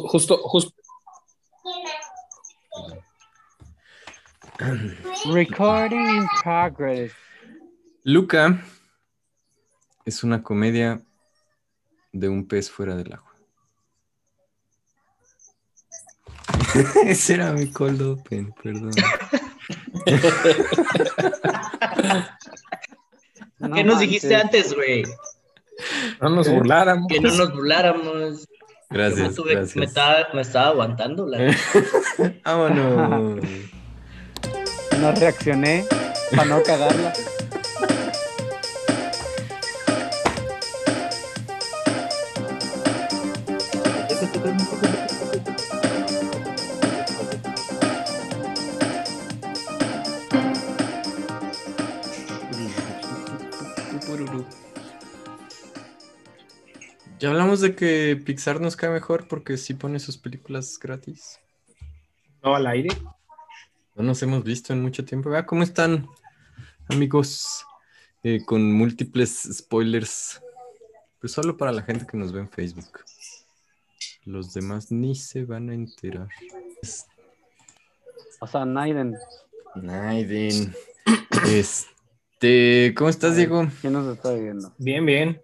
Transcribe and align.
justo, 0.00 0.38
justo. 0.38 0.72
Recording 5.32 6.08
in 6.08 6.26
progress. 6.42 7.12
Luca 8.04 8.62
es 10.04 10.24
una 10.24 10.42
comedia 10.42 11.02
de 12.12 12.28
un 12.28 12.46
pez 12.46 12.70
fuera 12.70 12.96
del 12.96 13.12
agua. 13.12 13.32
Ese 17.04 17.34
era 17.34 17.52
mi 17.52 17.70
cold 17.70 18.00
open, 18.02 18.52
perdón. 18.62 18.92
¿Qué 23.74 23.84
nos 23.84 24.00
dijiste 24.00 24.34
antes, 24.34 24.74
güey? 24.74 25.04
No 26.20 26.30
nos 26.30 26.48
burláramos. 26.48 27.06
Que 27.08 27.20
no 27.20 27.30
nos 27.30 27.52
burláramos. 27.52 28.48
Gracias. 28.92 29.34
Tuve- 29.34 29.52
gracias. 29.54 29.76
Me, 29.76 29.84
estaba, 29.84 30.16
me 30.34 30.42
estaba 30.42 30.68
aguantando. 30.68 31.26
La... 31.26 31.38
Vámonos. 32.44 33.40
No 35.00 35.12
reaccioné 35.12 35.84
para 36.36 36.44
no 36.44 36.62
cagarla. 36.62 37.12
Ya 57.22 57.30
hablamos 57.30 57.60
de 57.60 57.76
que 57.76 58.20
Pixar 58.26 58.60
nos 58.60 58.74
cae 58.74 58.90
mejor 58.90 59.28
porque 59.28 59.56
sí 59.56 59.74
pone 59.74 60.00
sus 60.00 60.18
películas 60.18 60.76
gratis. 60.76 61.38
No 62.42 62.56
al 62.56 62.66
aire. 62.66 62.88
No 63.94 64.02
nos 64.02 64.20
hemos 64.24 64.42
visto 64.42 64.72
en 64.72 64.82
mucho 64.82 65.04
tiempo. 65.04 65.30
Vea 65.30 65.46
cómo 65.46 65.62
están, 65.62 66.08
amigos, 66.88 67.64
Eh, 68.24 68.40
con 68.44 68.72
múltiples 68.72 69.48
spoilers. 69.52 70.42
Pues 71.20 71.32
solo 71.32 71.56
para 71.56 71.70
la 71.70 71.82
gente 71.82 72.08
que 72.08 72.16
nos 72.16 72.32
ve 72.32 72.40
en 72.40 72.50
Facebook. 72.50 73.04
Los 74.24 74.52
demás 74.52 74.90
ni 74.90 75.14
se 75.14 75.44
van 75.44 75.70
a 75.70 75.74
enterar. 75.74 76.28
O 78.40 78.46
sea, 78.48 78.64
Naiden, 78.64 79.16
Naiden. 79.76 80.74
Este, 81.46 82.92
¿cómo 82.96 83.10
estás, 83.10 83.36
Diego? 83.36 83.68
¿quién 83.80 83.92
nos 83.92 84.12
está 84.12 84.32
viendo? 84.32 84.72
Bien, 84.78 85.06
bien. 85.06 85.40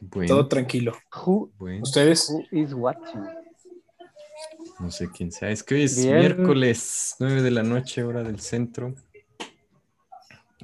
Bueno. 0.00 0.34
Todo 0.34 0.48
tranquilo. 0.48 0.92
Who, 1.14 1.52
bueno. 1.58 1.82
¿Ustedes? 1.82 2.30
who 2.30 2.44
is 2.52 2.72
watching? 2.72 3.22
No 4.78 4.90
sé 4.90 5.10
quién 5.10 5.30
sea. 5.30 5.50
Es 5.50 5.62
que 5.62 5.74
hoy 5.74 5.82
es 5.82 6.02
Bien. 6.02 6.18
miércoles, 6.18 7.16
9 7.18 7.42
de 7.42 7.50
la 7.50 7.62
noche, 7.62 8.02
hora 8.02 8.22
del 8.22 8.40
centro. 8.40 8.94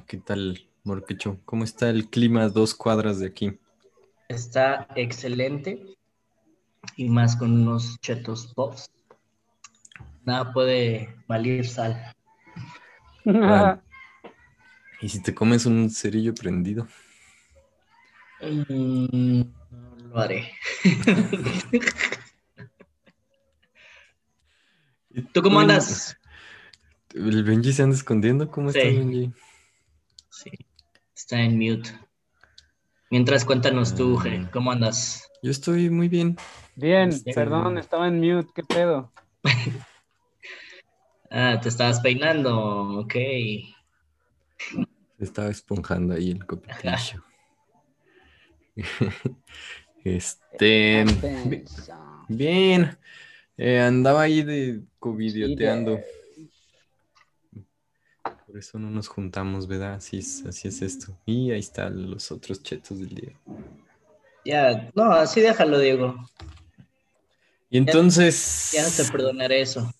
¿Qué 0.07 0.17
tal, 0.17 0.67
Morquecho? 0.83 1.39
¿Cómo 1.45 1.63
está 1.63 1.89
el 1.89 2.09
clima 2.09 2.43
a 2.43 2.49
dos 2.49 2.73
cuadras 2.73 3.19
de 3.19 3.27
aquí? 3.27 3.59
Está 4.27 4.87
excelente. 4.95 5.83
Y 6.95 7.09
más 7.09 7.35
con 7.35 7.53
unos 7.53 7.99
chetos 7.99 8.53
pops. 8.55 8.89
Nada 10.25 10.51
puede 10.51 11.15
valer 11.27 11.67
sal. 11.67 12.13
Ah. 13.27 13.79
¿Y 15.01 15.09
si 15.09 15.21
te 15.21 15.35
comes 15.35 15.65
un 15.65 15.89
cerillo 15.89 16.33
prendido? 16.33 16.87
Mm, 18.39 19.41
no 19.71 19.95
lo 20.09 20.19
haré. 20.19 20.51
¿Tú 25.33 25.41
cómo 25.41 25.59
andas? 25.59 26.17
¿El 27.13 27.43
Benji 27.43 27.73
se 27.73 27.83
anda 27.83 27.95
escondiendo? 27.95 28.49
¿Cómo 28.51 28.71
Sí. 28.71 28.79
está 28.79 28.89
Benji? 28.89 29.33
Sí, 30.29 30.51
está 31.15 31.41
en 31.41 31.57
mute. 31.57 31.89
Mientras 33.09 33.45
cuéntanos 33.45 33.95
tú, 33.95 34.17
Ah. 34.19 34.23
G, 34.23 34.51
¿cómo 34.51 34.71
andas? 34.71 35.27
Yo 35.41 35.51
estoy 35.51 35.89
muy 35.89 36.09
bien. 36.09 36.35
Bien, 36.75 37.09
Este- 37.09 37.33
perdón, 37.33 37.77
estaba 37.77 38.07
en 38.07 38.19
mute, 38.19 38.49
¿qué 38.53 38.63
pedo? 38.63 39.11
Ah, 41.29 41.59
te 41.61 41.67
estabas 41.67 41.99
peinando, 41.99 42.99
ok. 43.01 43.15
Estaba 45.19 45.49
esponjando 45.49 46.13
ahí 46.13 46.31
el 46.31 46.45
copitillo. 46.45 47.21
este. 50.03 51.05
bi- 51.45 51.63
Bien. 52.29 52.97
Eh, 53.57 53.79
andaba 53.79 54.21
ahí 54.21 54.43
de 54.43 54.81
covidioteando. 54.99 55.99
Por 58.45 58.57
eso 58.57 58.79
no 58.79 58.89
nos 58.89 59.07
juntamos, 59.07 59.67
¿verdad? 59.67 59.95
Así 59.95 60.17
es, 60.19 60.45
así 60.45 60.67
es 60.67 60.81
esto. 60.81 61.17
Y 61.25 61.51
ahí 61.51 61.59
están 61.59 62.09
los 62.09 62.31
otros 62.31 62.63
chetos 62.63 62.99
del 62.99 63.09
día. 63.15 63.33
Ya, 64.45 64.89
no, 64.95 65.11
así 65.11 65.41
déjalo, 65.41 65.79
Diego. 65.79 66.15
Y 67.69 67.77
entonces. 67.79 68.71
Ya 68.73 68.83
no 68.83 68.89
te 68.89 69.03
perdonaré 69.11 69.61
eso. 69.61 69.91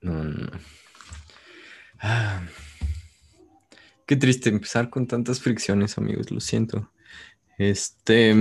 No, 0.00 0.24
no. 0.24 0.50
Ah, 1.98 2.42
qué 4.06 4.16
triste 4.16 4.48
empezar 4.48 4.88
con 4.88 5.06
tantas 5.06 5.40
fricciones, 5.40 5.98
amigos, 5.98 6.30
lo 6.30 6.40
siento. 6.40 6.90
Este. 7.58 8.34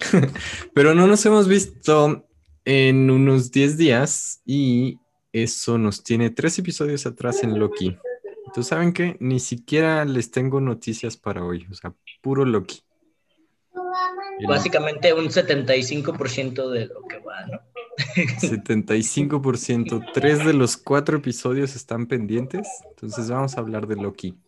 Pero 0.74 0.94
no 0.94 1.06
nos 1.06 1.24
hemos 1.26 1.46
visto 1.46 2.26
en 2.64 3.10
unos 3.10 3.50
10 3.52 3.76
días 3.76 4.40
y 4.44 4.98
eso 5.32 5.78
nos 5.78 6.02
tiene 6.02 6.30
tres 6.30 6.58
episodios 6.58 7.06
atrás 7.06 7.42
en 7.44 7.58
Loki. 7.58 7.96
Entonces, 8.46 8.68
¿saben 8.68 8.92
qué? 8.92 9.16
Ni 9.20 9.38
siquiera 9.38 10.04
les 10.04 10.30
tengo 10.30 10.60
noticias 10.60 11.16
para 11.16 11.44
hoy, 11.44 11.66
o 11.70 11.74
sea, 11.74 11.94
puro 12.20 12.44
Loki. 12.44 12.82
Básicamente 14.48 15.12
un 15.12 15.26
75% 15.26 16.70
de 16.70 16.86
lo 16.86 17.02
que 17.06 17.18
va, 17.18 17.46
¿no? 17.46 17.60
75%. 18.16 20.12
Tres 20.12 20.44
de 20.44 20.52
los 20.52 20.76
cuatro 20.76 21.18
episodios 21.18 21.76
están 21.76 22.06
pendientes. 22.06 22.68
Entonces 22.90 23.30
vamos 23.30 23.56
a 23.56 23.60
hablar 23.60 23.86
de 23.86 23.96
Loki. 23.96 24.38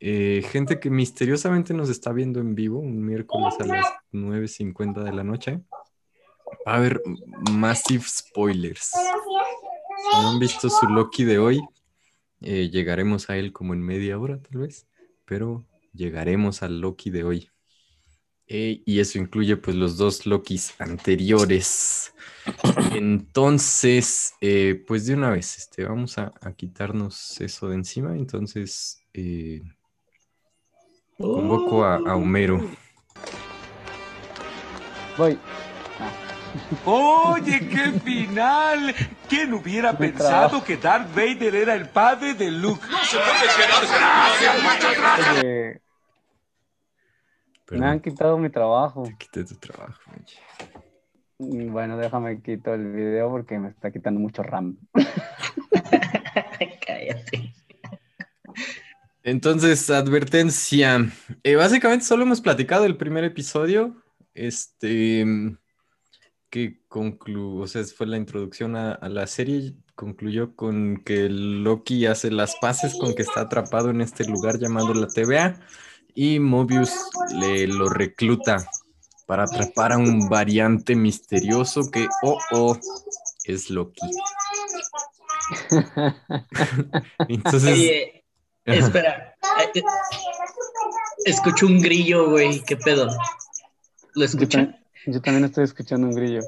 Eh, 0.00 0.44
gente 0.50 0.80
que 0.80 0.90
misteriosamente 0.90 1.74
nos 1.74 1.88
está 1.88 2.12
viendo 2.12 2.40
en 2.40 2.56
vivo 2.56 2.80
un 2.80 3.04
miércoles 3.04 3.54
a 3.60 3.66
las 3.66 3.86
9.50 4.12 5.04
de 5.04 5.12
la 5.12 5.22
noche. 5.22 5.60
Va 6.66 6.72
a 6.72 6.76
haber 6.76 7.00
massive 7.52 8.02
spoilers. 8.04 8.90
Si 8.90 10.20
no 10.20 10.30
han 10.30 10.40
visto 10.40 10.68
su 10.68 10.88
Loki 10.88 11.24
de 11.24 11.38
hoy, 11.38 11.60
eh, 12.40 12.68
llegaremos 12.70 13.30
a 13.30 13.36
él 13.36 13.52
como 13.52 13.74
en 13.74 13.82
media 13.82 14.18
hora 14.18 14.40
tal 14.40 14.62
vez. 14.62 14.88
Pero 15.24 15.64
llegaremos 15.92 16.64
al 16.64 16.80
Loki 16.80 17.10
de 17.10 17.22
hoy. 17.22 17.51
Eh, 18.48 18.82
y 18.84 19.00
eso 19.00 19.18
incluye 19.18 19.56
pues 19.56 19.76
los 19.76 19.96
dos 19.96 20.26
Lokis 20.26 20.74
anteriores. 20.78 22.12
Entonces, 22.92 24.34
eh, 24.40 24.84
pues 24.86 25.06
de 25.06 25.14
una 25.14 25.30
vez, 25.30 25.56
este, 25.56 25.84
vamos 25.84 26.18
a, 26.18 26.32
a 26.40 26.52
quitarnos 26.52 27.40
eso 27.40 27.68
de 27.68 27.76
encima. 27.76 28.14
Entonces, 28.14 29.02
eh, 29.14 29.62
convoco 31.16 31.84
a, 31.84 31.96
a 31.96 32.16
Homero. 32.16 32.68
Voy. 35.16 35.38
Oye, 36.84 37.68
qué 37.68 37.92
final. 38.00 38.94
¿Quién 39.28 39.54
hubiera 39.54 39.96
pensado 39.96 40.62
que 40.62 40.76
Darth 40.76 41.14
Vader 41.14 41.54
era 41.54 41.74
el 41.74 41.88
padre 41.88 42.34
de 42.34 42.50
Luke? 42.50 42.86
Me 47.78 47.86
han 47.86 48.00
quitado 48.00 48.38
mi 48.38 48.50
trabajo. 48.50 49.04
te 49.04 49.16
quité 49.16 49.44
tu 49.44 49.54
trabajo. 49.56 50.00
Benji. 50.10 50.36
Mm, 51.38 51.72
Bueno, 51.72 51.96
déjame 51.96 52.40
quito 52.42 52.72
el 52.74 52.92
video 52.92 53.30
porque 53.30 53.58
me 53.58 53.68
está 53.68 53.90
quitando 53.90 54.20
mucho 54.20 54.42
RAM. 54.42 54.78
Cállate. 56.86 57.54
Entonces, 59.24 59.88
advertencia. 59.90 61.06
Eh, 61.42 61.54
básicamente 61.56 62.04
solo 62.04 62.24
hemos 62.24 62.40
platicado 62.40 62.84
el 62.84 62.96
primer 62.96 63.24
episodio. 63.24 64.02
Este 64.34 65.24
que 66.50 66.82
concluyó, 66.86 67.62
o 67.62 67.66
sea, 67.66 67.82
fue 67.84 68.06
la 68.06 68.18
introducción 68.18 68.76
a, 68.76 68.92
a 68.92 69.08
la 69.08 69.26
serie. 69.26 69.74
Concluyó 69.94 70.54
con 70.54 70.98
que 71.04 71.28
Loki 71.30 72.04
hace 72.06 72.30
las 72.30 72.56
paces 72.60 72.94
con 72.98 73.14
que 73.14 73.22
está 73.22 73.42
atrapado 73.42 73.90
en 73.90 74.00
este 74.02 74.24
lugar 74.26 74.58
llamado 74.58 74.92
la 74.92 75.06
TVA. 75.06 75.58
Y 76.14 76.38
Mobius 76.38 76.92
le 77.30 77.66
lo 77.66 77.88
recluta 77.88 78.66
para 79.26 79.44
atrapar 79.44 79.92
a 79.92 79.98
un 79.98 80.28
variante 80.28 80.94
misterioso 80.94 81.90
que, 81.90 82.06
oh, 82.22 82.38
oh, 82.52 82.78
es 83.44 83.70
Loki. 83.70 84.10
Entonces, 87.28 87.72
Oye, 87.72 88.24
espera. 88.64 89.34
Escucho 91.24 91.66
un 91.66 91.80
grillo, 91.80 92.30
güey. 92.30 92.62
¿Qué 92.64 92.76
pedo? 92.76 93.08
¿Lo 94.14 94.24
escuchan? 94.24 94.78
yo 95.06 95.20
también 95.20 95.44
estoy 95.44 95.64
escuchando 95.64 96.06
un 96.06 96.14
grillo. 96.14 96.42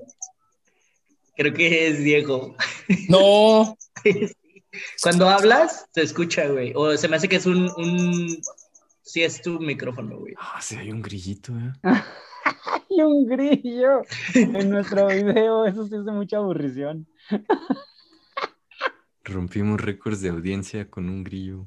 Creo 1.37 1.53
que 1.53 1.89
es 1.89 1.99
Diego. 1.99 2.57
No. 3.09 3.77
Cuando 5.03 5.29
hablas, 5.29 5.87
se 5.93 6.03
escucha, 6.03 6.47
güey. 6.49 6.73
O 6.75 6.97
se 6.97 7.09
me 7.09 7.17
hace 7.17 7.29
que 7.29 7.37
es 7.37 7.47
un, 7.47 7.71
un... 7.77 8.43
Sí, 9.05 9.23
es 9.23 9.43
tu 9.43 9.61
micrófono, 9.61 10.19
güey. 10.19 10.35
Ah, 10.39 10.61
sí, 10.63 10.77
hay 10.77 10.91
un 10.91 11.03
grillito, 11.03 11.53
¿eh? 11.53 11.73
¡Hay 11.85 13.03
un 13.03 13.27
grillo! 13.27 14.03
En 14.35 14.71
nuestro 14.71 15.09
video, 15.09 15.67
eso 15.67 15.87
sí 15.87 15.95
es 15.95 16.05
de 16.05 16.13
mucha 16.13 16.39
aburrición. 16.39 17.07
Rompimos 19.25 19.81
récords 19.81 20.21
de 20.23 20.31
audiencia 20.31 20.89
con 20.91 21.09
un 21.09 21.23
grillo. 21.23 21.67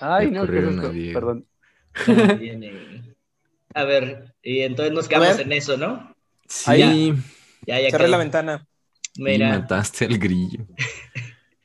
Ay, 0.00 0.30
no, 0.30 0.46
¿qué 0.48 0.58
es 0.62 0.72
corrieron 0.72 0.80
a 0.80 0.82
esto? 0.86 1.12
Perdón. 1.12 1.46
A 3.74 3.84
ver, 3.84 4.34
y 4.42 4.60
entonces 4.60 4.92
nos 4.92 5.08
quedamos 5.08 5.38
en 5.38 5.52
eso, 5.52 5.76
¿no? 5.76 6.14
Sí, 6.48 6.70
Ahí. 6.70 7.14
Ya, 7.66 7.80
ya 7.80 7.90
Cerré 7.90 8.04
quedó. 8.04 8.10
la 8.12 8.18
ventana. 8.18 8.66
y 9.14 9.22
Mira, 9.22 9.50
mataste 9.50 10.06
al 10.06 10.18
grillo. 10.18 10.66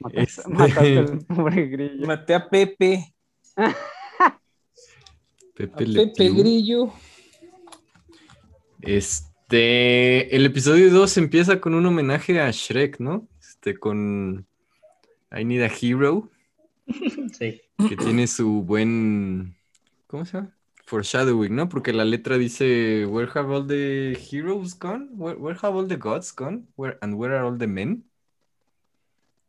Mataste, 0.05 0.41
Este- 0.41 0.49
mataste 0.49 0.97
al 0.99 1.19
pobre 1.25 1.65
grillo. 1.67 2.05
Maté 2.07 2.35
a 2.35 2.47
Pepe. 2.47 3.13
Pepe 5.55 6.27
A. 6.27 6.29
Grillo. 6.29 6.93
Este, 8.81 10.35
el 10.35 10.45
episodio 10.45 10.91
2 10.91 11.17
empieza 11.17 11.59
con 11.59 11.73
un 11.73 11.85
homenaje 11.87 12.39
a 12.39 12.51
Shrek, 12.51 12.99
¿no? 12.99 13.27
Este, 13.39 13.77
con 13.79 14.45
I 15.35 15.43
Need 15.43 15.63
a 15.63 15.71
Hero, 15.81 16.29
sí. 17.39 17.61
que 17.89 17.97
tiene 17.97 18.27
su 18.27 18.61
buen, 18.61 19.55
¿cómo 20.07 20.25
se 20.25 20.37
llama? 20.37 20.51
Foreshadowing, 20.85 21.55
¿no? 21.55 21.67
Porque 21.67 21.93
la 21.93 22.05
letra 22.05 22.37
dice, 22.37 23.07
Where 23.07 23.31
have 23.33 23.51
all 23.51 23.65
the 23.65 24.15
heroes 24.29 24.77
gone? 24.77 25.09
Where, 25.13 25.35
where 25.39 25.57
have 25.59 25.73
all 25.75 25.87
the 25.87 25.97
gods 25.97 26.31
gone? 26.35 26.67
Where, 26.75 26.99
and 27.01 27.15
where 27.15 27.33
are 27.35 27.45
all 27.45 27.57
the 27.57 27.65
men? 27.65 28.03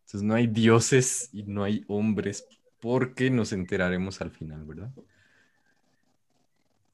Entonces 0.07 0.23
no 0.23 0.35
hay 0.35 0.47
dioses 0.47 1.31
y 1.33 1.43
no 1.43 1.65
hay 1.65 1.85
hombres, 1.89 2.47
porque 2.81 3.29
nos 3.29 3.53
enteraremos 3.53 4.21
al 4.21 4.31
final, 4.31 4.65
¿verdad? 4.65 4.93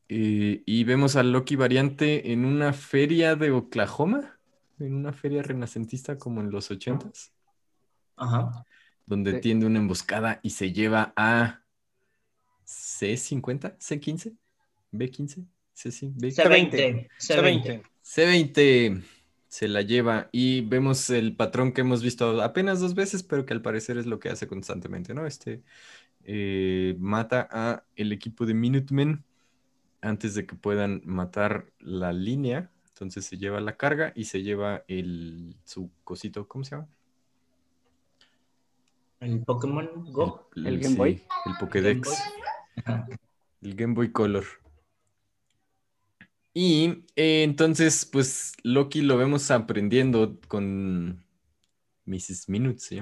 Eh, 0.09 0.63
y 0.65 0.85
vemos 0.85 1.17
a 1.17 1.23
Loki 1.23 1.55
variante 1.57 2.33
en 2.33 2.45
una 2.47 2.73
feria 2.73 3.37
de 3.37 3.51
Oklahoma, 3.51 4.39
en 4.79 4.95
una 4.95 5.13
feria 5.13 5.43
renacentista 5.43 6.17
como 6.17 6.41
en 6.41 6.51
los 6.51 6.71
ochentas, 6.71 7.33
Ajá. 8.17 8.65
donde 9.07 9.35
Sí. 9.35 9.41
tiende 9.41 9.67
una 9.67 9.79
emboscada 9.79 10.41
y 10.43 10.51
se 10.51 10.73
lleva 10.73 11.13
a 11.15 11.63
C50, 12.67 13.77
C15, 13.79 14.35
B15, 14.91 15.47
C5, 15.77 16.13
B- 16.17 16.29
C20. 16.33 17.09
C20. 17.19 17.83
C20. 17.83 17.83
C20 18.03 19.03
se 19.53 19.69
la 19.69 19.83
lleva 19.83 20.31
y 20.33 20.63
vemos 20.63 21.11
el 21.11 21.37
patrón 21.37 21.73
que 21.73 21.83
hemos 21.83 22.03
visto 22.03 22.41
apenas 22.41 22.81
dos 22.81 22.95
veces, 22.95 23.23
pero 23.23 23.45
que 23.45 23.53
al 23.53 23.61
parecer 23.61 23.99
es 23.99 24.07
lo 24.07 24.19
que 24.19 24.31
hace 24.31 24.47
constantemente, 24.47 25.13
¿no? 25.13 25.27
Este 25.27 25.63
eh, 26.25 26.97
mata 26.99 27.49
a 27.53 27.85
el 27.95 28.13
equipo 28.13 28.47
de 28.47 28.55
Minutemen 28.55 29.23
antes 30.01 30.35
de 30.35 30.47
que 30.47 30.57
puedan 30.57 31.03
matar 31.05 31.67
la 31.81 32.15
línea. 32.15 32.71
Entonces 32.89 33.27
se 33.27 33.37
lleva 33.37 33.61
la 33.61 33.77
carga 33.77 34.15
y 34.17 34.25
se 34.25 34.43
lleva 34.43 34.85
el 34.89 35.55
su 35.65 35.91
cosito, 36.03 36.49
¿cómo 36.49 36.65
se 36.65 36.77
llama? 36.77 36.89
¿El 39.21 39.45
Pokémon 39.45 40.11
Go? 40.13 40.49
¿El 40.57 40.81
Game 40.81 40.97
Boy? 40.97 41.23
el 41.45 41.53
Pokédex. 41.61 42.09
Game 42.09 42.17
Boy. 42.17 42.85
Ajá. 42.87 43.07
El 43.61 43.75
Game 43.75 43.93
Boy 43.93 44.13
Color. 44.13 44.62
Y 46.55 47.05
eh, 47.17 47.43
entonces, 47.45 48.05
pues 48.05 48.53
Loki 48.63 49.01
lo 49.01 49.17
vemos 49.17 49.51
aprendiendo 49.51 50.39
con 50.49 51.25
Mrs. 52.05 52.49
Minutes, 52.49 52.85
¿sí? 52.85 53.01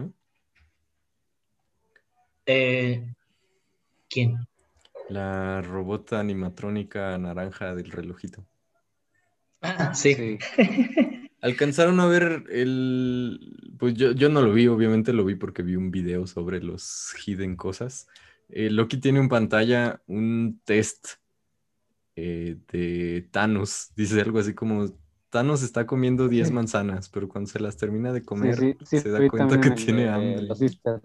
Eh, 2.46 3.14
¿Quién? 4.08 4.46
La 5.08 5.62
robota 5.62 6.20
animatrónica 6.20 7.18
naranja 7.18 7.74
del 7.74 7.90
relojito. 7.90 8.46
Ah, 9.60 9.92
sí. 9.94 10.14
Sí. 10.14 10.38
Alcanzaron 11.42 11.98
a 12.00 12.06
ver 12.06 12.44
el... 12.50 13.74
Pues 13.78 13.94
yo, 13.94 14.12
yo 14.12 14.28
no 14.28 14.42
lo 14.42 14.52
vi, 14.52 14.68
obviamente 14.68 15.12
lo 15.12 15.24
vi 15.24 15.34
porque 15.34 15.62
vi 15.62 15.74
un 15.74 15.90
video 15.90 16.26
sobre 16.26 16.62
los 16.62 17.14
hidden 17.24 17.56
cosas. 17.56 18.08
Eh, 18.50 18.68
Loki 18.70 18.98
tiene 18.98 19.20
en 19.20 19.28
pantalla 19.28 20.02
un 20.06 20.60
test 20.64 21.20
eh, 22.22 22.56
de 22.70 23.28
Thanos. 23.30 23.92
Dice 23.96 24.20
algo 24.20 24.38
así 24.38 24.54
como, 24.54 24.86
Thanos 25.30 25.62
está 25.62 25.86
comiendo 25.86 26.28
10 26.28 26.50
manzanas, 26.50 27.08
pero 27.08 27.28
cuando 27.28 27.48
se 27.48 27.60
las 27.60 27.76
termina 27.76 28.12
de 28.12 28.22
comer, 28.22 28.56
sí, 28.56 28.76
sí, 28.80 28.86
sí, 28.86 29.00
se 29.00 29.10
da 29.10 29.26
cuenta 29.28 29.60
que 29.60 29.70
tiene 29.70 30.08
hambre. 30.08 30.42
Los 30.42 30.60
Easter, 30.60 31.00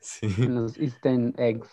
los 0.48 0.76
eggs. 0.78 1.68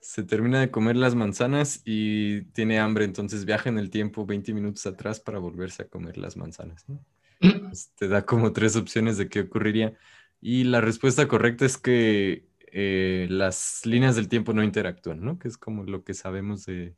Se 0.00 0.22
termina 0.22 0.60
de 0.60 0.70
comer 0.70 0.96
las 0.96 1.14
manzanas 1.14 1.82
y 1.84 2.42
tiene 2.52 2.80
hambre, 2.80 3.04
entonces 3.04 3.44
viaja 3.44 3.68
en 3.68 3.78
el 3.78 3.90
tiempo 3.90 4.24
20 4.24 4.54
minutos 4.54 4.86
atrás 4.86 5.20
para 5.20 5.38
volverse 5.38 5.82
a 5.82 5.88
comer 5.88 6.16
las 6.16 6.38
manzanas. 6.38 6.88
¿no? 6.88 7.04
Entonces, 7.40 7.92
te 7.96 8.08
da 8.08 8.24
como 8.24 8.52
tres 8.52 8.76
opciones 8.76 9.18
de 9.18 9.28
qué 9.28 9.40
ocurriría. 9.40 9.94
Y 10.40 10.64
la 10.64 10.80
respuesta 10.80 11.28
correcta 11.28 11.66
es 11.66 11.76
que 11.76 12.46
eh, 12.72 13.26
las 13.28 13.84
líneas 13.84 14.16
del 14.16 14.28
tiempo 14.28 14.54
no 14.54 14.64
interactúan, 14.64 15.20
¿no? 15.20 15.38
Que 15.38 15.48
es 15.48 15.58
como 15.58 15.84
lo 15.84 16.02
que 16.02 16.14
sabemos 16.14 16.64
de, 16.64 16.94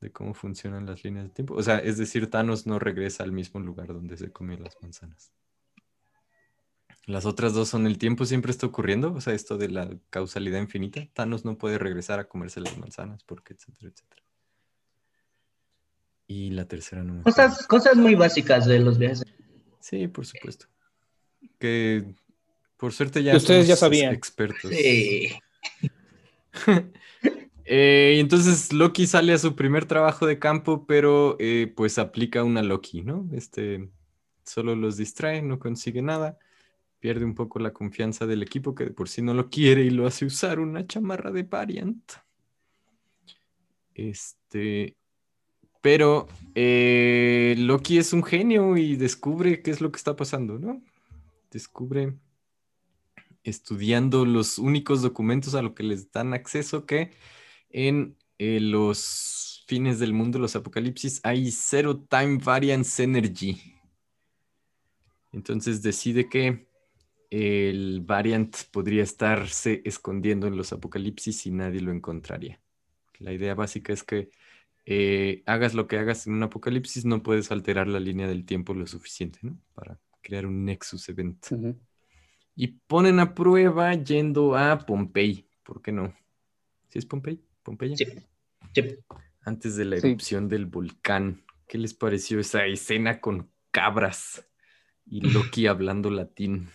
de 0.00 0.12
cómo 0.12 0.34
funcionan 0.34 0.86
las 0.86 1.04
líneas 1.04 1.24
del 1.24 1.32
tiempo. 1.32 1.54
O 1.54 1.62
sea, 1.62 1.78
es 1.78 1.98
decir, 1.98 2.30
Thanos 2.30 2.66
no 2.66 2.78
regresa 2.78 3.24
al 3.24 3.32
mismo 3.32 3.60
lugar 3.60 3.88
donde 3.88 4.16
se 4.16 4.30
comió 4.30 4.56
las 4.58 4.76
manzanas. 4.80 5.32
Las 7.06 7.24
otras 7.24 7.54
dos 7.54 7.68
son 7.70 7.86
el 7.86 7.96
tiempo 7.96 8.26
siempre 8.26 8.50
está 8.50 8.66
ocurriendo, 8.66 9.14
o 9.14 9.20
sea, 9.20 9.32
esto 9.32 9.56
de 9.56 9.68
la 9.68 9.88
causalidad 10.10 10.60
infinita. 10.60 11.06
Thanos 11.14 11.44
no 11.44 11.56
puede 11.56 11.78
regresar 11.78 12.20
a 12.20 12.28
comerse 12.28 12.60
las 12.60 12.76
manzanas, 12.76 13.24
porque 13.24 13.54
etcétera, 13.54 13.90
etcétera. 13.90 14.22
Y 16.26 16.50
la 16.50 16.66
tercera 16.66 17.02
no 17.02 17.14
me. 17.14 17.22
Cosas, 17.22 17.66
cosas 17.66 17.96
muy 17.96 18.14
básicas 18.14 18.66
de 18.66 18.80
los 18.80 18.98
viajes. 18.98 19.24
Sí, 19.80 20.06
por 20.06 20.26
supuesto. 20.26 20.66
Que 21.58 22.14
por 22.76 22.92
suerte 22.92 23.22
ya 23.22 23.34
ustedes 23.34 23.66
ya 23.66 23.76
sabían. 23.76 24.12
expertos. 24.14 24.70
Sí. 24.70 25.32
Eh, 27.70 28.18
entonces 28.18 28.72
Loki 28.72 29.06
sale 29.06 29.34
a 29.34 29.38
su 29.38 29.54
primer 29.54 29.84
trabajo 29.84 30.26
de 30.26 30.38
campo, 30.38 30.86
pero 30.86 31.36
eh, 31.38 31.70
pues 31.76 31.98
aplica 31.98 32.42
una 32.42 32.62
Loki, 32.62 33.02
¿no? 33.02 33.28
Este 33.32 33.90
solo 34.42 34.74
los 34.74 34.96
distrae, 34.96 35.42
no 35.42 35.58
consigue 35.58 36.00
nada, 36.00 36.38
pierde 36.98 37.26
un 37.26 37.34
poco 37.34 37.58
la 37.58 37.74
confianza 37.74 38.26
del 38.26 38.42
equipo 38.42 38.74
que 38.74 38.84
de 38.84 38.90
por 38.90 39.10
sí 39.10 39.20
no 39.20 39.34
lo 39.34 39.50
quiere 39.50 39.82
y 39.82 39.90
lo 39.90 40.06
hace 40.06 40.24
usar 40.24 40.60
una 40.60 40.86
chamarra 40.86 41.30
de 41.30 41.42
Variant. 41.42 42.12
Este, 43.94 44.96
pero 45.82 46.26
eh, 46.54 47.54
Loki 47.58 47.98
es 47.98 48.14
un 48.14 48.22
genio 48.24 48.78
y 48.78 48.96
descubre 48.96 49.60
qué 49.60 49.72
es 49.72 49.82
lo 49.82 49.92
que 49.92 49.98
está 49.98 50.16
pasando, 50.16 50.58
¿no? 50.58 50.80
Descubre 51.50 52.14
estudiando 53.44 54.24
los 54.24 54.56
únicos 54.56 55.02
documentos 55.02 55.54
a 55.54 55.60
los 55.60 55.72
que 55.72 55.82
les 55.82 56.10
dan 56.10 56.32
acceso 56.32 56.86
que 56.86 57.10
en 57.70 58.16
eh, 58.38 58.60
los 58.60 59.64
fines 59.66 59.98
del 59.98 60.12
mundo, 60.12 60.38
los 60.38 60.56
apocalipsis, 60.56 61.20
hay 61.22 61.50
Zero 61.50 61.98
Time 61.98 62.38
Variance 62.42 63.02
Energy. 63.02 63.60
Entonces 65.32 65.82
decide 65.82 66.28
que 66.28 66.68
el 67.30 68.00
variant 68.00 68.56
podría 68.70 69.02
estarse 69.02 69.82
escondiendo 69.84 70.46
en 70.46 70.56
los 70.56 70.72
apocalipsis 70.72 71.46
y 71.46 71.50
nadie 71.50 71.80
lo 71.80 71.92
encontraría. 71.92 72.60
La 73.18 73.32
idea 73.32 73.54
básica 73.54 73.92
es 73.92 74.02
que 74.02 74.30
eh, 74.86 75.42
hagas 75.44 75.74
lo 75.74 75.86
que 75.86 75.98
hagas 75.98 76.26
en 76.26 76.32
un 76.32 76.42
apocalipsis, 76.42 77.04
no 77.04 77.22
puedes 77.22 77.52
alterar 77.52 77.88
la 77.88 78.00
línea 78.00 78.26
del 78.26 78.46
tiempo 78.46 78.72
lo 78.72 78.86
suficiente, 78.86 79.38
¿no? 79.42 79.58
Para 79.74 80.00
crear 80.22 80.46
un 80.46 80.64
Nexus 80.64 81.08
Event. 81.10 81.46
Y 82.56 82.68
ponen 82.86 83.20
a 83.20 83.34
prueba 83.34 83.92
yendo 83.94 84.56
a 84.56 84.78
Pompey. 84.78 85.46
¿Por 85.62 85.82
qué 85.82 85.92
no? 85.92 86.14
¿Sí 86.88 86.98
es 86.98 87.04
Pompey? 87.04 87.42
¿Pompeya? 87.68 87.96
Sí. 87.96 88.06
Sí. 88.74 88.96
Antes 89.42 89.76
de 89.76 89.84
la 89.84 90.00
Sí. 90.00 90.06
erupción 90.08 90.48
del 90.48 90.64
volcán. 90.64 91.44
¿Qué 91.66 91.76
les 91.76 91.92
pareció 91.92 92.40
esa 92.40 92.64
escena 92.64 93.20
con 93.20 93.50
cabras 93.70 94.48
y 95.04 95.20
Loki 95.20 95.66
hablando 95.66 96.08
latín? 96.08 96.70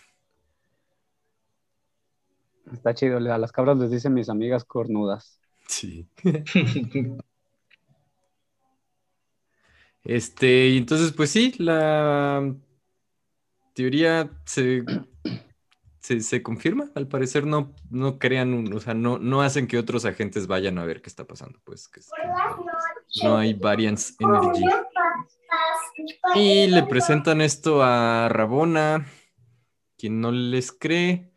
Está 2.72 2.94
chido. 2.94 3.16
A 3.16 3.38
las 3.38 3.50
cabras 3.50 3.76
les 3.78 3.90
dicen 3.90 4.14
mis 4.14 4.28
amigas 4.28 4.64
cornudas. 4.64 5.40
Sí. 5.66 6.06
Este, 10.04 10.68
y 10.68 10.76
entonces, 10.76 11.12
pues 11.12 11.30
sí, 11.30 11.54
la 11.56 12.54
teoría 13.72 14.30
se, 14.44 14.84
se, 16.04 16.20
se 16.20 16.42
confirma. 16.42 16.90
Al 16.94 17.08
parecer 17.08 17.46
no, 17.46 17.72
no 17.90 18.18
crean, 18.18 18.52
un- 18.52 18.74
o 18.74 18.78
sea, 18.80 18.92
no, 18.92 19.18
no 19.18 19.40
hacen 19.40 19.66
que 19.66 19.78
otros 19.78 20.04
agentes 20.04 20.46
vayan 20.46 20.76
a 20.78 20.84
ver 20.84 21.00
qué 21.00 21.08
está 21.08 21.26
pasando. 21.26 21.58
Pues 21.64 21.88
que 21.88 22.02
no 23.22 23.38
hay 23.38 23.54
variance 23.54 24.12
energy. 24.20 24.64
Y 26.34 26.66
le 26.66 26.82
presentan 26.82 27.40
esto 27.40 27.82
a 27.82 28.28
Rabona, 28.28 29.06
quien 29.96 30.20
no 30.20 30.30
les 30.30 30.72
cree. 30.72 31.32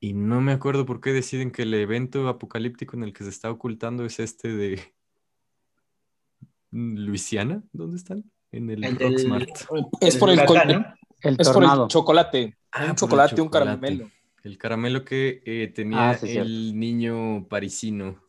Y 0.00 0.14
no 0.14 0.40
me 0.40 0.52
acuerdo 0.52 0.86
por 0.86 1.02
qué 1.02 1.12
deciden 1.12 1.50
que 1.50 1.62
el 1.64 1.74
evento 1.74 2.26
apocalíptico 2.26 2.96
en 2.96 3.02
el 3.04 3.12
que 3.12 3.24
se 3.24 3.28
está 3.30 3.50
ocultando 3.50 4.06
es 4.06 4.18
este 4.18 4.48
de 4.48 4.80
Luisiana. 6.70 7.62
¿Dónde 7.72 7.98
están? 7.98 8.24
En 8.50 8.70
el, 8.70 8.82
El. 8.82 9.46
Es 10.00 10.16
por 10.16 10.30
el, 10.30 10.36
¿no? 10.38 10.99
El 11.22 11.36
es 11.38 11.48
por 11.50 11.64
el 11.64 11.88
chocolate. 11.88 12.56
Ah, 12.72 12.86
un 12.90 12.96
chocolate, 12.96 13.40
un 13.40 13.48
caramelo. 13.48 14.10
El 14.42 14.56
caramelo 14.56 15.04
que 15.04 15.42
eh, 15.44 15.68
tenía 15.74 16.10
Ah, 16.10 16.14
sí, 16.16 16.28
cierto. 16.28 16.46
el 16.48 16.78
niño 16.78 17.46
parisino 17.48 18.22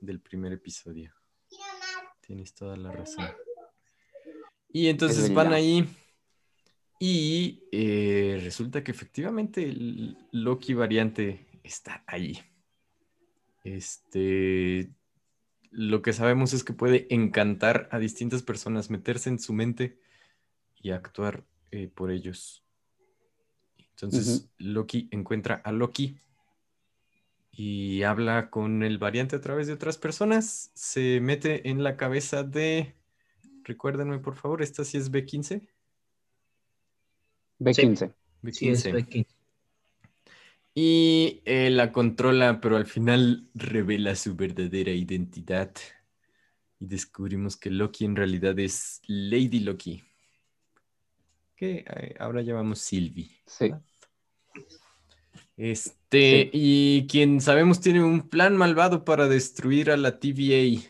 del 0.00 0.20
primer 0.20 0.52
episodio. 0.52 1.12
Tienes 2.20 2.54
toda 2.54 2.76
la 2.76 2.92
razón. 2.92 3.26
Y 4.70 4.88
entonces 4.88 5.32
van 5.32 5.52
ahí 5.54 5.88
y 7.00 7.62
eh, 7.72 8.38
resulta 8.42 8.84
que 8.84 8.90
efectivamente 8.90 9.62
el 9.62 10.18
Loki 10.32 10.74
variante 10.74 11.46
está 11.62 12.04
ahí. 12.06 12.38
Este, 13.64 14.90
lo 15.70 16.02
que 16.02 16.12
sabemos 16.12 16.52
es 16.52 16.64
que 16.64 16.72
puede 16.72 17.06
encantar 17.10 17.88
a 17.92 17.98
distintas 17.98 18.42
personas, 18.42 18.90
meterse 18.90 19.30
en 19.30 19.38
su 19.38 19.52
mente 19.52 19.98
y 20.76 20.90
actuar 20.90 21.44
eh, 21.70 21.88
por 21.94 22.10
ellos. 22.10 22.64
Entonces 23.90 24.48
Loki 24.58 25.08
encuentra 25.10 25.56
a 25.64 25.72
Loki 25.72 26.16
y 27.50 28.04
habla 28.04 28.50
con 28.50 28.84
el 28.84 28.98
variante 28.98 29.34
a 29.34 29.40
través 29.40 29.66
de 29.66 29.72
otras 29.72 29.98
personas. 29.98 30.70
Se 30.74 31.20
mete 31.20 31.68
en 31.68 31.82
la 31.82 31.96
cabeza 31.96 32.44
de. 32.44 32.94
Recuérdenme, 33.64 34.20
por 34.20 34.36
favor, 34.36 34.62
esta 34.62 34.84
sí 34.84 34.96
es 34.96 35.10
B15. 35.10 35.68
B15. 37.58 38.14
B15. 38.42 38.52
Sí, 38.52 38.68
es 38.68 38.92
Becky. 38.92 39.26
Y 40.74 41.42
eh, 41.44 41.70
la 41.70 41.90
controla, 41.90 42.60
pero 42.60 42.76
al 42.76 42.86
final 42.86 43.48
revela 43.54 44.14
su 44.14 44.36
verdadera 44.36 44.92
identidad. 44.92 45.74
Y 46.78 46.86
descubrimos 46.86 47.56
que 47.56 47.70
Loki 47.70 48.04
en 48.04 48.14
realidad 48.14 48.56
es 48.60 49.02
Lady 49.08 49.58
Loki. 49.58 50.04
Que 51.58 51.84
eh, 51.88 52.14
ahora 52.20 52.40
llamamos 52.42 52.78
Sylvie. 52.78 53.30
Sí. 53.46 53.72
Este, 55.56 56.44
Sí. 56.44 56.50
y 56.52 57.06
quien 57.08 57.40
sabemos 57.40 57.80
tiene 57.80 58.02
un 58.02 58.28
plan 58.28 58.56
malvado 58.56 59.04
para 59.04 59.26
destruir 59.26 59.90
a 59.90 59.96
la 59.96 60.18
TVA. 60.20 60.80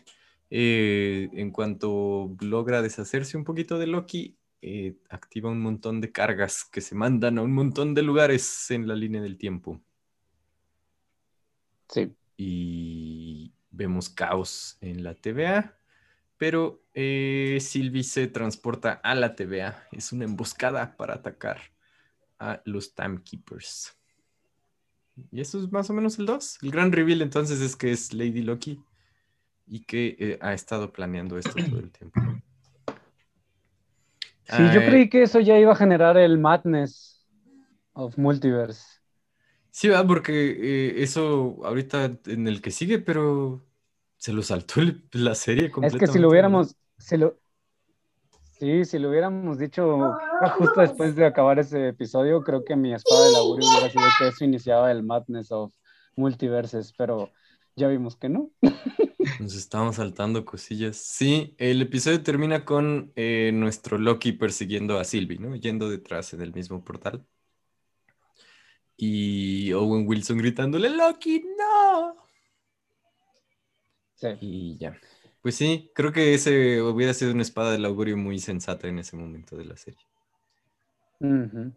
eh, 0.50 1.28
en 1.34 1.50
cuanto 1.50 2.34
logra 2.40 2.80
deshacerse 2.80 3.36
un 3.36 3.44
poquito 3.44 3.78
de 3.78 3.86
Loki, 3.86 4.38
eh, 4.62 4.96
activa 5.10 5.50
un 5.50 5.60
montón 5.60 6.00
de 6.00 6.10
cargas 6.10 6.64
que 6.64 6.80
se 6.80 6.94
mandan 6.94 7.36
a 7.38 7.42
un 7.42 7.52
montón 7.52 7.94
de 7.94 8.02
lugares 8.02 8.70
en 8.70 8.88
la 8.88 8.94
línea 8.96 9.20
del 9.20 9.36
tiempo. 9.36 9.78
Sí. 11.90 12.12
Y 12.38 13.52
vemos 13.70 14.08
caos 14.08 14.78
en 14.80 15.02
la 15.02 15.14
TVA, 15.14 15.77
pero 16.38 16.82
eh, 16.94 17.58
Sylvie 17.60 18.04
se 18.04 18.28
transporta 18.28 18.92
a 18.94 19.14
la 19.14 19.34
TVA. 19.36 19.88
Es 19.92 20.12
una 20.12 20.24
emboscada 20.24 20.96
para 20.96 21.14
atacar 21.16 21.60
a 22.38 22.62
los 22.66 22.94
Timekeepers. 22.94 23.96
Y 25.30 25.40
eso 25.40 25.58
es 25.58 25.70
más 25.72 25.90
o 25.90 25.92
menos 25.94 26.18
el 26.18 26.26
2. 26.26 26.58
El 26.62 26.70
gran 26.70 26.92
reveal 26.92 27.22
entonces 27.22 27.60
es 27.60 27.76
que 27.76 27.90
es 27.92 28.12
Lady 28.14 28.42
Loki 28.42 28.80
y 29.66 29.80
que 29.84 30.16
eh, 30.18 30.38
ha 30.42 30.54
estado 30.54 30.92
planeando 30.92 31.38
esto 31.38 31.60
todo 31.62 31.80
el 31.80 31.92
tiempo. 31.92 32.22
Sí, 34.44 34.70
yo 34.70 34.82
Ah, 34.82 34.84
creí 34.84 35.08
que 35.08 35.22
eso 35.22 35.40
ya 35.40 35.58
iba 35.58 35.72
a 35.72 35.76
generar 35.76 36.16
el 36.16 36.38
madness 36.38 37.26
of 37.94 38.16
multiverse. 38.18 39.00
Sí, 39.70 39.88
va, 39.88 40.06
porque 40.06 40.32
eh, 40.98 41.02
eso 41.02 41.58
ahorita 41.64 42.18
en 42.26 42.48
el 42.48 42.60
que 42.62 42.70
sigue, 42.70 42.98
pero 42.98 43.64
se 44.18 44.32
lo 44.32 44.42
saltó 44.42 44.80
el- 44.80 45.08
la 45.12 45.34
serie 45.34 45.66
Es 45.66 45.72
completamente. 45.72 46.06
que 46.06 46.12
si 46.12 46.18
lo 46.18 46.28
hubiéramos, 46.30 46.76
si 46.98 47.16
lo, 47.16 47.38
sí, 48.58 48.84
si 48.84 48.98
lo 48.98 49.10
hubiéramos 49.10 49.58
dicho 49.58 50.14
justo 50.58 50.80
después 50.80 51.14
de 51.16 51.26
acabar 51.26 51.58
ese 51.58 51.88
episodio, 51.88 52.42
creo 52.42 52.64
que 52.64 52.76
mi 52.76 52.92
espada 52.94 53.26
del 53.26 53.36
augurio 53.36 53.68
hubiera 53.68 53.90
sido 53.90 54.04
que 54.18 54.28
eso 54.28 54.44
iniciaba 54.44 54.90
el 54.90 55.02
madness 55.02 55.52
of 55.52 55.72
multiverses, 56.16 56.92
pero 56.96 57.30
ya 57.76 57.88
vimos 57.88 58.16
que 58.16 58.28
no. 58.28 58.50
Nos 59.40 59.54
estamos 59.54 59.96
saltando 59.96 60.44
cosillas. 60.44 60.96
Sí, 60.96 61.54
el 61.58 61.82
episodio 61.82 62.22
termina 62.22 62.64
con 62.64 63.12
eh, 63.16 63.50
nuestro 63.54 63.98
Loki 63.98 64.32
persiguiendo 64.32 64.98
a 64.98 65.04
Sylvie, 65.04 65.38
¿no? 65.38 65.54
Yendo 65.56 65.88
detrás 65.88 66.32
en 66.34 66.40
el 66.42 66.52
mismo 66.52 66.82
portal. 66.84 67.24
Y 68.96 69.72
Owen 69.72 70.06
Wilson 70.06 70.38
gritándole, 70.38 70.90
Loki, 70.90 71.42
no. 71.56 72.27
Sí. 74.18 74.28
Y 74.40 74.78
ya. 74.78 74.98
Pues 75.40 75.54
sí, 75.54 75.90
creo 75.94 76.12
que 76.12 76.34
ese 76.34 76.82
hubiera 76.82 77.14
sido 77.14 77.32
una 77.32 77.42
espada 77.42 77.70
del 77.70 77.84
augurio 77.84 78.16
muy 78.16 78.38
sensata 78.40 78.88
en 78.88 78.98
ese 78.98 79.16
momento 79.16 79.56
de 79.56 79.64
la 79.64 79.76
serie. 79.76 80.00
Ujú. 81.20 81.72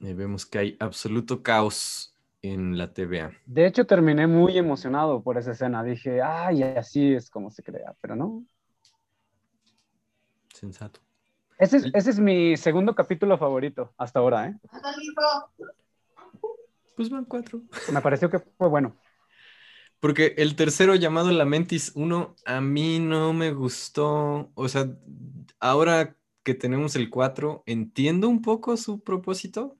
Eh, 0.00 0.14
vemos 0.14 0.44
que 0.44 0.58
hay 0.58 0.76
absoluto 0.80 1.42
caos 1.42 2.14
en 2.42 2.76
la 2.76 2.92
TVA. 2.92 3.32
De 3.46 3.66
hecho, 3.66 3.86
terminé 3.86 4.26
muy 4.26 4.58
emocionado 4.58 5.22
por 5.22 5.38
esa 5.38 5.52
escena. 5.52 5.82
Dije, 5.82 6.20
ay, 6.20 6.62
así 6.62 7.14
es 7.14 7.30
como 7.30 7.50
se 7.50 7.62
crea, 7.62 7.94
pero 8.00 8.16
no. 8.16 8.44
Sensato. 10.52 11.00
Ese 11.58 11.78
es, 11.78 11.86
ese 11.94 12.10
es 12.10 12.18
mi 12.18 12.56
segundo 12.56 12.94
capítulo 12.94 13.38
favorito 13.38 13.94
hasta 13.96 14.18
ahora, 14.18 14.48
¿eh? 14.48 14.56
Pues 16.96 17.08
van 17.08 17.24
cuatro. 17.24 17.62
Me 17.92 18.00
pareció 18.00 18.28
que 18.28 18.40
fue 18.40 18.68
bueno. 18.68 18.96
Porque 20.06 20.34
el 20.38 20.54
tercero 20.54 20.94
llamado 20.94 21.32
Lamentis 21.32 21.90
1 21.96 22.36
a 22.44 22.60
mí 22.60 23.00
no 23.00 23.32
me 23.32 23.52
gustó. 23.52 24.52
O 24.54 24.68
sea, 24.68 24.86
ahora 25.58 26.16
que 26.44 26.54
tenemos 26.54 26.94
el 26.94 27.10
4, 27.10 27.64
entiendo 27.66 28.28
un 28.28 28.40
poco 28.40 28.76
su 28.76 29.02
propósito. 29.02 29.76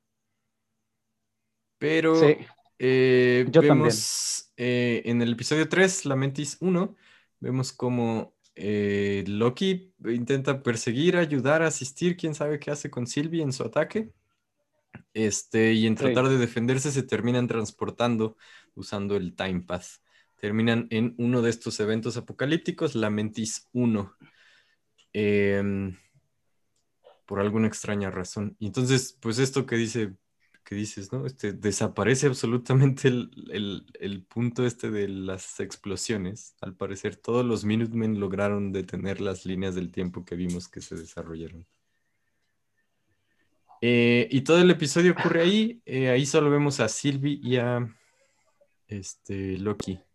Pero 1.79 2.19
Sí, 2.19 2.37
eh, 2.81 3.47
Yo 3.53 3.61
vemos 3.61 4.53
eh, 4.57 5.03
en 5.05 5.23
el 5.23 5.35
episodio 5.35 5.69
3, 5.69 6.07
Lamentis 6.07 6.57
1, 6.61 6.97
vemos 7.39 7.73
como 7.73 8.35
eh, 8.57 9.23
Loki 9.29 9.95
intenta 10.07 10.61
perseguir, 10.61 11.17
ayudar, 11.17 11.63
asistir, 11.63 12.17
quién 12.17 12.35
sabe 12.35 12.59
qué 12.59 12.73
hace 12.73 12.91
con 12.91 13.07
Sylvie 13.07 13.43
en 13.43 13.53
su 13.53 13.63
ataque. 13.63 14.13
Este, 15.15 15.73
y 15.73 15.87
en 15.87 15.95
Sí. 15.97 16.05
tratar 16.05 16.29
de 16.29 16.39
defenderse 16.39 16.91
se 16.91 17.03
terminan 17.05 17.47
transportando 17.47 18.37
usando 18.75 19.17
el 19.17 19.37
Time 19.37 19.61
Path. 19.63 19.87
Terminan 20.41 20.87
en 20.91 21.15
uno 21.19 21.43
de 21.43 21.51
estos 21.51 21.81
eventos 21.81 22.17
apocalípticos, 22.17 22.95
Lamentis 22.95 23.69
1. 23.73 24.15
Em, 25.13 25.97
por 27.27 27.41
alguna 27.41 27.67
extraña 27.69 28.11
razón. 28.11 28.57
Y 28.59 28.67
entonces, 28.67 29.17
pues 29.21 29.39
esto 29.39 29.67
que 29.67 29.77
dice, 29.77 30.15
que 30.65 30.75
dices, 30.75 31.13
¿no? 31.13 31.27
Este, 31.27 31.53
desaparece 31.53 32.27
absolutamente 32.27 33.09
el, 33.09 33.31
el- 34.01 34.25
punto 34.25 34.67
este 34.67 34.91
de 34.91 35.09
las 35.09 35.61
explosiones. 35.61 36.55
Al 36.61 36.75
parecer, 36.77 37.17
todos 37.17 37.45
los 37.45 37.65
Minutemen 37.65 38.21
lograron 38.21 38.73
detener 38.73 39.21
las 39.21 39.45
líneas 39.47 39.75
del 39.75 39.91
tiempo 39.91 40.25
que 40.25 40.37
vimos 40.37 40.69
que 40.69 40.81
se 40.81 40.95
desarrollaron. 40.97 41.67
Eh, 43.83 44.29
y 44.31 44.41
todo 44.43 44.59
el 44.61 44.71
episodio 44.71 45.13
ocurre 45.13 45.43
ahí. 45.43 45.83
eh, 45.85 46.09
ahí 46.11 46.27
solo 46.27 46.51
vemos 46.51 46.81
a 46.81 46.89
Sylvie 46.89 47.39
y 47.43 47.57
a 47.57 47.87
este, 48.89 49.59
Loki. 49.59 50.06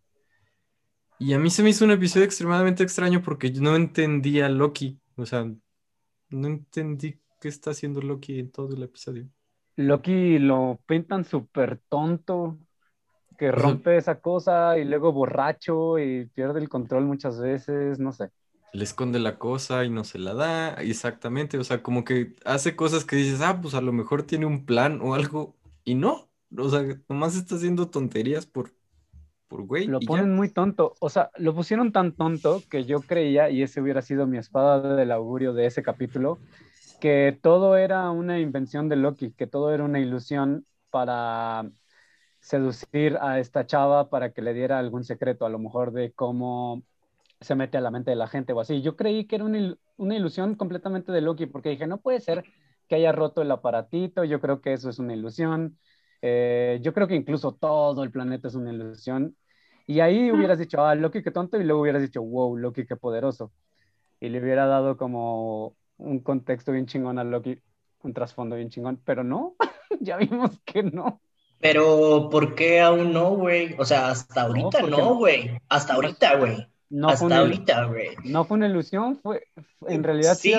Y 1.22 1.34
a 1.34 1.38
mí 1.38 1.50
se 1.50 1.62
me 1.62 1.70
hizo 1.70 1.84
un 1.84 1.92
episodio 1.92 2.26
extremadamente 2.26 2.82
extraño 2.82 3.22
porque 3.22 3.52
yo 3.52 3.62
no 3.62 3.76
entendía 3.76 4.46
a 4.46 4.48
Loki. 4.48 4.98
O 5.14 5.24
sea, 5.24 5.48
no 6.30 6.48
entendí 6.48 7.20
qué 7.40 7.46
está 7.46 7.70
haciendo 7.70 8.00
Loki 8.02 8.40
en 8.40 8.50
todo 8.50 8.74
el 8.74 8.82
episodio. 8.82 9.28
Loki 9.76 10.40
lo 10.40 10.80
pintan 10.84 11.24
súper 11.24 11.80
tonto, 11.88 12.58
que 13.38 13.52
rompe 13.52 13.96
esa 13.96 14.20
cosa 14.20 14.76
y 14.78 14.84
luego 14.84 15.12
borracho 15.12 15.96
y 16.00 16.26
pierde 16.26 16.58
el 16.58 16.68
control 16.68 17.04
muchas 17.04 17.38
veces, 17.38 18.00
no 18.00 18.10
sé. 18.10 18.30
Le 18.72 18.82
esconde 18.82 19.20
la 19.20 19.38
cosa 19.38 19.84
y 19.84 19.90
no 19.90 20.02
se 20.02 20.18
la 20.18 20.34
da. 20.34 20.74
Exactamente. 20.74 21.56
O 21.56 21.62
sea, 21.62 21.84
como 21.84 22.02
que 22.02 22.34
hace 22.44 22.74
cosas 22.74 23.04
que 23.04 23.14
dices, 23.14 23.40
ah, 23.42 23.60
pues 23.62 23.74
a 23.74 23.80
lo 23.80 23.92
mejor 23.92 24.24
tiene 24.24 24.46
un 24.46 24.66
plan 24.66 24.98
o 25.00 25.14
algo. 25.14 25.54
Y 25.84 25.94
no. 25.94 26.28
O 26.58 26.68
sea, 26.68 26.82
nomás 27.08 27.36
está 27.36 27.54
haciendo 27.54 27.90
tonterías 27.90 28.44
por, 28.44 28.72
por 29.52 29.66
güey. 29.66 29.94
Lo 29.94 30.00
y 30.00 30.08
ya. 30.10 30.20
ponen 30.20 30.34
muy 30.36 30.48
tonto, 30.52 30.96
o 31.00 31.08
sea, 31.10 31.30
lo 31.36 31.54
pusieron 31.54 31.92
tan 31.92 32.14
tonto 32.16 32.66
que 32.68 32.84
yo 32.84 33.06
creía, 33.06 33.50
y 33.50 33.62
ese 33.62 33.80
hubiera 33.80 34.02
sido 34.02 34.26
mi 34.28 34.38
espada 34.38 34.96
del 34.96 35.10
augurio 35.12 35.54
de 35.54 35.66
ese 35.66 35.82
capítulo, 35.82 36.40
que 37.00 37.38
todo 37.42 37.76
era 37.76 38.10
una 38.10 38.40
invención 38.40 38.88
de 38.88 38.96
Loki, 38.96 39.32
que 39.34 39.46
todo 39.48 39.74
era 39.74 39.84
una 39.84 40.00
ilusión 40.00 40.66
para 40.90 41.70
seducir 42.40 43.18
a 43.20 43.38
esta 43.40 43.66
chava 43.66 44.10
para 44.10 44.32
que 44.32 44.42
le 44.42 44.54
diera 44.54 44.78
algún 44.78 45.04
secreto, 45.04 45.46
a 45.46 45.50
lo 45.50 45.58
mejor 45.58 45.92
de 45.92 46.12
cómo 46.12 46.84
se 47.40 47.54
mete 47.54 47.78
a 47.78 47.80
la 47.80 47.90
mente 47.90 48.10
de 48.10 48.16
la 48.16 48.28
gente 48.28 48.52
o 48.52 48.60
así. 48.60 48.82
Yo 48.82 48.96
creí 48.96 49.26
que 49.26 49.36
era 49.36 49.44
una, 49.44 49.58
il- 49.58 49.78
una 49.96 50.16
ilusión 50.16 50.54
completamente 50.56 51.12
de 51.12 51.20
Loki, 51.20 51.46
porque 51.46 51.70
dije, 51.70 51.86
no 51.86 52.00
puede 52.00 52.20
ser 52.20 52.46
que 52.88 52.96
haya 52.96 53.12
roto 53.12 53.42
el 53.42 53.50
aparatito, 53.50 54.24
yo 54.24 54.40
creo 54.40 54.60
que 54.60 54.72
eso 54.74 54.90
es 54.90 54.98
una 54.98 55.14
ilusión, 55.14 55.78
Eh, 56.24 56.78
yo 56.82 56.92
creo 56.94 57.08
que 57.08 57.16
incluso 57.16 57.52
todo 57.54 58.04
el 58.04 58.12
planeta 58.12 58.46
es 58.48 58.54
una 58.54 58.72
ilusión. 58.72 59.36
Y 59.86 60.00
ahí 60.00 60.30
hubieras 60.30 60.58
dicho, 60.58 60.84
ah, 60.84 60.94
Loki 60.94 61.22
qué 61.22 61.30
tonto, 61.30 61.60
y 61.60 61.64
luego 61.64 61.82
hubieras 61.82 62.02
dicho, 62.02 62.22
wow, 62.22 62.56
Loki 62.56 62.86
qué 62.86 62.96
poderoso. 62.96 63.52
Y 64.20 64.28
le 64.28 64.40
hubiera 64.40 64.66
dado 64.66 64.96
como 64.96 65.76
un 65.98 66.20
contexto 66.20 66.72
bien 66.72 66.86
chingón 66.86 67.18
a 67.18 67.24
Loki, 67.24 67.60
un 68.02 68.12
trasfondo 68.14 68.56
bien 68.56 68.70
chingón, 68.70 69.00
pero 69.04 69.24
no, 69.24 69.56
ya 70.00 70.16
vimos 70.16 70.60
que 70.64 70.82
no. 70.82 71.20
Pero, 71.58 72.28
¿por 72.28 72.56
qué 72.56 72.80
aún 72.80 73.12
no, 73.12 73.36
güey? 73.36 73.76
O 73.78 73.84
sea, 73.84 74.10
hasta 74.10 74.42
ahorita 74.42 74.82
no, 74.82 74.88
no. 74.88 75.14
güey. 75.14 75.58
Hasta 75.68 75.94
ahorita, 75.94 76.36
güey. 76.36 76.66
No 76.94 77.06
fue 77.08 77.12
hasta 77.14 77.24
una, 77.26 77.38
ahorita, 77.38 77.84
güey. 77.86 78.08
no 78.24 78.44
fue 78.44 78.58
una 78.58 78.66
ilusión, 78.68 79.16
fue, 79.22 79.44
fue- 79.78 79.94
en 79.94 80.04
realidad 80.04 80.34
sí, 80.34 80.52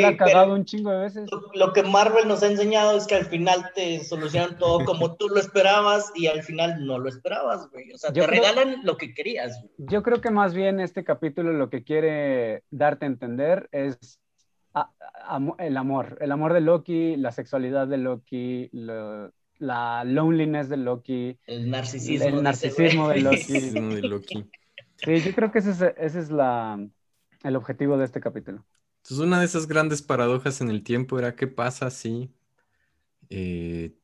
la 0.00 0.08
ha 0.08 0.16
cagado 0.16 0.52
un 0.52 0.64
chingo 0.64 0.90
de 0.90 0.98
veces. 0.98 1.30
Lo, 1.30 1.42
lo 1.66 1.72
que 1.72 1.84
Marvel 1.84 2.26
nos 2.26 2.42
ha 2.42 2.48
enseñado 2.48 2.96
es 2.98 3.06
que 3.06 3.14
al 3.14 3.26
final 3.26 3.70
te 3.72 4.02
solucionan 4.02 4.58
todo 4.58 4.84
como 4.84 5.14
tú 5.14 5.28
lo 5.28 5.38
esperabas 5.38 6.10
y 6.16 6.26
al 6.26 6.42
final 6.42 6.84
no 6.84 6.98
lo 6.98 7.08
esperabas, 7.08 7.70
güey. 7.70 7.92
O 7.92 7.98
sea, 7.98 8.12
Yo 8.12 8.24
te 8.24 8.30
creo- 8.30 8.42
regalan 8.42 8.80
lo 8.82 8.96
que 8.96 9.14
querías, 9.14 9.60
güey. 9.62 9.70
Yo 9.88 10.02
creo 10.02 10.20
que 10.20 10.30
más 10.30 10.54
bien 10.54 10.80
este 10.80 11.04
capítulo 11.04 11.52
lo 11.52 11.70
que 11.70 11.84
quiere 11.84 12.64
darte 12.70 13.04
a 13.04 13.08
entender 13.08 13.68
es 13.70 14.18
a- 14.74 14.90
el 15.60 15.76
amor, 15.76 16.18
el 16.20 16.32
amor 16.32 16.52
de 16.52 16.62
Loki, 16.62 17.14
la 17.16 17.30
sexualidad 17.30 17.86
de 17.86 17.98
Loki, 17.98 18.68
lo- 18.72 19.30
la 19.58 20.02
loneliness 20.04 20.68
de 20.68 20.76
Loki. 20.78 21.38
El 21.46 21.70
narcisismo. 21.70 22.26
El 22.26 22.42
narcisismo 22.42 23.08
de 23.08 23.20
Loki. 23.20 23.36
Narcisismo 23.36 23.94
de 23.94 24.02
Loki. 24.02 24.50
Sí, 25.04 25.20
yo 25.20 25.34
creo 25.34 25.52
que 25.52 25.58
ese 25.60 25.70
es, 25.70 25.80
ese 25.96 26.18
es 26.20 26.30
la, 26.30 26.78
el 27.42 27.56
objetivo 27.56 27.96
de 27.98 28.04
este 28.04 28.20
capítulo. 28.20 28.64
Entonces, 29.02 29.24
una 29.24 29.38
de 29.40 29.46
esas 29.46 29.66
grandes 29.68 30.02
paradojas 30.02 30.60
en 30.60 30.68
el 30.70 30.82
tiempo 30.82 31.18
era 31.18 31.36
qué 31.36 31.46
pasa 31.46 31.90
si 31.90 32.30
eh, 33.30 33.94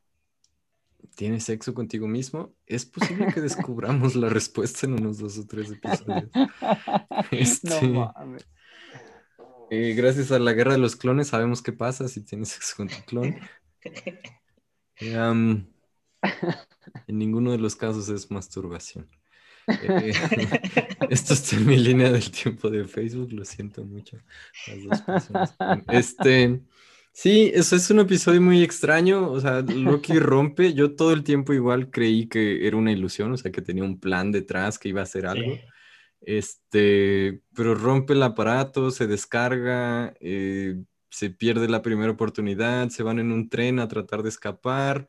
tienes 1.15 1.43
sexo 1.43 1.73
contigo 1.73 2.07
mismo. 2.07 2.53
Es 2.65 2.85
posible 2.85 3.27
que 3.33 3.41
descubramos 3.41 4.15
la 4.15 4.29
respuesta 4.29 4.85
en 4.85 4.93
unos 4.93 5.17
dos 5.17 5.37
o 5.37 5.45
tres 5.45 5.71
episodios. 5.71 6.29
Este- 7.31 7.69
No 7.69 8.13
mames. 8.15 8.45
Eh, 9.69 9.93
gracias 9.95 10.31
a 10.31 10.39
la 10.39 10.53
guerra 10.53 10.73
de 10.73 10.77
los 10.77 10.95
clones 10.95 11.29
sabemos 11.29 11.61
qué 11.61 11.73
pasa 11.73 12.07
si 12.07 12.21
tienes 12.21 12.49
sexo 12.49 12.75
con 12.77 12.87
tu 12.87 12.95
clon. 13.05 13.35
Am, 15.15 15.67
en 17.07 17.17
ninguno 17.17 17.51
de 17.51 17.57
los 17.57 17.75
casos 17.75 18.09
es 18.09 18.29
masturbación. 18.31 19.09
Eh, 19.67 20.13
esto 21.09 21.33
está 21.33 21.55
en 21.55 21.65
mi 21.65 21.77
línea 21.77 22.11
del 22.11 22.29
tiempo 22.31 22.69
de 22.69 22.85
Facebook, 22.87 23.31
lo 23.31 23.45
siento 23.45 23.83
mucho. 23.85 24.17
las 24.87 25.07
dos. 25.27 25.55
Este, 25.87 26.61
sí, 27.11 27.51
eso 27.53 27.75
es 27.75 27.89
un 27.89 27.99
episodio 27.99 28.41
muy 28.41 28.63
extraño. 28.63 29.31
O 29.31 29.39
sea, 29.39 29.61
Loki 29.61 30.13
rompe. 30.19 30.73
Yo 30.73 30.95
todo 30.95 31.13
el 31.13 31.23
tiempo 31.23 31.53
igual 31.53 31.89
creí 31.89 32.27
que 32.27 32.67
era 32.67 32.77
una 32.77 32.91
ilusión, 32.91 33.31
o 33.31 33.37
sea, 33.37 33.51
que 33.51 33.61
tenía 33.61 33.83
un 33.83 33.99
plan 33.99 34.31
detrás, 34.31 34.79
que 34.79 34.89
iba 34.89 35.01
a 35.01 35.03
hacer 35.03 35.25
algo. 35.25 35.57
Este, 36.21 37.41
pero 37.53 37.75
rompe 37.75 38.13
el 38.13 38.23
aparato, 38.23 38.91
se 38.91 39.07
descarga, 39.07 40.13
eh, 40.21 40.81
se 41.09 41.29
pierde 41.29 41.67
la 41.67 41.81
primera 41.81 42.11
oportunidad, 42.11 42.89
se 42.89 43.03
van 43.03 43.19
en 43.19 43.31
un 43.31 43.49
tren 43.49 43.79
a 43.79 43.87
tratar 43.87 44.23
de 44.23 44.29
escapar. 44.29 45.07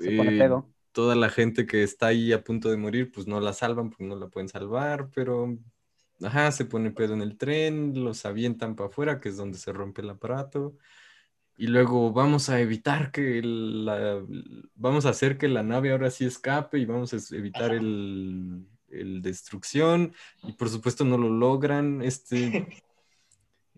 Se 0.00 0.16
pone 0.16 0.34
eh, 0.34 0.38
pedo. 0.38 0.75
Toda 0.96 1.14
la 1.14 1.28
gente 1.28 1.66
que 1.66 1.82
está 1.82 2.06
ahí 2.06 2.32
a 2.32 2.42
punto 2.42 2.70
de 2.70 2.78
morir, 2.78 3.12
pues 3.12 3.26
no 3.26 3.38
la 3.38 3.52
salvan, 3.52 3.90
pues 3.90 4.08
no 4.08 4.16
la 4.16 4.28
pueden 4.28 4.48
salvar, 4.48 5.10
pero 5.14 5.58
ajá, 6.22 6.50
se 6.52 6.64
pone 6.64 6.90
pedo 6.90 7.12
en 7.12 7.20
el 7.20 7.36
tren, 7.36 8.02
los 8.02 8.24
avientan 8.24 8.76
para 8.76 8.88
afuera, 8.88 9.20
que 9.20 9.28
es 9.28 9.36
donde 9.36 9.58
se 9.58 9.74
rompe 9.74 10.00
el 10.00 10.08
aparato. 10.08 10.78
Y 11.58 11.66
luego 11.66 12.12
vamos 12.12 12.48
a 12.48 12.60
evitar 12.60 13.10
que 13.10 13.42
la, 13.42 14.22
vamos 14.74 15.04
a 15.04 15.10
hacer 15.10 15.36
que 15.36 15.48
la 15.48 15.62
nave 15.62 15.92
ahora 15.92 16.10
sí 16.10 16.24
escape 16.24 16.78
y 16.78 16.86
vamos 16.86 17.12
a 17.12 17.36
evitar 17.36 17.72
el, 17.72 18.66
el 18.88 19.20
destrucción 19.20 20.14
y 20.44 20.52
por 20.52 20.70
supuesto 20.70 21.04
no 21.04 21.18
lo 21.18 21.28
logran. 21.28 22.00
Este, 22.00 22.66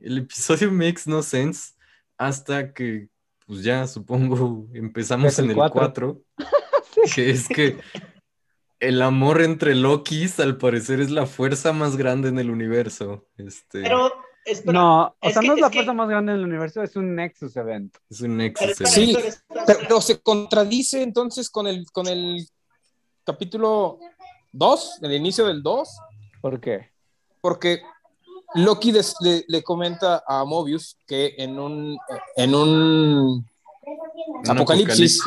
el 0.00 0.18
episodio 0.18 0.70
makes 0.70 1.02
no 1.06 1.20
sense 1.22 1.72
hasta 2.16 2.72
que, 2.72 3.08
pues 3.44 3.64
ya 3.64 3.88
supongo, 3.88 4.68
empezamos 4.74 5.36
el 5.40 5.46
en 5.46 5.50
el 5.50 5.56
cuatro. 5.70 6.22
4, 6.36 6.48
que 7.14 7.30
es 7.30 7.48
que 7.48 7.78
el 8.80 9.02
amor 9.02 9.42
entre 9.42 9.74
Lokis 9.74 10.38
al 10.40 10.56
parecer 10.56 11.00
es 11.00 11.10
la 11.10 11.26
fuerza 11.26 11.72
más 11.72 11.96
grande 11.96 12.28
en 12.28 12.38
el 12.38 12.50
universo. 12.50 13.26
Este, 13.36 13.82
Pero, 13.82 14.12
espera, 14.44 14.72
No, 14.72 15.04
o 15.06 15.16
es 15.28 15.32
sea, 15.32 15.42
que- 15.42 15.48
no 15.48 15.54
es 15.54 15.58
es 15.58 15.62
la 15.62 15.70
que- 15.70 15.78
fuerza 15.78 15.92
más 15.92 16.08
grande 16.08 16.32
del 16.32 16.44
universo, 16.44 16.82
es 16.82 16.94
un 16.96 17.14
Nexus 17.16 17.56
Event. 17.56 17.96
es 18.08 18.20
un 18.20 18.28
pero 18.28 18.36
nexus. 18.38 18.68
espera, 18.70 18.90
Sí, 18.90 19.16
Pero, 19.66 20.00
se 20.00 20.20
contradice 20.20 21.02
entonces 21.02 21.50
con 21.50 21.66
el, 21.66 21.86
con 21.90 22.06
el 22.06 22.46
capítulo 23.24 23.98
2, 24.52 24.98
el 25.02 25.12
inicio 25.12 25.46
del 25.46 25.62
2, 25.62 25.88
¿Por 26.40 26.60
qué? 26.60 26.90
porque 27.40 27.82
Loki 28.54 28.92
des- 28.92 29.14
le, 29.20 29.44
le 29.48 29.62
comenta 29.62 30.22
a 30.26 30.44
Mobius 30.44 30.96
que 31.06 31.34
en 31.36 31.58
un, 31.58 31.98
en 32.36 32.54
un 32.54 33.46
Un 34.38 34.50
apocalipsis, 34.50 35.20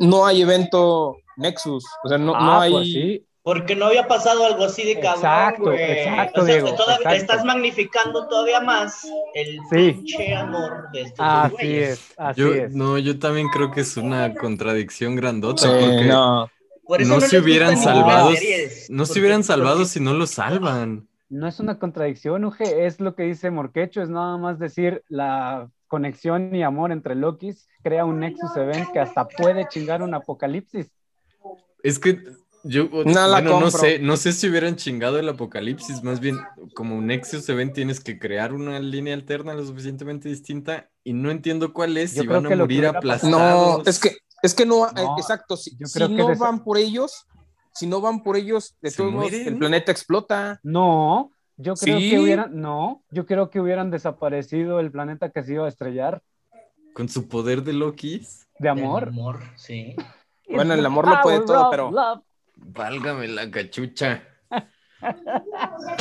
no 0.00 0.26
hay 0.26 0.42
evento 0.42 1.16
Nexus, 1.36 1.84
o 2.04 2.08
sea, 2.08 2.18
no, 2.18 2.32
no 2.32 2.34
ah, 2.36 2.62
hay... 2.62 2.72
pues 2.72 2.86
sí. 2.88 3.26
Porque 3.42 3.74
no 3.74 3.86
había 3.86 4.06
pasado 4.06 4.44
algo 4.44 4.64
así 4.64 4.84
de 4.84 5.00
cabrón, 5.00 5.16
Exacto, 5.24 5.72
exacto, 5.72 6.42
o 6.42 6.44
sea, 6.44 6.54
Diego, 6.54 6.74
todavía 6.74 6.96
exacto. 6.96 7.16
estás 7.16 7.44
magnificando 7.46 8.28
todavía 8.28 8.60
más 8.60 9.02
el 9.34 9.58
Sí. 9.70 9.92
pinche 9.92 10.34
amor 10.34 10.90
de 10.92 11.00
estos 11.02 11.16
dos 11.18 11.26
Así 11.26 11.52
güeyes. 11.54 11.90
es, 11.92 12.14
así 12.18 12.40
Yo, 12.42 12.52
es. 12.54 12.72
no, 12.74 12.98
yo 12.98 13.18
también 13.18 13.48
creo 13.48 13.70
que 13.70 13.80
es 13.80 13.96
una 13.96 14.34
contradicción 14.34 15.16
grandota 15.16 15.62
Sí, 15.62 15.68
porque 15.68 16.04
no. 16.04 16.50
Por 16.84 17.00
no, 17.06 17.14
no 17.14 17.20
se 17.22 17.38
hubieran 17.38 17.78
salvado, 17.78 18.30
series, 18.32 18.90
no 18.90 19.06
se 19.06 19.18
hubieran 19.20 19.42
salvado 19.42 19.76
porque- 19.76 19.88
si 19.88 20.00
no 20.00 20.12
lo 20.12 20.26
salvan. 20.26 21.08
No 21.30 21.46
es 21.48 21.60
una 21.60 21.78
contradicción, 21.78 22.44
Uge, 22.44 22.84
es 22.86 23.00
lo 23.00 23.14
que 23.14 23.22
dice 23.22 23.50
Morquecho, 23.50 24.02
es 24.02 24.10
nada 24.10 24.36
más 24.36 24.58
decir 24.58 25.02
la 25.08 25.70
conexión 25.90 26.54
y 26.54 26.62
amor 26.62 26.92
entre 26.92 27.16
Lokis 27.16 27.68
crea 27.82 28.04
un 28.04 28.20
Nexus 28.20 28.56
Event 28.56 28.92
que 28.92 29.00
hasta 29.00 29.26
puede 29.26 29.68
chingar 29.68 30.02
un 30.02 30.14
apocalipsis. 30.14 30.86
Es 31.82 31.98
que 31.98 32.22
yo, 32.62 32.84
No 32.84 33.28
bueno, 33.28 33.60
no 33.60 33.70
sé, 33.70 33.98
no 33.98 34.16
sé 34.16 34.32
si 34.32 34.48
hubieran 34.48 34.76
chingado 34.76 35.18
el 35.18 35.28
apocalipsis, 35.28 36.02
más 36.04 36.20
bien 36.20 36.38
como 36.74 36.96
un 36.96 37.08
Nexus 37.08 37.48
Event 37.48 37.74
tienes 37.74 38.00
que 38.00 38.18
crear 38.18 38.52
una 38.52 38.78
línea 38.78 39.14
alterna 39.14 39.52
lo 39.54 39.66
suficientemente 39.66 40.28
distinta 40.28 40.88
y 41.02 41.12
no 41.12 41.30
entiendo 41.30 41.72
cuál 41.72 41.96
es, 41.96 42.14
Yo 42.14 42.22
si 42.22 42.28
van 42.28 42.46
a 42.46 42.56
morir 42.56 42.86
aplastados. 42.86 43.30
No, 43.30 43.82
es 43.84 43.98
que, 43.98 44.16
es 44.42 44.54
que 44.54 44.64
no, 44.64 44.86
No, 44.92 45.18
exacto, 45.18 45.56
si, 45.56 45.76
yo 45.76 45.86
si 45.86 45.94
creo 45.94 46.08
que 46.08 46.14
no 46.14 46.36
van 46.36 46.62
por 46.62 46.78
ellos, 46.78 47.26
si 47.74 47.88
no 47.88 48.00
van 48.00 48.22
por 48.22 48.36
ellos, 48.36 48.76
de 48.80 48.90
¿Se 48.90 48.98
todos 48.98 49.12
modos, 49.12 49.32
el 49.32 49.58
planeta 49.58 49.90
explota. 49.90 50.60
No, 50.62 51.32
yo 51.60 51.74
creo 51.74 51.98
Sí. 51.98 52.10
que 52.10 52.18
hubieran, 52.20 52.60
no, 52.60 53.02
yo 53.10 53.26
creo 53.26 53.50
que 53.50 53.60
hubieran 53.60 53.90
desaparecido 53.90 54.80
el 54.80 54.90
planeta 54.90 55.30
que 55.30 55.42
se 55.42 55.54
iba 55.54 55.66
a 55.66 55.68
estrellar 55.68 56.22
Con 56.94 57.08
su 57.08 57.28
poder 57.28 57.62
de 57.62 57.72
Lokis, 57.72 58.48
de 58.58 58.68
amor. 58.68 59.04
De 59.04 59.10
amor, 59.10 59.38
sí. 59.56 59.94
Bueno, 60.48 60.74
el 60.74 60.84
amor 60.84 61.06
lo 61.08 61.20
puede 61.22 61.40
todo, 61.46 61.70
pero- 61.70 61.90
love. 61.92 62.22
válgame 62.56 63.28
la 63.28 63.48
cachucha. 63.50 64.22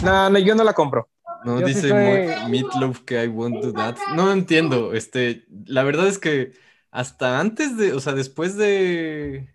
No, 0.04 0.30
no, 0.30 0.40
yo 0.40 0.56
no 0.56 0.64
la 0.64 0.74
compro. 0.74 1.08
No 1.46 1.60
Yo 1.62 1.68
sí 1.68 1.74
dice 1.76 1.90
soy- 1.90 2.50
Meatloaf 2.50 3.02
que 3.02 3.24
I 3.24 3.28
won't 3.28 3.64
do 3.64 3.72
that. 3.74 3.96
No 4.16 4.32
entiendo. 4.32 4.94
Este, 4.94 5.46
la 5.66 5.84
verdad 5.84 6.08
es 6.08 6.18
que 6.20 6.52
hasta 6.92 7.40
antes 7.40 7.78
de, 7.78 7.94
o 7.94 8.00
sea, 8.00 8.14
después 8.14 8.58
de. 8.58 9.54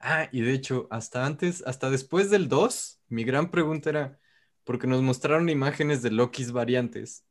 Ah, 0.00 0.28
y 0.32 0.40
de 0.42 0.52
hecho, 0.52 0.88
hasta 0.90 1.24
antes, 1.24 1.62
hasta 1.66 1.88
después 1.88 2.28
del 2.30 2.48
2, 2.48 3.00
mi 3.08 3.22
gran 3.24 3.50
pregunta 3.50 3.88
era, 3.90 4.18
porque 4.64 4.86
nos 4.86 5.02
mostraron 5.02 5.48
imágenes 5.48 6.02
de 6.02 6.10
Lokis 6.10 6.52
variantes. 6.52 7.24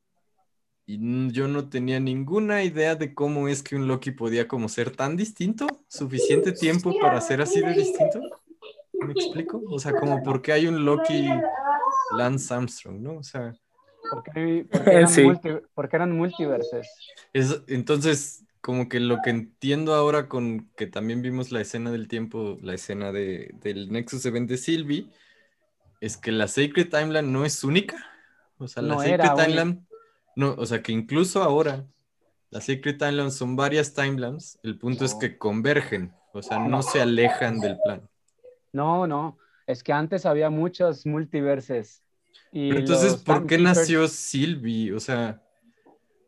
Y 0.86 1.32
yo 1.32 1.48
no 1.48 1.70
tenía 1.70 2.00
ninguna 2.00 2.63
idea 2.63 2.96
de 2.96 3.13
cómo 3.13 3.48
es 3.48 3.63
que 3.63 3.76
un 3.76 3.88
Loki 3.88 4.12
podía 4.12 4.48
como 4.48 4.67
ser 4.67 4.91
tan 4.96 5.15
distinto, 5.15 5.67
suficiente 5.88 6.52
tiempo 6.52 6.94
para 7.00 7.22
ser 7.22 7.41
así 7.41 7.62
de 7.62 7.74
distinto. 7.74 8.20
¿Me 8.94 9.13
explico? 9.13 9.62
O 9.70 9.80
sea, 9.80 9.94
como 9.94 10.22
porque 10.24 10.52
hay 10.52 10.67
un 10.67 10.84
Loki 10.84 11.30
Lance 12.17 12.54
Armstrong, 12.54 13.00
¿no? 13.00 13.17
O 13.17 13.24
sea, 13.24 13.54
Porque, 14.10 14.65
porque 14.70 14.89
eran, 14.91 15.08
Sí. 15.08 15.24
multi- 15.24 15.62
porque 15.74 15.96
eran 15.96 16.12
multiverses. 16.17 16.89
es, 17.32 17.62
entonces, 17.67 18.44
como 18.60 18.89
que 18.89 19.00
lo 19.00 19.20
que 19.24 19.30
entiendo 19.30 19.94
ahora 19.96 20.28
con 20.28 20.70
que 20.76 20.88
también 20.88 21.22
vimos 21.22 21.52
la 21.52 21.62
escena 21.62 21.91
del 21.91 22.08
tiempo, 22.08 22.58
la 22.62 22.74
escena 22.74 23.12
de, 23.12 23.52
del 23.62 23.91
Nexus 23.91 24.26
Event 24.26 24.50
de 24.50 24.58
Sylvie, 24.58 25.08
es 26.02 26.18
que 26.18 26.32
la 26.34 26.48
Sacred 26.48 26.90
Timeline 26.90 27.32
no 27.32 27.46
es 27.46 27.64
única. 27.64 27.96
O 28.58 28.68
sea, 28.68 28.84
la 28.84 28.96
No 28.96 29.02
Sacred. 29.02 29.46
Timeline 29.46 29.88
No, 30.36 30.56
o 30.58 30.66
sea 30.66 30.82
que 30.84 30.92
incluso 30.92 31.42
ahora 31.42 31.86
las 32.52 32.66
Secret 32.66 32.98
Timelines 32.98 33.36
son 33.36 33.56
varias 33.56 33.94
timelines. 33.94 34.60
El 34.62 34.78
punto 34.78 35.06
es 35.06 35.16
que 35.16 35.38
convergen, 35.38 36.14
o 36.34 36.42
sea, 36.42 36.60
no 36.60 36.82
se 36.82 37.02
alejan 37.02 37.62
del 37.62 37.78
plan. 37.82 38.10
No, 38.74 39.08
no. 39.08 39.38
Es 39.66 39.84
que 39.84 39.94
antes 39.94 40.26
había 40.26 40.50
muchos 40.50 41.06
multiverses. 41.06 42.04
Y 42.52 42.68
Pero 42.70 42.82
entonces, 42.82 43.16
¿por 43.16 43.48
qué 43.48 43.58
nació 43.58 44.06
Sylvie? 44.10 44.94
O 44.94 45.00
sea, 45.00 45.42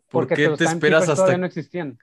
¿por 0.10 0.28
qué 0.28 0.48
te 0.50 0.64
esperas 0.64 1.10
hasta 1.10 1.38
no 1.38 1.46
existían. 1.46 2.00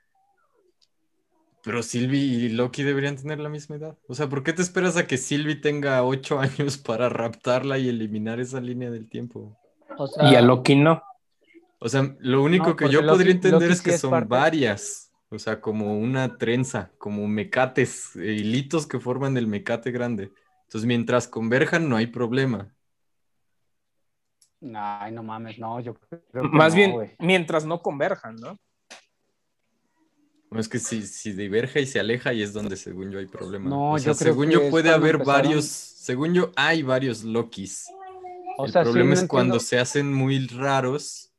Pero 1.63 1.83
Sylvie 1.83 2.19
y 2.21 2.49
Loki 2.49 2.83
deberían 2.83 3.17
tener 3.17 3.39
la 3.39 3.49
misma 3.51 3.77
edad. 3.77 3.99
O 4.09 4.15
sea, 4.15 4.29
¿por 4.29 4.43
qué 4.43 4.53
te 4.55 4.63
esperas 4.63 4.97
a 4.97 5.07
que 5.07 5.19
Sylvie 5.19 5.57
tenga 5.57 6.03
ocho 6.05 6.39
años 6.41 6.79
para 6.79 7.09
raptarla 7.09 7.79
y 7.79 7.89
eliminar 7.89 8.41
esa 8.41 8.61
línea 8.61 8.91
del 8.91 9.09
tiempo? 9.09 9.57
O 9.99 10.07
sea, 10.07 10.31
Y 10.31 10.35
a 10.37 10.41
Loki 10.43 10.75
no. 10.77 11.03
O 11.79 11.89
sea, 11.89 12.15
lo 12.21 12.43
único 12.43 12.69
No, 12.71 12.77
que 12.77 12.89
yo 12.89 13.01
Loki- 13.03 13.09
podría 13.11 13.33
entender 13.33 13.61
Loki 13.63 13.73
es 13.73 13.79
sí 13.79 13.85
que 13.85 13.91
es 13.97 14.01
son 14.01 14.11
parte- 14.11 14.29
varias. 14.29 15.07
O 15.33 15.39
sea, 15.39 15.61
como 15.61 15.97
una 15.99 16.39
trenza, 16.39 16.91
como 16.99 17.29
mecates, 17.29 18.17
eh, 18.17 18.33
hilitos 18.33 18.87
que 18.87 18.99
forman 18.99 19.37
el 19.37 19.47
mecate 19.47 19.93
grande. 19.93 20.33
Entonces, 20.65 20.87
mientras 20.87 21.29
converjan, 21.29 21.89
no 21.89 21.97
hay 21.97 22.07
problema. 22.09 22.75
Ay, 24.75 25.13
no 25.13 25.23
mames, 25.23 25.59
no, 25.59 25.81
yo 25.81 25.95
creo 25.95 26.23
que 26.31 26.49
Más 26.49 26.73
no, 26.73 26.77
bien, 26.77 27.17
mientras 27.19 27.65
no 27.65 27.81
converjan, 27.81 28.37
¿no? 28.37 28.59
No 30.51 30.59
es 30.59 30.69
que 30.69 30.79
si, 30.81 31.03
si 31.07 31.33
diverge 31.33 31.81
y 31.81 31.87
se 31.87 32.01
aleja, 32.01 32.33
y 32.33 32.43
es 32.43 32.53
donde 32.53 32.77
según 32.77 33.11
yo 33.13 33.19
hay 33.21 33.27
problema. 33.27 33.71
No, 33.71 33.93
o 33.93 33.99
sea, 33.99 34.13
yo 34.13 34.19
creo 34.19 34.33
según 34.33 34.49
que 34.49 34.55
yo 34.55 34.71
puede 34.71 34.91
haber 34.91 35.15
empezaron- 35.17 35.27
varios, 35.45 35.65
según 35.67 36.35
yo 36.35 36.51
hay 36.57 36.83
varios 36.83 37.23
Lokis. 37.23 37.87
O 38.59 38.67
el 38.67 38.73
sea, 38.73 38.83
sí, 38.85 38.91
problema 38.91 39.15
no 39.15 39.21
es 39.21 39.29
cuando 39.29 39.55
entiendo- 39.55 39.61
se 39.65 39.79
hacen 39.79 40.13
muy 40.13 40.47
raros. 40.49 41.33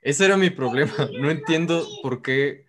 Ese 0.00 0.24
era 0.24 0.36
mi 0.36 0.50
problema. 0.50 0.92
No 1.20 1.30
entiendo 1.30 1.86
por 2.02 2.22
qué 2.22 2.64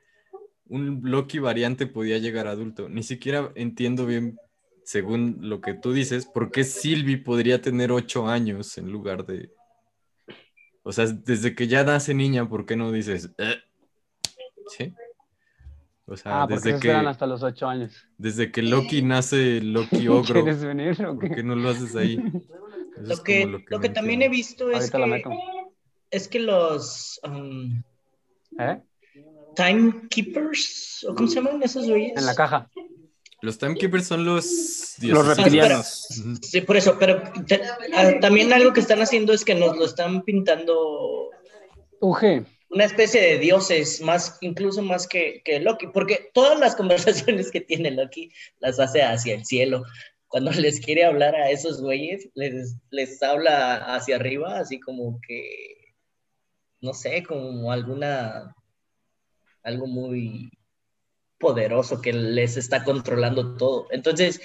un 0.67 1.00
Loki 1.04 1.39
variante 1.39 1.88
podía 1.88 2.17
llegar 2.17 2.48
adulto. 2.48 2.89
Ni 2.89 3.04
siquiera 3.04 3.52
entiendo 3.56 4.06
bien, 4.06 4.38
según 4.84 5.38
lo 5.41 5.62
que 5.62 5.74
tú 5.76 5.93
dices, 5.93 6.26
por 6.26 6.52
qué 6.52 6.63
Sylvie 6.65 7.17
podría 7.17 7.62
tener 7.62 7.91
ocho 7.91 8.28
años 8.28 8.78
en 8.78 8.91
lugar 8.91 9.26
de. 9.26 9.50
O 10.84 10.91
sea, 10.91 11.06
desde 11.08 11.56
que 11.56 11.67
ya 11.67 11.84
nace 11.86 12.13
niña, 12.13 12.48
¿por 12.50 12.65
qué 12.65 12.76
no 12.76 12.91
dices? 12.91 13.30
"Eh"? 13.38 13.56
¿Sí? 14.69 14.93
O 16.06 16.17
sea, 16.17 16.43
Ah, 16.43 16.47
desde 16.47 16.80
que, 16.80 16.89
eran 16.89 17.08
hasta 17.08 17.26
los 17.26 17.43
ocho 17.43 17.67
años. 17.67 17.93
desde 18.17 18.52
que 18.52 18.62
Loki 18.62 19.02
nace 19.02 19.62
Loki 19.62 20.08
ogro, 20.10 20.43
¿Quieres 20.43 20.63
venir 20.63 21.06
o 21.06 21.15
¿por 21.17 21.30
qué? 21.30 21.36
qué 21.36 21.43
no 21.43 21.56
lo 21.56 21.69
haces 21.69 21.95
ahí? 21.95 22.19
Eso 22.97 23.15
Lo 23.15 23.23
que, 23.23 23.45
lo 23.69 23.80
que 23.80 23.89
también 23.89 24.21
he 24.21 24.30
visto 24.30 24.69
es 24.71 24.91
que, 24.91 25.23
es 26.12 26.28
que 26.28 26.39
los 26.39 27.19
um, 27.23 27.82
¿Eh? 28.60 28.82
Timekeepers, 29.56 31.06
¿o 31.10 31.15
cómo 31.15 31.28
se 31.28 31.36
llaman 31.36 31.62
esos 31.63 31.88
güeyes? 31.88 32.17
En 32.17 32.26
la 32.26 32.36
caja. 32.36 32.69
Los 33.41 33.58
Timekeepers 33.58 34.08
son 34.08 34.26
los 34.26 34.95
Los 35.02 35.26
reptilianos. 35.28 36.08
Sí, 36.41 36.62
por 36.62 36.78
eso, 36.78 36.97
pero 36.99 37.21
te- 37.45 37.62
ah, 37.93 38.12
también 38.21 38.54
algo 38.54 38.73
que 38.73 38.80
están 38.80 39.02
haciendo 39.02 39.34
es 39.34 39.43
que 39.43 39.54
nos 39.56 39.76
lo 39.78 39.86
están 39.86 40.23
pintando 40.23 41.30
UG. 41.99 42.45
Una 42.74 42.86
especie 42.86 43.22
de 43.22 43.38
dioses, 43.38 44.02
más, 44.02 44.38
incluso 44.42 44.82
más 44.82 45.08
que, 45.08 45.44
Loki, 45.62 45.88
porque 45.88 46.32
todas 46.34 46.60
las 46.60 46.76
conversaciones 46.76 47.52
que 47.52 47.62
tiene 47.62 47.92
Loki 47.92 48.32
las 48.60 48.80
hace 48.80 49.04
hacia 49.04 49.36
el 49.36 49.46
cielo. 49.46 49.84
Cuando 50.28 50.52
les 50.52 50.80
quiere 50.80 51.06
hablar 51.06 51.36
a 51.36 51.52
esos 51.52 51.80
güeyes, 51.82 52.30
les, 52.34 52.76
les 52.90 53.22
habla 53.22 53.96
hacia 53.96 54.16
arriba, 54.16 54.58
así 54.58 54.80
como 54.80 55.22
que, 55.22 55.94
no 56.82 56.94
sé, 56.94 57.24
como 57.24 57.72
alguna, 57.72 58.56
algo 59.62 59.86
muy 59.86 60.50
poderoso 61.38 62.02
que 62.02 62.14
les 62.14 62.58
está 62.58 62.84
controlando 62.84 63.56
todo. 63.56 63.88
Entonces, 63.92 64.42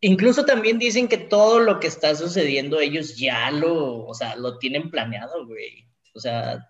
incluso 0.00 0.44
también 0.44 0.80
dicen 0.80 1.06
que 1.06 1.18
todo 1.18 1.60
lo 1.60 1.78
que 1.78 1.86
está 1.86 2.16
sucediendo 2.16 2.80
ellos 2.80 3.16
ya 3.16 3.52
lo, 3.52 4.04
o 4.06 4.14
sea, 4.14 4.34
lo 4.34 4.58
tienen 4.58 4.90
planeado, 4.90 5.46
güey. 5.46 5.86
O 6.14 6.18
sea, 6.18 6.69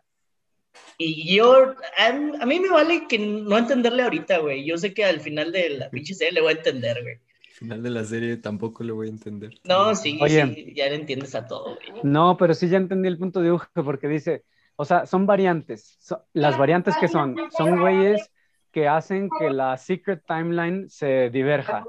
y 1.03 1.35
yo, 1.35 1.75
a, 1.99 2.07
a 2.07 2.47
mí 2.47 2.61
me 2.61 2.69
vale 2.69 3.07
que 3.09 3.19
no 3.19 3.57
entenderle 3.57 4.03
ahorita, 4.03 4.39
güey. 4.39 4.65
Yo 4.67 4.77
sé 4.77 4.93
que 4.93 5.05
al 5.05 5.21
final 5.21 5.51
de 5.51 5.71
la 5.71 5.89
pinche 5.91 6.15
serie 6.15 6.33
le 6.35 6.41
voy 6.43 6.53
a 6.53 6.57
entender, 6.57 7.03
güey. 7.03 7.15
Al 7.15 7.53
final 7.55 7.83
de 7.83 7.91
la 7.91 8.05
serie 8.05 8.37
tampoco 8.37 8.85
lo 8.85 8.95
voy 8.97 9.07
a 9.09 9.11
entender. 9.11 9.55
No, 9.65 9.95
sí, 9.95 10.19
Oye. 10.21 10.55
sí, 10.55 10.73
ya 10.75 10.87
le 10.89 10.97
entiendes 10.97 11.35
a 11.35 11.47
todo, 11.47 11.77
güey. 11.91 12.01
No, 12.03 12.37
pero 12.37 12.53
sí 12.55 12.69
ya 12.69 12.77
entendí 12.77 13.09
el 13.09 13.19
punto 13.19 13.41
de 13.41 13.53
UG 13.53 13.69
porque 13.85 14.09
dice, 14.09 14.45
o 14.77 14.85
sea, 14.85 15.07
son 15.07 15.27
variantes. 15.27 15.97
So- 16.01 16.25
las 16.33 16.57
variantes 16.59 16.97
que 16.99 17.09
son, 17.09 17.37
son 17.57 17.81
güeyes 17.81 18.31
que 18.71 18.87
hacen 18.87 19.29
que 19.39 19.51
la 19.51 19.77
secret 19.77 20.23
timeline 20.27 20.89
se 20.89 21.29
diverja. 21.31 21.85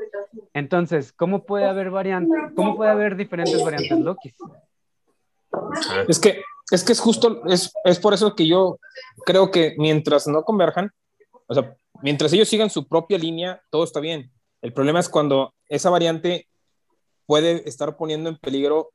Entonces, 0.54 1.12
¿cómo 1.14 1.46
puede 1.46 1.66
haber 1.66 1.90
variantes? 1.90 2.38
¿Cómo 2.56 2.76
puede 2.76 2.92
haber 2.92 3.16
diferentes 3.16 3.62
variantes 3.64 4.00
Loki? 4.00 4.34
Es 6.08 6.20
que 6.20 6.42
es 6.72 6.84
que 6.84 6.94
es 6.94 7.00
justo, 7.00 7.44
es, 7.48 7.72
es 7.84 8.00
por 8.00 8.14
eso 8.14 8.36
que 8.36 8.48
yo 8.48 8.80
creo 9.26 9.52
que 9.52 9.76
mientras 9.78 10.28
no 10.28 10.44
converjan, 10.44 10.92
o 11.48 11.54
sea, 11.54 11.76
mientras 12.02 12.32
ellos 12.34 12.48
sigan 12.48 12.70
su 12.70 12.88
propia 12.88 13.18
línea, 13.18 13.62
todo 13.70 13.84
está 13.84 14.00
bien. 14.00 14.32
El 14.62 14.74
problema 14.74 15.00
es 15.00 15.10
cuando 15.10 15.54
esa 15.68 15.90
variante 15.90 16.48
puede 17.26 17.68
estar 17.68 17.98
poniendo 17.98 18.30
en 18.30 18.38
peligro 18.38 18.92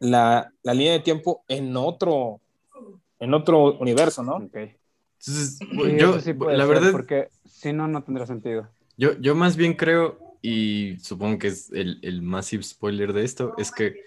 la, 0.00 0.52
la 0.62 0.74
línea 0.74 0.92
de 0.92 1.00
tiempo 1.00 1.44
en 1.48 1.76
otro, 1.76 2.40
en 3.18 3.34
otro 3.34 3.78
universo, 3.78 4.22
¿no? 4.22 4.36
Ok. 4.36 4.56
Entonces, 4.56 5.58
Sí, 5.58 5.66
yo, 5.98 6.18
sí 6.18 6.32
la 6.32 6.64
ser, 6.64 6.66
verdad, 6.66 6.92
porque 6.92 7.28
si 7.46 7.74
no, 7.74 7.86
no 7.86 8.02
tendrá 8.02 8.26
sentido. 8.26 8.68
yo, 8.96 9.12
yo 9.20 9.34
más 9.34 9.54
bien 9.54 9.74
creo, 9.74 10.18
y 10.40 10.96
supongo 11.00 11.38
que 11.38 11.48
es 11.48 11.70
el, 11.72 11.98
el 12.00 12.22
massive 12.22 12.62
spoiler 12.62 13.12
de 13.12 13.24
esto, 13.24 13.52
es 13.58 13.70
que 13.70 14.02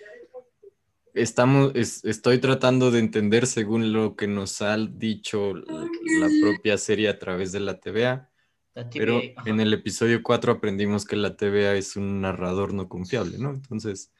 estamos, 1.13 1.71
es- 1.75 2.03
estoy 2.05 2.39
tratando 2.39 2.91
de 2.91 2.99
entender 2.99 3.47
según 3.47 3.93
lo 3.93 4.15
que 4.15 4.27
nos 4.27 4.61
ha 4.61 4.77
dicho 4.77 5.53
la 5.55 5.87
la 6.19 6.29
propia 6.41 6.77
serie 6.77 7.09
a 7.09 7.17
través 7.19 7.51
de 7.51 7.59
la 7.59 7.79
TVA. 7.79 8.29
La 8.75 8.89
Pero 8.89 9.21
ajá. 9.35 9.49
en 9.49 9.59
el 9.59 9.73
episodio 9.73 10.21
4 10.23 10.51
aprendimos 10.53 11.05
que 11.05 11.15
la 11.15 11.35
TVA 11.37 11.75
es 11.75 11.95
un 11.95 12.21
narrador 12.21 12.73
no 12.73 12.89
confiable, 12.89 13.37
¿no? 13.37 13.51
Entonces, 13.51 14.11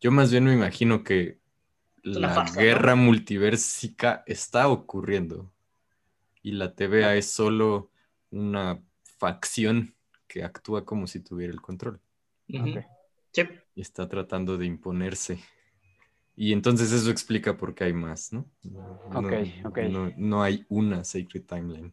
yo 0.00 0.10
más 0.10 0.30
bien 0.30 0.44
me 0.44 0.52
imagino 0.52 1.04
que 1.04 1.38
la 2.02 2.30
farsa, 2.30 2.54
¿no? 2.54 2.60
guerra 2.60 2.94
multiversica 2.96 4.24
está 4.26 4.68
ocurriendo 4.68 5.52
y 6.42 6.52
la 6.52 6.74
TVA 6.74 7.14
es 7.16 7.30
solo 7.30 7.90
una 8.30 8.82
facción 9.18 9.94
que 10.26 10.42
actúa 10.42 10.84
como 10.84 11.06
si 11.06 11.20
tuviera 11.20 11.52
el 11.52 11.60
control. 11.60 12.00
Sí. 12.48 13.42
y 13.74 13.80
está 13.80 14.08
tratando 14.08 14.58
de 14.58 14.66
imponerse. 14.66 15.38
Y 16.36 16.52
entonces 16.52 16.92
eso 16.92 17.10
explica 17.10 17.56
por 17.56 17.74
qué 17.74 17.84
hay 17.84 17.92
más, 17.92 18.32
¿no? 18.32 18.46
No, 18.62 19.00
Ok, 19.14 19.32
no- 19.62 19.68
ok. 19.68 19.78
no- 19.90 20.12
no 20.16 20.42
hay 20.42 20.64
una 20.68 21.04
Sacred 21.04 21.42
Timeline, 21.42 21.92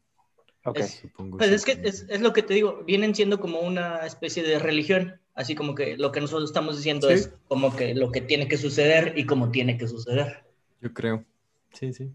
Ok. 0.65 0.79
Es- 0.79 0.99
supongo. 1.01 1.37
Pues 1.37 1.51
es 1.51 1.63
que 1.65 1.79
es, 1.83 2.05
es 2.09 2.21
lo 2.21 2.31
que 2.33 2.43
te 2.43 2.53
digo, 2.53 2.83
vienen 2.85 3.15
siendo 3.15 3.39
como 3.39 3.59
una 3.61 4.05
especie 4.05 4.43
de 4.43 4.59
religión, 4.59 5.19
así 5.33 5.55
como 5.55 5.73
que 5.75 5.97
lo 5.97 6.11
que 6.11 6.19
nosotros 6.21 6.49
estamos 6.49 6.77
diciendo 6.77 7.07
Sí. 7.07 7.13
es 7.15 7.33
como 7.47 7.75
que 7.75 7.95
lo 7.95 8.11
que 8.11 8.21
tiene 8.21 8.47
que 8.47 8.57
suceder 8.57 9.13
y 9.17 9.25
como 9.25 9.51
tiene 9.51 9.77
que 9.77 9.87
suceder. 9.87 10.43
Yo 10.81 10.93
creo. 10.93 11.25
Sí, 11.73 11.93
sí. 11.93 12.11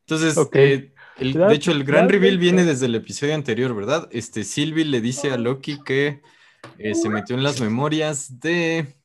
Entonces, 0.00 0.36
eh, 0.54 0.92
el- 1.18 1.32
de 1.34 1.54
hecho, 1.54 1.70
el 1.72 1.84
gran 1.84 2.08
reveal 2.08 2.38
viene 2.38 2.64
desde 2.64 2.86
el 2.86 2.94
episodio 2.94 3.34
anterior, 3.34 3.74
¿verdad? 3.74 4.08
Este, 4.10 4.42
Sylvie 4.44 4.84
le 4.84 5.00
dice 5.00 5.30
a 5.30 5.36
Loki 5.36 5.82
que 5.84 6.22
eh, 6.78 6.94
se 6.94 7.08
metió 7.08 7.36
en 7.36 7.42
las 7.42 7.60
memorias 7.60 8.40
de 8.40 8.96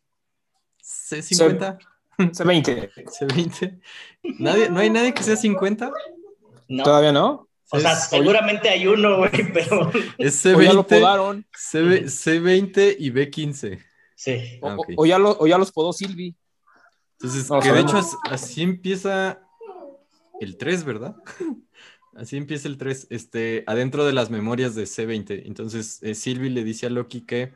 C50, 0.82 1.78
C20. 2.34 2.92
C20. 2.94 3.80
¿Nadie, 4.40 4.70
¿No 4.70 4.80
hay 4.80 4.90
nadie 4.90 5.14
que 5.14 5.24
sea 5.24 5.36
50? 5.36 5.92
No, 6.68 6.84
¿Todavía 6.84 7.12
no? 7.12 7.48
o 7.72 7.80
sea, 7.80 7.94
Es- 7.94 8.10
seguramente 8.10 8.70
hay 8.70 8.86
uno, 8.88 9.18
güey, 9.18 9.32
pero 9.54 9.92
Es 10.18 10.46
O 10.46 10.62
ya 10.62 10.74
lo 10.74 10.84
C20, 10.86 11.00
podaron. 11.00 11.46
CB 11.52 12.06
C20 12.06 12.96
y 13.00 13.12
B15. 13.12 13.80
sí. 14.16 14.60
O, 14.62 14.68
Ah, 14.70 14.76
ok. 14.78 14.88
o 14.96 15.06
ya, 15.06 15.18
lo, 15.18 15.32
o 15.40 15.48
ya 15.48 15.58
los 15.58 15.72
podó 15.72 15.92
Silvi. 15.94 16.36
Entonces, 17.14 17.50
No 17.50 17.60
que 17.60 17.72
de 17.72 17.80
hecho 17.82 17.98
as- 17.98 18.18
así 18.30 18.62
empieza 18.62 19.42
el 20.40 20.58
3, 20.58 20.84
¿verdad? 20.84 21.16
Así 22.16 22.38
empieza 22.38 22.68
el 22.68 22.78
3, 22.78 23.08
este, 23.10 23.64
adentro 23.66 24.06
de 24.06 24.14
las 24.14 24.30
memorias 24.30 24.76
de 24.76 24.84
C20. 24.84 25.48
Entonces, 25.48 25.98
eh, 26.04 26.14
Sylvie 26.14 26.52
le 26.52 26.64
dice 26.64 26.86
a 26.86 26.92
Loki 26.92 27.26
que 27.26 27.54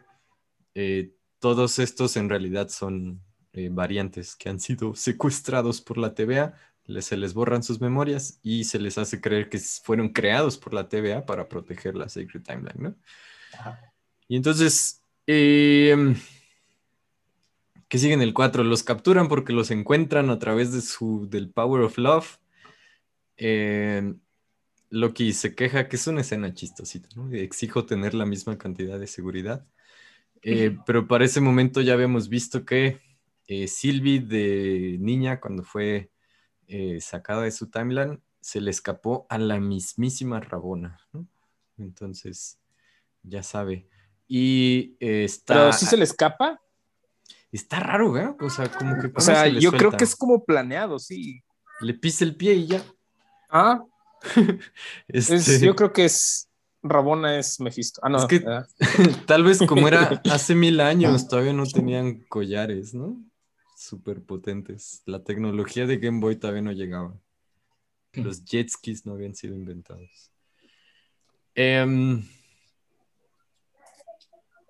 eh, 0.73 1.11
todos 1.37 1.77
estos 1.77 2.17
en 2.17 2.27
realidad 2.27 2.67
son 2.69 3.21
eh, 3.57 3.69
variantes 3.71 4.35
que 4.35 4.49
han 4.49 4.59
sido 4.59 4.95
secuestrados 4.95 5.81
por 5.81 5.97
la 5.97 6.13
TVA, 6.13 6.55
se 7.01 7.17
les 7.17 7.33
borran 7.33 7.63
sus 7.63 7.81
memorias 7.81 8.39
y 8.43 8.63
se 8.63 8.79
les 8.79 8.97
hace 8.97 9.19
creer 9.19 9.49
que 9.49 9.59
fueron 9.59 10.09
creados 10.09 10.57
por 10.57 10.73
la 10.73 10.87
TVA 10.87 11.25
para 11.25 11.49
proteger 11.49 11.95
la 11.95 12.07
Sacred 12.07 12.43
Timeline, 12.43 12.81
¿no? 12.81 12.95
Y 14.29 14.37
entonces, 14.37 15.01
eh, 15.25 16.15
¿qué 17.89 17.97
sigue 17.97 18.13
en 18.13 18.21
el 18.21 18.33
4? 18.33 18.63
Los 18.63 18.83
capturan 18.83 19.27
porque 19.27 19.51
los 19.51 19.69
encuentran 19.71 20.29
a 20.29 20.39
través 20.39 20.71
de 20.71 20.81
su, 20.81 21.27
del 21.29 21.49
Power 21.49 21.81
of 21.81 21.97
Love 21.97 22.37
eh, 23.37 24.13
Loki 24.89 25.33
se 25.33 25.53
queja 25.53 25.87
que 25.87 25.95
es 25.95 26.07
una 26.07 26.21
escena 26.21 26.53
chistosita, 26.53 27.09
¿no? 27.15 27.31
Exijo 27.31 27.85
tener 27.85 28.13
la 28.13 28.25
misma 28.25 28.57
cantidad 28.57 28.99
de 28.99 29.07
seguridad. 29.07 29.65
Eh, 30.41 30.77
pero 30.85 31.07
para 31.07 31.25
ese 31.25 31.41
momento 31.41 31.81
ya 31.81 31.93
habíamos 31.93 32.29
visto 32.29 32.65
que 32.65 33.01
eh, 33.47 33.67
Sylvie 33.67 34.19
de 34.19 34.97
niña, 34.99 35.39
cuando 35.39 35.63
fue 35.63 36.11
eh, 36.67 36.99
sacada 37.01 37.43
de 37.43 37.51
su 37.51 37.69
timeline, 37.69 38.21
se 38.41 38.61
le 38.61 38.71
escapó 38.71 39.25
a 39.29 39.37
la 39.37 39.59
mismísima 39.59 40.39
Rabona, 40.39 40.99
¿no? 41.13 41.27
Entonces, 41.77 42.59
ya 43.23 43.43
sabe. 43.43 43.87
Y 44.27 44.95
eh, 44.99 45.23
está... 45.23 45.53
Pero 45.55 45.73
sí 45.73 45.85
se 45.85 45.97
le 45.97 46.03
escapa. 46.03 46.61
Está 47.51 47.79
raro, 47.79 48.11
¿verdad? 48.11 48.35
O 48.41 48.49
sea, 48.49 48.69
como 48.71 48.99
que... 48.99 49.07
O 49.07 49.13
¿cómo 49.13 49.25
sea, 49.25 49.43
se 49.45 49.59
yo 49.59 49.71
creo 49.71 49.91
que 49.91 50.03
es 50.03 50.15
como 50.15 50.43
planeado, 50.43 50.99
sí. 50.99 51.41
Le 51.79 51.93
pisa 51.93 52.25
el 52.25 52.35
pie 52.35 52.53
y 52.55 52.67
ya. 52.67 52.83
Ah, 53.49 53.83
es- 55.07 55.29
Este, 55.29 55.65
yo 55.65 55.75
creo 55.75 55.93
que 55.93 56.05
es 56.05 56.49
Rabona 56.83 57.37
es 57.39 57.59
Mephisto. 57.59 58.01
Ah, 58.03 58.09
no. 58.09 58.17
Es 58.19 58.25
que-. 58.25 58.43
Tal 59.25 59.43
vez 59.43 59.61
como 59.61 59.87
era 59.87 60.21
hace 60.31 60.55
mil 60.55 60.79
años, 60.81 61.27
todavía 61.27 61.53
no 61.53 61.65
tenían 61.65 62.25
collares, 62.29 62.93
¿no? 62.93 63.17
Súper 63.87 64.21
potentes. 64.21 65.01
La 65.05 65.23
tecnología 65.23 65.85
de 65.87 65.95
Game 65.97 66.19
Boy 66.19 66.35
todavía 66.35 66.61
no 66.61 66.73
llegaba. 66.73 67.17
Los 68.11 68.43
jet 68.43 68.67
skis 68.67 69.05
no 69.05 69.13
habían 69.13 69.33
sido 69.33 69.55
inventados. 69.55 70.29
Em, 71.55 72.21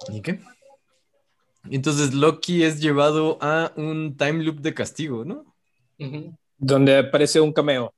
¿Y 0.09 0.21
qué? 0.21 0.39
Entonces 1.63 2.13
Loki 2.13 2.61
es 2.63 2.79
llevado 2.79 3.39
a 3.41 3.73
un 3.75 4.15
time 4.15 4.43
loop 4.43 4.59
de 4.59 4.75
castigo, 4.75 5.25
¿no? 5.25 5.51
Donde 6.59 6.99
aparece 6.99 7.41
un 7.41 7.51
cameo. 7.51 7.91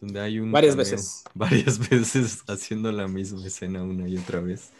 Donde 0.00 0.20
hay 0.20 0.38
un 0.38 0.52
Varias 0.52 0.76
cameo, 0.76 0.92
veces. 0.92 1.24
Varias 1.34 1.90
veces 1.90 2.44
haciendo 2.46 2.92
la 2.92 3.08
misma 3.08 3.44
escena 3.44 3.82
una 3.82 4.08
y 4.08 4.16
otra 4.16 4.38
vez. 4.38 4.70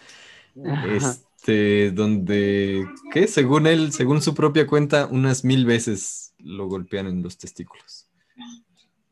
Ajá. 0.65 1.17
Este, 1.41 1.91
donde, 1.91 2.87
¿qué? 3.15 3.27
Según 3.27 3.67
él, 3.67 3.93
según 3.93 4.21
su 4.21 4.35
propia 4.35 4.67
cuenta, 4.67 5.07
unas 5.07 5.43
mil 5.43 5.65
veces 5.65 6.35
lo 6.37 6.67
golpean 6.69 7.07
en 7.07 7.23
los 7.23 7.39
testículos. 7.39 8.11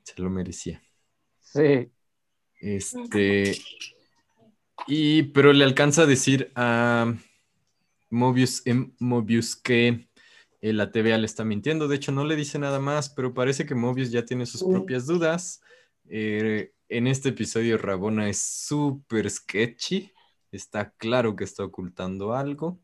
Se 0.03 0.21
lo 0.21 0.29
merecía. 0.29 0.83
Sí. 1.41 1.91
Este, 2.61 3.57
y, 4.87 5.23
pero 5.23 5.55
le 5.55 5.65
alcanza 5.65 6.03
a 6.03 6.07
decir 6.07 6.53
a 6.55 7.15
Mobius, 8.11 8.61
em- 8.67 8.93
Mobius 8.99 9.57
que 9.57 10.11
eh, 10.61 10.73
la 10.75 10.93
TVA 10.93 11.17
le 11.17 11.25
está 11.25 11.47
mintiendo. 11.47 11.89
De 11.89 11.97
hecho, 11.97 12.13
no 12.13 12.27
le 12.27 12.37
dice 12.37 12.59
nada 12.59 12.79
más, 12.79 13.09
pero 13.09 13.33
parece 13.33 13.65
que 13.65 13.75
Mobius 13.75 14.11
ya 14.11 14.27
tiene 14.27 14.45
sus 14.45 14.63
propias 14.65 15.07
dudas. 15.07 15.63
Eh, 16.11 16.73
en 16.91 17.07
este 17.07 17.31
episodio, 17.31 17.79
Rabona 17.79 18.29
es 18.29 18.39
súper 18.39 19.31
sketchy. 19.31 20.13
Está 20.51 20.91
claro 20.93 21.37
que 21.37 21.45
está 21.45 21.65
ocultando 21.65 22.35
algo. 22.35 22.81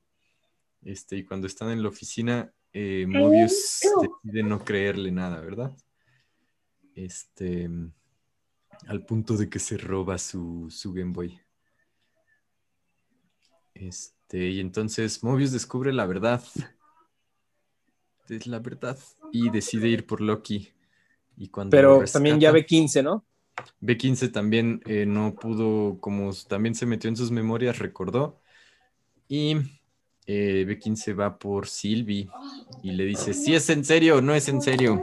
Este, 0.82 1.16
y 1.16 1.24
cuando 1.24 1.46
están 1.46 1.70
en 1.70 1.82
la 1.82 1.88
oficina, 1.88 2.52
eh, 2.72 3.06
Mobius 3.08 3.80
decide 4.24 4.42
no 4.42 4.62
creerle 4.64 5.10
nada, 5.12 5.40
¿verdad? 5.40 5.74
Este, 6.94 7.70
al 8.86 9.04
punto 9.06 9.36
de 9.36 9.48
que 9.48 9.58
se 9.58 9.78
roba 9.78 10.18
su, 10.18 10.68
su 10.70 10.92
Game 10.92 11.12
Boy. 11.12 11.40
Este, 13.74 14.50
y 14.50 14.60
entonces 14.60 15.22
Mobius 15.22 15.52
descubre 15.52 15.92
la 15.92 16.06
verdad. 16.06 16.42
Es 18.28 18.46
la 18.46 18.58
verdad. 18.58 18.98
Y 19.32 19.50
decide 19.50 19.88
ir 19.88 20.06
por 20.06 20.20
Loki. 20.20 20.70
Y 21.36 21.48
cuando 21.48 21.70
Pero 21.70 22.04
también 22.04 22.38
ya 22.40 22.52
rescata- 22.52 22.68
B15, 22.76 23.02
¿no? 23.02 23.26
B15 23.80 24.32
también 24.32 24.80
eh, 24.86 25.06
no 25.06 25.34
pudo, 25.34 25.98
como 26.00 26.32
también 26.48 26.74
se 26.74 26.86
metió 26.86 27.08
en 27.08 27.16
sus 27.16 27.30
memorias, 27.30 27.78
recordó. 27.78 28.40
Y 29.28 29.56
eh, 30.26 30.64
B15 30.66 31.18
va 31.18 31.38
por 31.38 31.66
Sylvie 31.68 32.28
y 32.82 32.92
le 32.92 33.04
dice, 33.04 33.34
si 33.34 33.54
es 33.54 33.68
en 33.70 33.84
serio 33.84 34.20
no 34.20 34.34
es 34.34 34.48
en 34.48 34.60
serio. 34.60 35.02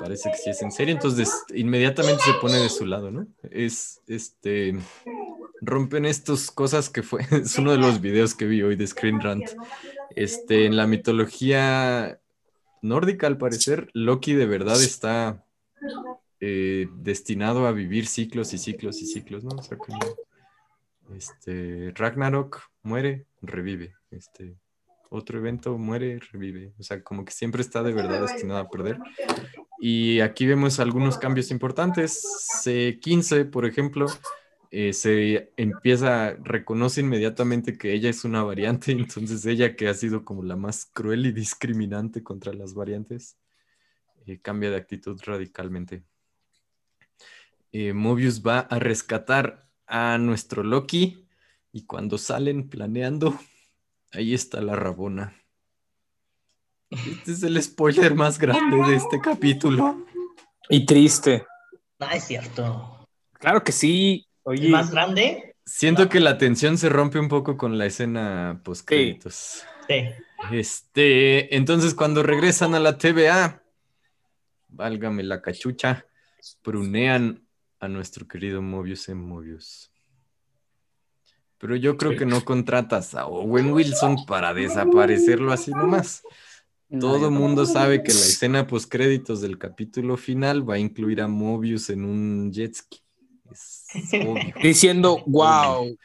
Parece 0.00 0.30
que 0.30 0.36
sí 0.36 0.50
es 0.50 0.60
en 0.62 0.72
serio, 0.72 0.94
entonces 0.94 1.30
inmediatamente 1.54 2.22
se 2.24 2.34
pone 2.34 2.56
de 2.56 2.68
su 2.68 2.84
lado, 2.86 3.10
¿no? 3.10 3.26
Es, 3.50 4.00
este, 4.08 4.76
rompen 5.60 6.04
estas 6.04 6.50
cosas 6.50 6.90
que 6.90 7.02
fue, 7.02 7.22
es 7.30 7.56
uno 7.58 7.72
de 7.72 7.78
los 7.78 8.00
videos 8.00 8.34
que 8.34 8.46
vi 8.46 8.62
hoy 8.62 8.76
de 8.76 8.86
Screen 8.86 9.20
Rant. 9.20 9.48
Este, 10.14 10.66
en 10.66 10.76
la 10.76 10.86
mitología 10.86 12.20
nórdica, 12.82 13.28
al 13.28 13.38
parecer, 13.38 13.88
Loki 13.94 14.34
de 14.34 14.46
verdad 14.46 14.82
está 14.82 15.44
eh, 16.44 16.88
destinado 16.96 17.68
a 17.68 17.72
vivir 17.72 18.08
ciclos 18.08 18.52
y 18.52 18.58
ciclos 18.58 19.00
y 19.00 19.06
ciclos, 19.06 19.44
¿no? 19.44 19.50
O 19.56 19.62
sea, 19.62 19.78
como, 19.78 20.00
este, 21.16 21.92
Ragnarok 21.94 22.60
muere, 22.82 23.26
revive. 23.42 23.94
Este, 24.10 24.56
otro 25.08 25.38
evento 25.38 25.78
muere, 25.78 26.18
revive. 26.32 26.72
O 26.80 26.82
sea, 26.82 27.00
como 27.04 27.24
que 27.24 27.30
siempre 27.30 27.62
está 27.62 27.84
de 27.84 27.92
verdad 27.92 28.22
destinado 28.22 28.58
a 28.58 28.68
perder. 28.68 28.98
Y 29.78 30.18
aquí 30.18 30.44
vemos 30.44 30.80
algunos 30.80 31.16
cambios 31.16 31.52
importantes. 31.52 32.24
C15, 32.64 33.48
por 33.48 33.64
ejemplo, 33.64 34.06
eh, 34.72 34.94
se 34.94 35.52
empieza, 35.56 36.32
reconoce 36.42 37.02
inmediatamente 37.02 37.78
que 37.78 37.92
ella 37.92 38.10
es 38.10 38.24
una 38.24 38.42
variante, 38.42 38.90
entonces 38.92 39.46
ella 39.46 39.76
que 39.76 39.86
ha 39.86 39.94
sido 39.94 40.24
como 40.24 40.42
la 40.42 40.56
más 40.56 40.86
cruel 40.86 41.24
y 41.24 41.30
discriminante 41.30 42.24
contra 42.24 42.52
las 42.52 42.74
variantes, 42.74 43.36
eh, 44.26 44.40
cambia 44.40 44.70
de 44.70 44.78
actitud 44.78 45.20
radicalmente. 45.24 46.02
Eh, 47.72 47.94
Mobius 47.94 48.42
va 48.46 48.60
a 48.60 48.78
rescatar 48.78 49.66
a 49.86 50.18
nuestro 50.18 50.62
Loki 50.62 51.26
y 51.72 51.86
cuando 51.86 52.18
salen 52.18 52.68
planeando, 52.68 53.38
ahí 54.12 54.34
está 54.34 54.60
la 54.60 54.76
Rabona. 54.76 55.34
Este 56.90 57.32
es 57.32 57.42
el 57.42 57.62
spoiler 57.62 58.14
más 58.14 58.38
grande 58.38 58.76
de 58.86 58.96
este 58.96 59.18
capítulo. 59.20 60.06
Y 60.68 60.84
triste. 60.84 61.46
No, 61.98 62.10
es 62.10 62.24
cierto. 62.24 63.08
Claro 63.32 63.64
que 63.64 63.72
sí. 63.72 64.26
¿El 64.44 64.52
Oye, 64.52 64.68
más 64.68 64.90
grande? 64.90 65.56
Siento 65.64 66.10
que 66.10 66.20
la 66.20 66.36
tensión 66.36 66.76
se 66.76 66.90
rompe 66.90 67.18
un 67.18 67.28
poco 67.28 67.56
con 67.56 67.78
la 67.78 67.86
escena 67.86 68.60
post 68.62 68.86
créditos. 68.86 69.64
Sí. 69.88 70.10
Este, 70.50 71.56
entonces 71.56 71.94
cuando 71.94 72.22
regresan 72.22 72.74
a 72.74 72.80
la 72.80 72.98
TVA, 72.98 73.62
válgame 74.68 75.22
la 75.22 75.40
cachucha, 75.40 76.04
prunean 76.62 77.41
a 77.82 77.88
nuestro 77.88 78.28
querido 78.28 78.62
Mobius 78.62 79.08
en 79.08 79.18
Mobius. 79.18 79.90
Pero 81.58 81.74
yo 81.74 81.96
creo 81.96 82.16
que 82.16 82.24
no 82.24 82.44
contratas 82.44 83.14
a 83.16 83.26
Owen 83.26 83.72
Wilson 83.72 84.24
para 84.24 84.54
desaparecerlo 84.54 85.52
así 85.52 85.72
nomás. 85.72 86.22
No, 86.88 87.00
Todo 87.00 87.26
el 87.26 87.32
mundo 87.32 87.66
sabe 87.66 88.04
que 88.04 88.12
la 88.12 88.20
escena 88.20 88.66
post 88.68 88.88
créditos 88.88 89.40
del 89.40 89.58
capítulo 89.58 90.16
final 90.16 90.68
va 90.68 90.74
a 90.74 90.78
incluir 90.78 91.20
a 91.20 91.26
Mobius 91.26 91.90
en 91.90 92.04
un 92.04 92.52
jet 92.52 92.74
ski. 92.74 93.00
Es 93.50 93.86
obvio. 94.14 94.54
diciendo 94.62 95.24
wow. 95.26 95.96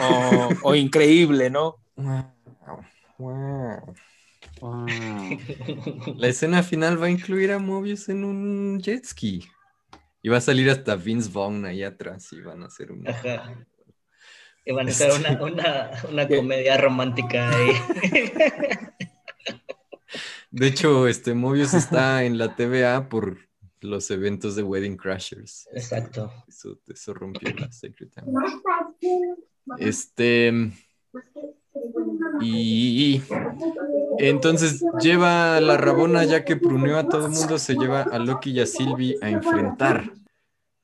O, 0.00 0.48
o 0.62 0.74
increíble, 0.74 1.50
¿no? 1.50 1.76
Wow, 1.96 2.32
wow. 3.18 3.94
Wow. 4.60 4.86
La 6.16 6.28
escena 6.28 6.62
final 6.62 7.00
va 7.00 7.06
a 7.06 7.10
incluir 7.10 7.52
a 7.52 7.58
Mobius 7.58 8.08
en 8.08 8.24
un 8.24 8.80
jet 8.80 9.04
ski. 9.04 9.46
Y 10.26 10.28
va 10.28 10.38
a 10.38 10.40
salir 10.40 10.68
hasta 10.68 10.96
Vince 10.96 11.30
Vaughn 11.32 11.64
ahí 11.66 11.84
atrás 11.84 12.32
y 12.32 12.40
van 12.40 12.64
a 12.64 12.66
hacer 12.66 12.90
un... 12.90 13.06
Ajá. 13.06 13.64
Y 14.64 14.72
van 14.72 14.88
a 14.88 14.90
hacer 14.90 15.12
una, 15.12 15.28
Este. 15.28 15.44
una, 15.44 15.90
una 16.10 16.26
comedia 16.26 16.76
romántica 16.78 17.48
ahí. 17.48 17.70
De 20.50 20.66
hecho, 20.66 21.06
este 21.06 21.32
Mobius 21.32 21.74
está 21.74 22.24
en 22.24 22.38
la 22.38 22.56
TVA 22.56 23.08
por 23.08 23.38
los 23.80 24.10
eventos 24.10 24.56
de 24.56 24.64
Wedding 24.64 24.96
Crashers. 24.96 25.68
Exacto. 25.72 26.32
Eso, 26.48 26.80
eso 26.88 27.14
rompió 27.14 27.54
la 27.54 27.70
Secret. 27.70 28.10
Este... 29.78 30.72
Y, 32.40 33.22
entonces 34.18 34.84
lleva 35.00 35.56
a 35.56 35.60
la 35.60 35.76
Rabona, 35.76 36.24
ya 36.24 36.44
que 36.44 36.56
pruneó 36.56 36.98
a 36.98 37.08
todo 37.08 37.26
el 37.26 37.32
mundo, 37.32 37.58
se 37.58 37.74
lleva 37.74 38.02
a 38.02 38.18
Loki 38.18 38.50
y 38.50 38.60
a 38.60 38.66
Sylvie 38.66 39.16
a 39.20 39.30
enfrentar 39.30 40.12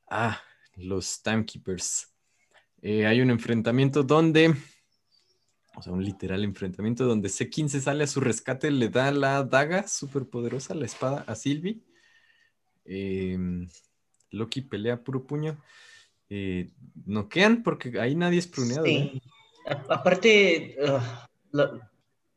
a 0.09 0.41
los 0.77 1.23
Timekeepers. 1.23 2.13
Eh, 2.81 3.07
hay 3.07 3.21
un 3.21 3.31
enfrentamiento 3.31 4.03
donde, 4.03 4.55
o 5.77 5.83
sea, 5.83 5.93
un 5.93 6.05
literal 6.05 6.45
enfrentamiento 6.45 7.05
donde 7.05 7.29
C15 7.29 7.81
sale 7.81 8.05
a 8.05 8.09
su 8.09 8.21
rescate, 8.21 8.71
le 8.71 8.89
da 8.89 9.13
la 9.13 9.45
daga 9.45 9.87
súper 9.87 10.27
poderosa, 10.27 10.75
la 10.75 10.87
espada 10.87 11.25
a 11.27 11.35
Sylvie. 11.35 11.81
Eh, 12.85 13.39
Loki 14.31 14.63
pelea 14.63 15.03
puro 15.03 15.25
puño. 15.25 15.59
Eh, 16.29 16.71
noquean 17.05 17.63
porque 17.63 18.01
ahí 18.01 18.15
nadie 18.15 18.39
es 18.39 18.47
pruneado. 18.47 18.87
¿eh? 18.87 19.11
Sí. 19.13 19.23
A- 19.67 19.95
aparte, 19.95 20.77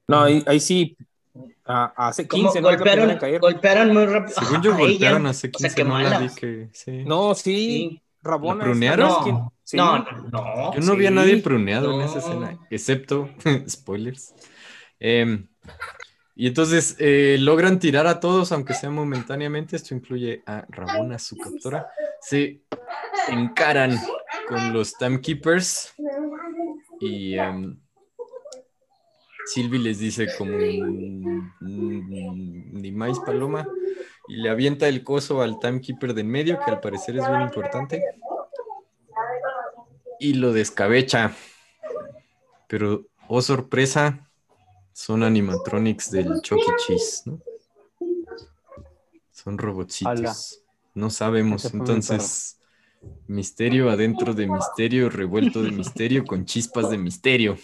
No, 0.07 0.21
ahí, 0.21 0.43
ahí 0.45 0.59
sí 0.59 0.95
a- 1.65 1.93
hace 2.07 2.27
Como 2.27 2.43
15, 2.43 2.61
¿no? 2.61 2.67
Golpearon, 2.69 3.09
en 3.11 3.17
caer. 3.17 3.39
golpearon 3.41 3.93
muy 3.93 4.05
rápido. 4.05 4.39
Según 4.39 4.61
yo 4.61 4.73
a 4.73 4.77
golpearon 4.77 5.21
ella. 5.21 5.29
hace 5.31 5.51
O 5.53 5.59
sea, 5.59 5.69
15, 5.69 5.75
qué 5.75 5.83
no 5.83 5.97
la 5.99 6.03
vi 6.09 6.13
malas. 6.15 6.35
que... 6.35 6.69
Sí. 6.73 7.03
No, 7.05 7.35
sí, 7.35 7.41
Sí. 7.55 8.01
Rabona. 8.21 8.59
¿La 8.59 8.71
prunearon? 8.71 9.07
No, 9.07 9.53
sí. 9.63 9.77
no, 9.77 9.99
no. 10.31 10.73
Yo 10.73 10.81
no 10.81 10.95
vi 10.95 11.05
a 11.05 11.11
nadie 11.11 11.37
pruneado 11.37 11.93
en 11.93 12.01
esa 12.01 12.19
escena, 12.19 12.57
excepto, 12.71 13.29
spoilers. 13.69 14.33
Em, 14.99 15.47
y 16.35 16.47
entonces 16.47 16.95
eh, 16.99 17.37
logran 17.39 17.79
tirar 17.79 18.07
a 18.07 18.19
todos, 18.19 18.51
aunque 18.51 18.73
sea 18.73 18.89
momentáneamente. 18.89 19.75
Esto 19.75 19.93
incluye 19.93 20.41
a 20.47 20.65
Rabona, 20.69 21.19
su 21.19 21.37
captora. 21.37 21.87
Se 22.19 22.61
encaran 23.29 23.95
con 24.47 24.73
los 24.73 24.95
Timekeepers. 24.97 25.93
Y 26.99 27.37
em, 27.37 27.79
Sylvie 29.45 29.79
les 29.79 29.99
dice 29.99 30.27
como 30.37 30.57
mm, 30.57 31.51
ni 32.81 32.91
más 32.91 33.19
paloma. 33.19 33.67
Y 34.27 34.37
le 34.37 34.49
avienta 34.49 34.87
el 34.87 35.03
coso 35.03 35.41
al 35.41 35.59
Timekeeper 35.59 36.13
de 36.13 36.21
en 36.21 36.29
medio, 36.29 36.59
que 36.63 36.71
al 36.71 36.79
parecer 36.79 37.17
es 37.17 37.27
bien 37.27 37.41
importante 37.41 38.01
y 40.19 40.33
lo 40.33 40.53
descabecha. 40.53 41.35
Pero, 42.67 43.05
oh 43.27 43.41
sorpresa, 43.41 44.27
son 44.93 45.23
animatronics 45.23 46.11
del 46.11 46.41
Chucky 46.41 46.61
E. 46.61 46.75
Cheese, 46.77 47.21
¿no? 47.25 47.41
Son 49.31 49.57
robotcitos. 49.57 50.61
No 50.93 51.09
sabemos. 51.09 51.65
Entonces, 51.73 52.54
misterio 53.27 53.89
adentro 53.89 54.33
de 54.33 54.47
misterio, 54.47 55.09
revuelto 55.09 55.61
de 55.61 55.71
misterio, 55.71 56.25
con 56.25 56.45
chispas 56.45 56.89
de 56.89 56.97
misterio. 56.97 57.57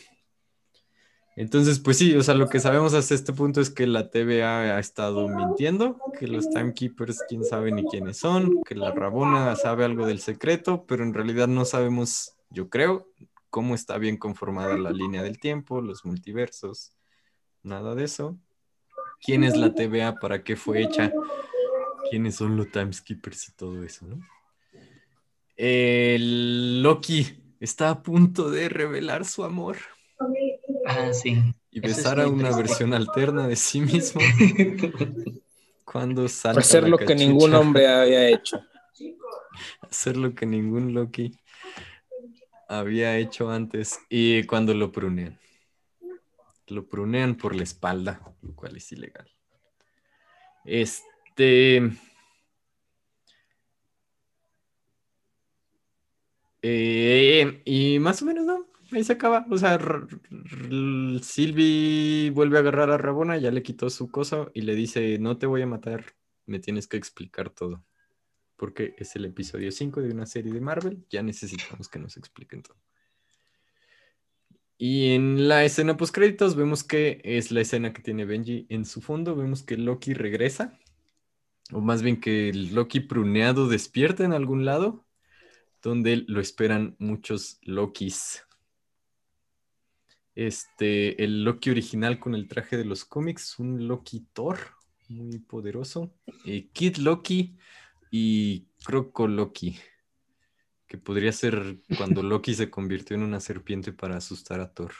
Entonces, 1.36 1.80
pues 1.80 1.98
sí, 1.98 2.16
o 2.16 2.24
sea, 2.24 2.36
lo 2.36 2.50
que 2.50 2.60
sabemos 2.60 2.94
hasta 2.94 3.16
este 3.16 3.32
punto 3.32 3.62
es 3.62 3.70
que 3.70 3.88
la 3.88 4.10
TVA 4.10 4.76
ha 4.76 4.80
estado 4.80 5.30
mintiendo, 5.30 5.98
que 6.20 6.28
los 6.28 6.50
timekeepers 6.50 7.24
quién 7.28 7.46
sabe 7.46 7.72
ni 7.72 7.86
quiénes 7.86 8.18
son, 8.18 8.62
que 8.64 8.76
la 8.76 8.92
Rabona 8.92 9.56
sabe 9.56 9.86
algo 9.86 10.06
del 10.06 10.20
secreto, 10.20 10.86
pero 10.86 11.04
en 11.04 11.14
realidad 11.14 11.48
no 11.48 11.64
sabemos, 11.64 12.34
yo 12.50 12.70
creo, 12.70 13.08
cómo 13.50 13.76
está 13.76 13.98
bien 13.98 14.18
conformada 14.18 14.78
la 14.78 14.92
línea 14.92 15.24
del 15.24 15.40
tiempo, 15.40 15.82
los 15.82 16.06
multiversos, 16.06 16.94
nada 17.64 17.96
de 17.96 18.04
eso. 18.04 18.38
¿Quién 19.22 19.44
es 19.44 19.56
la 19.56 19.74
TVA? 19.74 20.16
¿Para 20.20 20.44
qué 20.44 20.56
fue 20.56 20.82
hecha? 20.82 21.14
¿Quiénes 22.10 22.36
son 22.36 22.58
los 22.58 22.72
timekeepers 22.72 23.50
y 23.50 23.52
todo 23.54 23.84
eso, 23.84 24.06
no? 24.06 24.20
El 25.64 26.82
Loki 26.82 27.38
está 27.60 27.92
a 27.92 28.02
punto 28.02 28.50
de 28.50 28.68
revelar 28.68 29.26
su 29.26 29.44
amor 29.44 29.78
Ah, 30.88 31.14
sí. 31.14 31.38
y 31.70 31.80
besar 31.80 32.20
a 32.20 32.28
una 32.28 32.46
triste. 32.46 32.62
versión 32.64 32.94
alterna 32.96 33.48
de 33.48 33.56
sí 33.56 33.80
mismo 33.80 34.22
cuando 35.86 36.28
salta 36.28 36.62
Hacer 36.62 36.90
lo 36.90 36.98
que 36.98 37.14
ningún 37.14 37.54
hombre 37.54 37.88
había 37.88 38.28
hecho. 38.28 38.60
hacer 39.82 40.18
lo 40.18 40.34
que 40.34 40.48
ningún 40.48 40.96
Loki 40.96 41.32
había 42.68 43.16
hecho 43.18 43.52
antes 43.52 44.00
y 44.10 44.44
cuando 44.46 44.74
lo 44.74 44.92
prunean. 44.92 45.40
Lo 46.70 46.88
prunean 46.90 47.36
por 47.36 47.56
la 47.56 47.62
espalda, 47.62 48.20
lo 48.42 48.56
cual 48.56 48.78
es 48.78 48.92
ilegal. 48.94 49.30
Este. 50.66 51.92
Eh, 56.62 57.62
y 57.66 58.00
más 58.00 58.22
o 58.22 58.26
menos, 58.26 58.46
¿no? 58.46 58.68
Ahí 58.92 59.04
se 59.04 59.14
acaba. 59.14 59.46
O 59.50 59.58
sea, 59.58 59.80
Sylvie 61.22 62.30
vuelve 62.32 62.58
a 62.58 62.60
agarrar 62.62 62.92
a 62.92 62.98
Rabona, 62.98 63.38
ya 63.38 63.52
le 63.52 63.64
quitó 63.64 63.90
su 63.90 64.12
cosa 64.12 64.50
y 64.54 64.62
le 64.62 64.76
dice: 64.76 65.18
No 65.20 65.38
te 65.38 65.48
voy 65.48 65.62
a 65.62 65.68
matar, 65.68 66.16
me 66.46 66.60
tienes 66.60 66.88
que 66.88 66.98
explicar 66.98 67.50
todo 67.50 67.84
porque 68.62 68.94
es 69.00 69.16
el 69.16 69.26
episodio 69.26 69.72
5 69.72 70.04
de 70.04 70.12
una 70.12 70.28
serie 70.28 70.54
de 70.54 70.62
Marvel, 70.62 71.04
ya 71.10 71.24
necesitamos 71.24 71.90
que 71.90 71.98
nos 71.98 72.16
expliquen 72.16 72.62
todo. 72.62 72.78
Y 74.78 75.14
en 75.16 75.48
la 75.48 75.66
escena 75.66 75.98
post 75.98 76.14
créditos 76.14 76.56
vemos 76.56 76.84
que 76.84 77.22
es 77.24 77.52
la 77.52 77.62
escena 77.62 77.92
que 77.92 78.04
tiene 78.04 78.24
Benji 78.24 78.68
en 78.70 78.86
su 78.86 79.02
fondo, 79.02 79.36
vemos 79.36 79.64
que 79.64 79.78
Loki 79.78 80.14
regresa, 80.14 80.78
o 81.72 81.82
más 81.82 82.04
bien 82.04 82.22
que 82.22 82.50
el 82.50 82.76
Loki 82.76 83.00
pruneado 83.00 83.68
despierta 83.68 84.26
en 84.26 84.34
algún 84.34 84.64
lado, 84.64 85.08
donde 85.82 86.24
lo 86.28 86.42
esperan 86.42 86.96
muchos 87.00 87.60
Lokis. 87.64 88.44
Este, 90.36 91.24
el 91.24 91.44
Loki 91.44 91.70
original 91.70 92.20
con 92.20 92.36
el 92.36 92.48
traje 92.48 92.78
de 92.78 92.86
los 92.86 93.04
cómics, 93.04 93.60
un 93.60 93.88
Loki 93.88 94.28
Thor, 94.34 94.58
muy 95.10 95.40
poderoso. 95.40 96.14
Eh, 96.46 96.70
Kid 96.72 96.98
Loki 96.98 97.58
y 98.12 98.68
Croco 98.84 99.28
Loki, 99.28 99.78
que 100.88 100.98
podría 100.98 101.32
ser 101.32 101.82
cuando 101.98 102.24
Loki 102.24 102.54
se 102.54 102.70
convirtió 102.70 103.16
en 103.16 103.24
una 103.24 103.40
serpiente 103.40 103.92
para 103.92 104.18
asustar 104.18 104.62
a 104.62 104.74
Thor. 104.74 104.94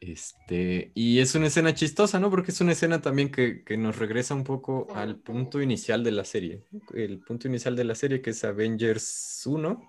Este, 0.00 0.90
y 0.94 1.20
es 1.20 1.34
una 1.34 1.46
escena 1.46 1.74
chistosa, 1.74 2.20
¿no? 2.20 2.30
Porque 2.30 2.50
es 2.50 2.60
una 2.60 2.72
escena 2.72 3.00
también 3.00 3.30
que, 3.30 3.64
que 3.64 3.76
nos 3.76 3.96
regresa 3.98 4.34
un 4.34 4.44
poco 4.44 4.86
al 4.94 5.16
punto 5.16 5.62
inicial 5.62 6.04
de 6.04 6.12
la 6.12 6.24
serie. 6.24 6.62
El 6.92 7.20
punto 7.20 7.48
inicial 7.48 7.74
de 7.74 7.84
la 7.84 7.94
serie, 7.94 8.20
que 8.20 8.30
es 8.30 8.44
Avengers 8.44 9.42
1, 9.46 9.82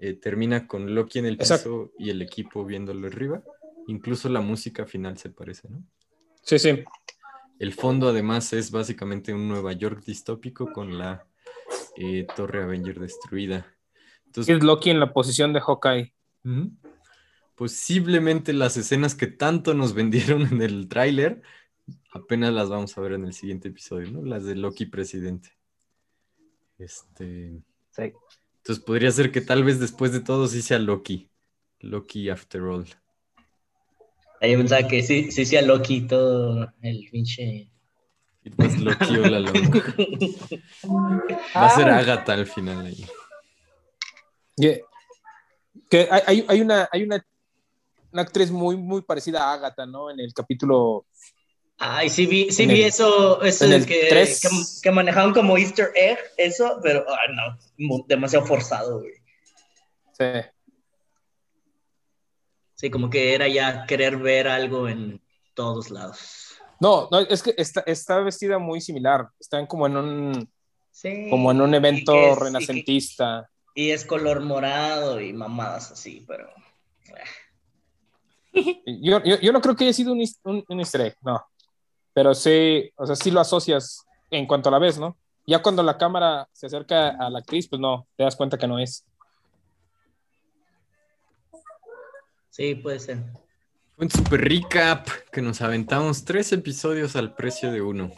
eh, 0.00 0.14
termina 0.14 0.66
con 0.66 0.94
Loki 0.94 1.18
en 1.18 1.26
el 1.26 1.36
piso 1.36 1.54
Exacto. 1.54 1.92
y 1.98 2.10
el 2.10 2.22
equipo 2.22 2.64
viéndolo 2.64 3.06
arriba. 3.06 3.42
Incluso 3.86 4.28
la 4.28 4.40
música 4.40 4.86
final 4.86 5.16
se 5.18 5.30
parece, 5.30 5.68
¿no? 5.68 5.82
Sí, 6.42 6.58
sí. 6.58 6.84
El 7.58 7.72
fondo 7.72 8.08
además 8.08 8.52
es 8.52 8.70
básicamente 8.70 9.34
un 9.34 9.48
Nueva 9.48 9.72
York 9.72 10.04
distópico 10.04 10.72
con 10.72 10.98
la 10.98 11.26
eh, 11.96 12.26
Torre 12.36 12.62
Avenger 12.62 13.00
destruida. 13.00 13.66
Entonces, 14.26 14.56
Es 14.56 14.62
Loki 14.62 14.90
en 14.90 15.00
la 15.00 15.12
posición 15.12 15.52
de 15.52 15.60
Hawkeye. 15.60 16.14
Posiblemente 17.58 18.52
las 18.52 18.76
escenas 18.76 19.14
que 19.14 19.26
tanto 19.26 19.74
nos 19.74 19.92
vendieron 20.00 20.42
en 20.46 20.62
el 20.62 20.88
tráiler 20.88 21.42
apenas 22.12 22.52
las 22.52 22.68
vamos 22.68 22.96
a 22.96 23.00
ver 23.00 23.12
en 23.12 23.24
el 23.24 23.32
siguiente 23.34 23.68
episodio, 23.68 24.10
¿no? 24.10 24.22
Las 24.24 24.44
de 24.44 24.54
Loki 24.54 24.86
presidente. 24.86 25.56
Este, 26.78 27.60
Sí. 27.90 28.12
entonces 28.58 28.84
podría 28.84 29.10
ser 29.10 29.32
que 29.32 29.40
tal 29.40 29.64
vez 29.64 29.80
después 29.80 30.12
de 30.12 30.20
todo 30.20 30.46
sí 30.46 30.62
sea 30.62 30.78
Loki. 30.78 31.28
Loki 31.80 32.28
after 32.30 32.62
all. 32.62 32.86
Ahí 34.40 34.56
pensaba 34.56 34.86
que 34.86 35.02
sí, 35.02 35.30
sí 35.32 35.44
sea 35.44 35.62
Loki 35.62 36.02
todo 36.06 36.72
el 36.82 37.08
pinche. 37.10 37.70
It 38.44 38.54
was 38.56 38.78
Loki 38.78 39.16
all 39.16 39.34
along. 39.34 39.54
Va 41.56 41.66
a 41.66 41.70
ser 41.76 41.88
Agatha 41.88 42.34
al 42.34 42.46
final 42.46 42.86
ahí. 42.86 43.04
Que, 44.56 44.82
que 45.90 46.08
hay, 46.10 46.22
hay- 46.26 46.44
hay 46.48 46.60
una, 46.60 46.88
hay 46.92 47.02
una, 47.02 47.24
una 48.18 48.22
actriz 48.26 48.50
muy, 48.50 48.76
muy 48.76 49.02
parecida 49.02 49.44
a 49.44 49.52
Agatha, 49.54 49.86
¿no? 49.86 50.10
En 50.10 50.18
el 50.18 50.34
capítulo. 50.34 51.06
Ay, 51.78 52.08
sí 52.10 52.26
vi, 52.26 52.50
sí 52.50 52.66
vi 52.66 52.82
el- 52.82 52.88
eso, 52.88 53.40
eso 53.42 53.64
en 53.64 53.70
de 53.70 53.76
el 53.76 53.86
que, 53.86 54.00
que, 54.08 54.48
que 54.82 54.90
manejaban 54.90 55.32
como 55.32 55.56
Easter 55.56 55.92
egg, 55.94 56.18
eso, 56.36 56.80
pero 56.82 57.04
ay, 57.08 57.34
no, 57.78 58.04
demasiado 58.08 58.44
forzado, 58.44 58.98
güey. 58.98 59.12
Sí. 60.18 60.48
Sí, 62.74 62.90
como 62.90 63.08
que 63.10 63.34
era 63.34 63.46
ya 63.48 63.86
querer 63.86 64.16
ver 64.16 64.48
algo 64.48 64.88
en 64.88 65.20
todos 65.54 65.90
lados. 65.90 66.56
No, 66.80 67.08
no, 67.10 67.20
es 67.20 67.42
que 67.42 67.54
está, 67.56 67.80
está 67.86 68.18
vestida 68.20 68.58
muy 68.58 68.80
similar. 68.80 69.28
Están 69.38 69.66
como 69.66 69.86
en 69.86 69.96
un, 69.96 70.52
Sí. 70.90 71.28
como 71.30 71.50
en 71.52 71.60
un 71.60 71.74
evento 71.74 72.12
que 72.12 72.26
es- 72.30 72.34
y 72.34 72.38
que- 72.38 72.44
renacentista. 72.44 73.50
Y, 73.74 73.90
es 73.90 74.04
color 74.04 74.40
morado 74.40 75.20
y 75.20 75.32
mamadas 75.32 75.92
así, 75.92 76.24
pero. 76.26 76.48
eh, 77.06 77.12
Yo, 78.86 79.22
yo, 79.22 79.38
yo 79.40 79.52
no 79.52 79.60
creo 79.60 79.76
que 79.76 79.84
haya 79.84 79.92
sido 79.92 80.12
un, 80.12 80.24
un, 80.44 80.64
un 80.68 80.78
easter 80.80 81.00
egg, 81.02 81.16
no. 81.22 81.44
Pero 82.12 82.34
sí, 82.34 82.90
o 82.96 83.06
sea, 83.06 83.14
sí 83.16 83.30
lo 83.30 83.40
asocias 83.40 84.04
en 84.30 84.46
cuanto 84.46 84.68
a 84.68 84.72
la 84.72 84.78
ves, 84.78 84.98
¿no? 84.98 85.16
Ya 85.46 85.62
cuando 85.62 85.82
la 85.82 85.96
cámara 85.96 86.48
se 86.52 86.66
acerca 86.66 87.10
a 87.10 87.30
la 87.30 87.38
actriz, 87.38 87.68
pues 87.68 87.80
no, 87.80 88.06
te 88.16 88.24
das 88.24 88.36
cuenta 88.36 88.58
que 88.58 88.66
no 88.66 88.78
es. 88.78 89.04
Sí, 92.50 92.74
puede 92.74 92.98
ser. 92.98 93.18
Un 93.96 94.10
super 94.10 94.40
recap 94.40 95.08
que 95.32 95.40
nos 95.40 95.62
aventamos 95.62 96.24
tres 96.24 96.52
episodios 96.52 97.16
al 97.16 97.34
precio 97.34 97.72
de 97.72 97.80
uno. 97.80 98.12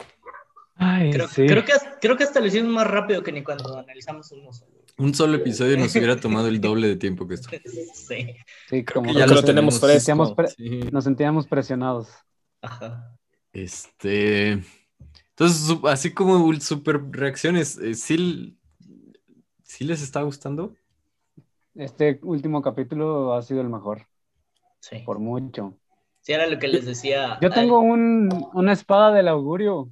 Ay, 0.75 1.11
Creo, 1.11 1.27
sí. 1.27 1.45
creo, 1.45 1.63
que, 1.63 1.73
creo 2.01 2.17
que 2.17 2.23
hasta 2.23 2.39
lo 2.39 2.47
hicimos 2.47 2.71
más 2.71 2.87
rápido 2.87 3.21
que 3.21 3.31
ni 3.31 3.43
cuando 3.43 3.77
analizamos 3.77 4.31
uno 4.31 4.51
solo. 4.51 4.80
Un 5.01 5.13
solo 5.15 5.37
episodio 5.37 5.77
nos 5.77 5.95
hubiera 5.95 6.19
tomado 6.19 6.47
el 6.47 6.61
doble 6.61 6.87
de 6.87 6.95
tiempo 6.95 7.27
que 7.27 7.35
esto. 7.35 7.49
Sí. 7.93 8.35
Sí, 8.69 8.83
como 8.85 9.07
que 9.07 9.13
que 9.13 9.19
ya 9.19 9.25
lo 9.27 9.35
lo 9.35 9.43
tenemos 9.43 9.79
tenemos. 9.79 9.81
nos 9.81 10.03
sentíamos, 10.03 10.35
fresco. 10.35 10.55
pre- 10.57 10.69
Sí. 10.69 10.89
nos 10.91 11.03
sentíamos 11.03 11.47
presionados. 11.47 12.09
Ajá. 12.61 13.17
Este. 13.53 14.63
Entonces, 15.29 15.77
así 15.85 16.13
como 16.13 16.53
super 16.59 17.01
reacciones, 17.09 17.77
eh, 17.79 17.95
¿sí, 17.95 18.57
sí 19.63 19.83
les 19.85 20.01
está 20.01 20.21
gustando? 20.21 20.75
Este 21.73 22.19
último 22.23 22.61
capítulo 22.61 23.33
ha 23.33 23.41
sido 23.41 23.61
el 23.61 23.69
mejor, 23.69 24.05
Sí. 24.81 24.99
por 25.05 25.19
mucho. 25.19 25.77
Sí, 26.19 26.33
era 26.33 26.45
lo 26.47 26.59
que 26.59 26.67
les 26.67 26.85
decía. 26.85 27.39
Yo 27.41 27.49
tengo 27.49 27.79
un, 27.79 28.29
una 28.53 28.73
espada 28.73 29.11
del 29.13 29.27
augurio. 29.29 29.89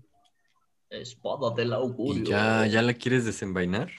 Espada 0.90 1.52
del 1.56 1.74
augurio. 1.74 2.24
¿Y 2.24 2.26
ya, 2.28 2.66
ya 2.66 2.82
la 2.82 2.94
quieres 2.94 3.24
desenvainar? 3.26 3.90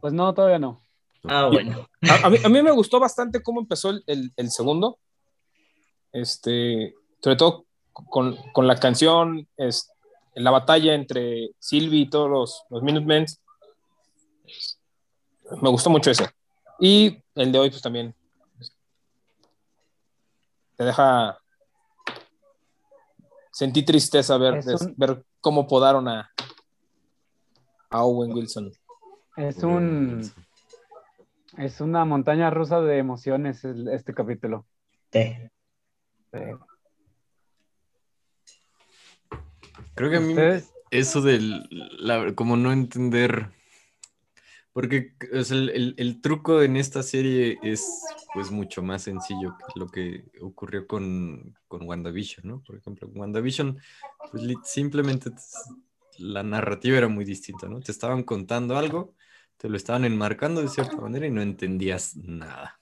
Pues 0.00 0.12
no, 0.12 0.32
todavía 0.34 0.58
no. 0.58 0.80
Ah, 1.24 1.48
bueno. 1.50 1.88
A, 2.08 2.26
a 2.26 2.30
mí, 2.30 2.36
a 2.44 2.48
mí 2.48 2.62
me 2.62 2.70
gustó 2.72 3.00
bastante 3.00 3.42
cómo 3.42 3.60
empezó 3.60 3.90
el, 3.90 4.04
el- 4.06 4.32
el 4.36 4.50
segundo. 4.50 4.98
Este, 6.12 6.94
sobre 7.22 7.36
todo 7.36 7.64
con, 7.92 8.36
con 8.52 8.66
la 8.66 8.76
canción, 8.76 9.48
es, 9.56 9.90
la 10.34 10.50
batalla 10.50 10.94
entre 10.94 11.50
Sylvie 11.58 12.00
y 12.02 12.10
todos 12.10 12.30
los, 12.30 12.62
los 12.70 12.82
Minutemen. 12.82 13.24
Me 15.62 15.70
gustó 15.70 15.88
mucho 15.90 16.10
ese. 16.10 16.28
Y 16.78 17.22
el 17.34 17.50
de 17.52 17.58
hoy, 17.58 17.70
pues 17.70 17.80
también. 17.82 18.14
Te 20.76 20.84
deja. 20.84 21.38
Sentí 23.56 23.82
tristeza 23.86 24.36
ver, 24.36 24.62
un- 24.82 24.94
ver 24.98 25.24
cómo 25.40 25.66
podaron 25.66 26.08
a, 26.08 26.30
a 27.88 28.04
Owen 28.04 28.30
Wilson. 28.34 28.70
Es 29.34 29.62
un 29.64 30.20
es 31.56 31.80
una 31.80 32.04
montaña 32.04 32.50
rusa 32.50 32.82
de 32.82 32.98
emociones 32.98 33.64
el- 33.64 33.88
este 33.88 34.12
capítulo. 34.12 34.66
Sí. 35.10 35.36
Creo 39.94 40.10
que 40.10 40.16
a 40.16 40.20
mí 40.20 40.32
¿Ustedes? 40.34 40.70
eso 40.90 41.22
del, 41.22 41.66
la- 41.98 42.34
como 42.34 42.58
no 42.58 42.72
entender, 42.72 43.52
porque 44.76 45.14
o 45.32 45.42
sea, 45.42 45.56
el, 45.56 45.70
el- 45.70 45.94
el 45.96 46.20
truco 46.20 46.60
en 46.60 46.76
esta 46.76 47.02
serie 47.02 47.58
es 47.62 47.82
pues 48.34 48.50
mucho 48.50 48.82
más 48.82 49.00
sencillo 49.04 49.56
que 49.56 49.80
lo 49.80 49.86
que 49.86 50.24
ocurrió 50.42 50.86
con, 50.86 51.56
con 51.66 51.84
WandaVision, 51.88 52.46
¿no? 52.46 52.60
Por 52.62 52.76
ejemplo, 52.76 53.08
con 53.08 53.20
WandaVision, 53.20 53.78
pues 54.30 54.42
simplemente 54.64 55.30
la 56.18 56.42
narrativa 56.42 56.98
era 56.98 57.08
muy 57.08 57.24
distinta, 57.24 57.68
¿no? 57.70 57.80
Te 57.80 57.90
estaban 57.90 58.22
contando 58.22 58.76
algo, 58.76 59.14
te 59.56 59.70
lo 59.70 59.78
estaban 59.78 60.04
enmarcando 60.04 60.60
de 60.60 60.68
cierta 60.68 60.96
manera 60.98 61.26
y 61.26 61.30
no 61.30 61.40
entendías 61.40 62.14
nada. 62.16 62.78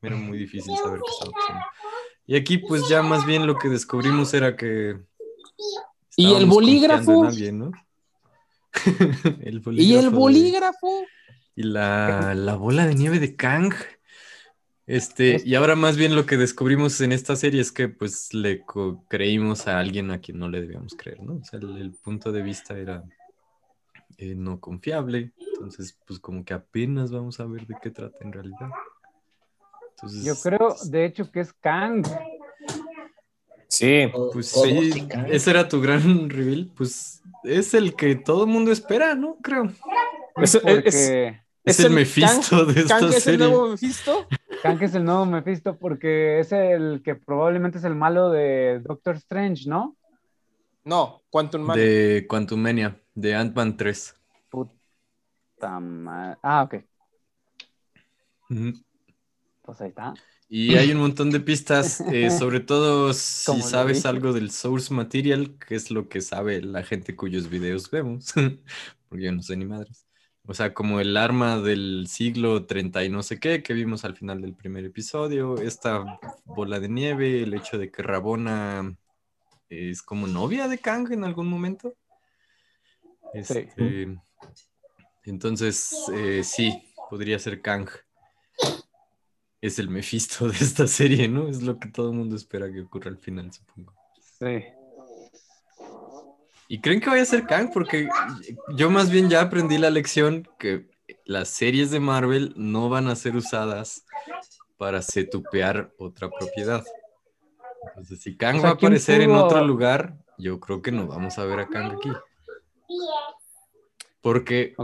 Era 0.00 0.14
muy 0.14 0.38
difícil 0.38 0.76
saber 0.76 1.00
qué 1.00 1.10
estaba 1.10 1.32
pasando. 1.32 1.64
Y 2.24 2.36
aquí 2.36 2.58
pues 2.58 2.88
ya 2.88 3.02
más 3.02 3.26
bien 3.26 3.48
lo 3.48 3.56
que 3.58 3.68
descubrimos 3.68 4.32
era 4.32 4.54
que... 4.56 4.96
¿Y 6.16 6.34
el 6.34 6.46
bolígrafo? 6.46 7.24
¿no? 7.52 7.72
el 9.40 9.60
Y 9.72 9.94
el 9.96 10.04
de- 10.04 10.16
bolígrafo. 10.16 11.04
Y 11.54 11.62
la, 11.64 12.34
la 12.34 12.54
bola 12.56 12.86
de 12.86 12.94
nieve 12.94 13.18
de 13.18 13.36
Kang. 13.36 13.72
Este, 14.86 15.36
Es- 15.36 15.46
y 15.46 15.54
ahora 15.54 15.76
más 15.76 15.96
bien 15.96 16.14
lo 16.16 16.26
que 16.26 16.36
descubrimos 16.36 17.00
en 17.00 17.12
esta 17.12 17.36
serie 17.36 17.60
es 17.60 17.70
que 17.72 17.88
pues 17.88 18.34
le 18.34 18.64
creímos 19.08 19.68
a 19.68 19.78
alguien 19.78 20.10
a 20.10 20.20
quien 20.20 20.38
no 20.38 20.48
le 20.48 20.60
debíamos 20.60 20.94
creer, 20.96 21.22
¿no? 21.22 21.34
O 21.36 21.44
sea, 21.44 21.58
el, 21.60 21.76
el 21.78 21.92
punto 21.92 22.32
de 22.32 22.42
vista 22.42 22.76
era 22.76 23.04
eh, 24.18 24.34
no 24.34 24.58
confiable. 24.60 25.32
Entonces, 25.54 25.98
pues 26.06 26.18
como 26.18 26.44
que 26.44 26.54
apenas 26.54 27.12
vamos 27.12 27.38
a 27.40 27.44
ver 27.46 27.66
de 27.66 27.76
qué 27.80 27.90
trata 27.90 28.18
en 28.24 28.32
realidad. 28.32 28.70
Entonces, 29.96 30.24
Yo 30.24 30.34
creo, 30.42 30.74
de 30.90 31.04
hecho, 31.04 31.30
que 31.30 31.40
es 31.40 31.52
Kang. 31.52 32.04
Sí. 33.68 34.06
Pues 34.32 34.48
sí, 34.48 34.92
Sí, 34.92 35.06
Kang. 35.08 35.26
ese 35.30 35.50
era 35.50 35.68
tu 35.68 35.80
gran 35.80 36.28
reveal. 36.28 36.70
Pues 36.76 37.22
es 37.44 37.72
el 37.74 37.94
que 37.94 38.16
todo 38.16 38.44
el 38.44 38.50
mundo 38.50 38.72
espera, 38.72 39.14
¿no? 39.14 39.36
Creo. 39.42 39.72
Es, 40.36 40.54
es- 40.54 40.60
Porque 40.62 41.42
Es, 41.64 41.78
¿Es 41.78 41.80
el 41.80 41.86
el 41.86 41.92
Mephisto 41.92 42.64
de 42.66 42.80
esta 42.80 42.98
¿Kang 42.98 43.12
es 43.12 43.26
el 43.28 43.38
nuevo 43.38 43.68
Mephisto? 43.68 44.26
Kang 44.64 44.82
es 44.82 44.94
el 44.96 45.04
nuevo 45.04 45.26
Mephisto 45.26 45.78
porque 45.78 46.40
es 46.40 46.50
el 46.50 47.02
que 47.04 47.14
probablemente 47.14 47.78
es 47.78 47.84
el 47.84 47.94
malo 47.94 48.30
de 48.30 48.80
Doctor 48.80 49.14
Strange, 49.16 49.68
¿no? 49.68 49.96
No, 50.84 51.22
Quantum 51.30 51.62
Man. 51.62 51.78
De 51.78 52.26
Quantumania, 52.28 53.00
de 53.14 53.34
Ant-Man 53.36 53.76
3. 53.76 54.16
Puta 54.50 55.78
ma- 55.78 56.36
Ah, 56.42 56.64
ok. 56.64 56.74
Pues 59.62 59.80
ahí 59.80 59.88
está. 59.90 60.14
Y 60.48 60.74
hay 60.74 60.90
un 60.92 60.98
montón 60.98 61.30
de 61.30 61.40
pistas, 61.40 62.00
eh, 62.12 62.30
sobre 62.38 62.60
todo 62.60 63.12
si 63.14 63.62
sabes 63.62 63.98
dije. 63.98 64.08
algo 64.08 64.32
del 64.32 64.50
source 64.50 64.92
material, 64.92 65.56
que 65.58 65.76
es 65.76 65.90
lo 65.90 66.08
que 66.08 66.20
sabe 66.20 66.60
la 66.60 66.82
gente 66.82 67.14
cuyos 67.16 67.48
videos 67.48 67.90
vemos, 67.90 68.32
porque 69.08 69.24
yo 69.24 69.32
no 69.32 69.42
sé 69.42 69.56
ni 69.56 69.64
madres. 69.64 70.06
O 70.44 70.54
sea, 70.54 70.74
como 70.74 71.00
el 71.00 71.16
arma 71.16 71.60
del 71.60 72.06
siglo 72.08 72.66
30 72.66 73.04
y 73.04 73.08
no 73.08 73.22
sé 73.22 73.38
qué, 73.38 73.62
que 73.62 73.74
vimos 73.74 74.04
al 74.04 74.16
final 74.16 74.42
del 74.42 74.54
primer 74.54 74.84
episodio, 74.84 75.56
esta 75.56 76.18
bola 76.44 76.80
de 76.80 76.88
nieve, 76.88 77.42
el 77.42 77.54
hecho 77.54 77.78
de 77.78 77.90
que 77.92 78.02
Rabona 78.02 78.96
es 79.68 80.02
como 80.02 80.26
novia 80.26 80.66
de 80.66 80.78
Kang 80.78 81.12
en 81.12 81.24
algún 81.24 81.46
momento. 81.46 81.94
Este, 83.32 84.18
Entonces, 85.24 85.94
eh, 86.12 86.42
sí, 86.42 86.92
podría 87.08 87.38
ser 87.38 87.62
Kang. 87.62 87.88
Es 89.60 89.78
el 89.78 89.88
Mephisto 89.88 90.48
de 90.48 90.56
esta 90.56 90.88
serie, 90.88 91.28
¿no? 91.28 91.48
Es 91.48 91.62
lo 91.62 91.78
que 91.78 91.88
todo 91.88 92.10
el 92.10 92.16
mundo 92.16 92.34
espera 92.34 92.70
que 92.70 92.80
ocurra 92.80 93.10
al 93.10 93.18
final, 93.18 93.52
supongo. 93.52 93.94
Sí. 94.38 94.64
¿Y 96.72 96.80
creen 96.80 97.00
que 97.02 97.10
vaya 97.10 97.20
a 97.20 97.26
ser 97.26 97.44
Kang? 97.44 97.68
Porque 97.70 98.08
yo 98.78 98.88
más 98.88 99.10
bien 99.10 99.28
ya 99.28 99.42
aprendí 99.42 99.76
la 99.76 99.90
lección 99.90 100.48
que 100.58 100.88
las 101.26 101.48
series 101.50 101.90
de 101.90 102.00
Marvel 102.00 102.54
no 102.56 102.88
van 102.88 103.08
a 103.08 103.14
ser 103.14 103.36
usadas 103.36 104.06
para 104.78 105.02
setupear 105.02 105.92
otra 105.98 106.30
propiedad. 106.30 106.82
Entonces, 107.88 108.22
si 108.22 108.38
Kang 108.38 108.56
O 108.56 108.60
sea, 108.60 108.70
va 108.70 108.74
a 108.74 108.78
¿quién 108.78 108.92
aparecer 108.92 109.20
en 109.20 109.32
otro 109.32 109.62
lugar, 109.66 110.16
yo 110.38 110.60
creo 110.60 110.80
que 110.80 110.92
no 110.92 111.06
vamos 111.06 111.38
a 111.38 111.44
ver 111.44 111.60
a 111.60 111.68
Kang 111.68 111.92
aquí. 111.92 112.10
Porque 114.22 114.74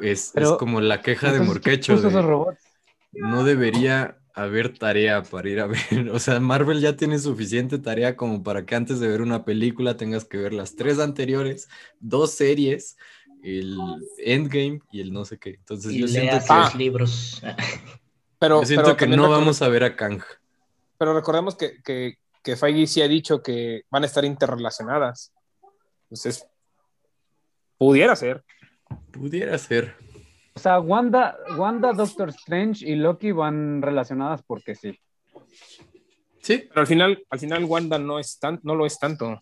es, 0.00 0.34
es 0.34 0.52
como 0.52 0.80
la 0.80 1.02
queja 1.02 1.32
de 1.32 1.40
Entonces, 1.40 1.60
¿quién 1.62 1.98
Morquecho. 1.98 2.00
de- 2.00 2.50
no 3.12 3.44
debería 3.44 4.19
haber 4.34 4.76
tarea 4.76 5.22
para 5.22 5.48
ir 5.48 5.60
a 5.60 5.66
ver. 5.66 5.78
O 6.12 6.18
sea, 6.18 6.40
Marvel 6.40 6.80
ya 6.80 6.96
tiene 6.96 7.18
suficiente 7.18 7.78
tarea 7.78 8.16
como 8.16 8.42
para 8.42 8.64
que 8.64 8.74
antes 8.74 9.00
de 9.00 9.08
ver 9.08 9.22
una 9.22 9.44
película 9.44 9.96
tengas 9.96 10.24
que 10.24 10.38
ver 10.38 10.52
las 10.52 10.76
tres 10.76 10.98
anteriores, 10.98 11.68
dos 12.00 12.32
series, 12.32 12.96
el 13.42 13.78
Endgame 14.18 14.80
y 14.90 15.00
el 15.00 15.12
no 15.12 15.24
sé 15.24 15.38
qué. 15.38 15.50
Entonces 15.50 15.92
Y 15.92 16.00
yo 16.00 16.08
siento 16.08 16.32
leas 16.32 16.46
que, 16.46 16.54
los 16.54 16.74
libros. 16.74 17.42
Pero, 18.38 18.60
yo 18.60 18.66
siento 18.66 18.84
pero 18.84 18.96
que 18.96 19.06
no 19.06 19.28
vamos 19.28 19.62
a 19.62 19.68
ver 19.68 19.84
a 19.84 19.96
Kang. 19.96 20.22
Pero 20.98 21.14
recordemos 21.14 21.56
que, 21.56 21.82
que, 21.82 22.18
que 22.42 22.56
Feige 22.56 22.86
sí 22.86 23.02
ha 23.02 23.08
dicho 23.08 23.42
que 23.42 23.82
van 23.90 24.02
a 24.02 24.06
estar 24.06 24.24
interrelacionadas. 24.24 25.32
Entonces, 26.04 26.46
pudiera 27.78 28.16
ser. 28.16 28.44
Pudiera 29.12 29.56
ser. 29.58 29.96
O 30.54 30.58
sea, 30.58 30.80
Wanda, 30.80 31.36
Wanda, 31.56 31.92
Doctor 31.92 32.28
Strange 32.30 32.84
y 32.86 32.96
Loki 32.96 33.32
van 33.32 33.80
relacionadas 33.82 34.42
porque 34.42 34.74
sí. 34.74 34.98
Sí, 36.42 36.64
Pero 36.68 36.80
al 36.80 36.86
final, 36.86 37.22
al 37.30 37.38
final 37.38 37.64
Wanda 37.64 37.98
no 37.98 38.18
es 38.18 38.38
tan, 38.38 38.58
no 38.62 38.74
lo 38.74 38.86
es 38.86 38.98
tanto. 38.98 39.28
O 39.32 39.38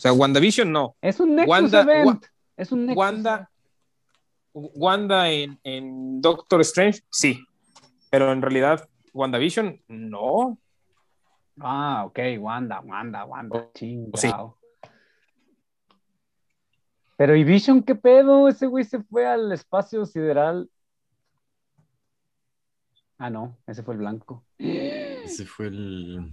sea, 0.00 0.12
WandaVision 0.12 0.70
no. 0.70 0.96
Es 1.00 1.20
un 1.20 1.34
Nexus 1.36 1.48
Wanda- 1.50 1.80
event. 1.82 2.06
Wa- 2.06 2.20
es 2.56 2.72
un 2.72 2.86
Nexus. 2.86 2.98
Wanda, 2.98 3.50
Wanda 4.52 5.30
en, 5.30 5.58
en 5.64 6.20
Doctor 6.20 6.60
Strange, 6.62 7.00
sí. 7.10 7.42
Pero 8.10 8.32
en 8.32 8.42
realidad, 8.42 8.88
WandaVision, 9.12 9.80
no. 9.88 10.58
Ah, 11.60 12.04
ok, 12.06 12.18
Wanda, 12.38 12.80
Wanda, 12.80 13.24
Wanda. 13.24 13.58
Oh, 13.58 13.70
Chingao. 13.74 14.56
Pero 17.16 17.36
¿y 17.36 17.44
Vision 17.44 17.82
qué 17.82 17.94
pedo? 17.94 18.48
Ese 18.48 18.66
güey 18.66 18.84
se 18.84 19.02
fue 19.02 19.26
al 19.26 19.52
espacio 19.52 20.04
sideral. 20.06 20.68
Ah, 23.18 23.30
no, 23.30 23.56
ese 23.66 23.82
fue 23.82 23.94
el 23.94 23.98
blanco. 24.00 24.44
ese 24.58 25.46
fue 25.46 25.66
el. 25.68 26.32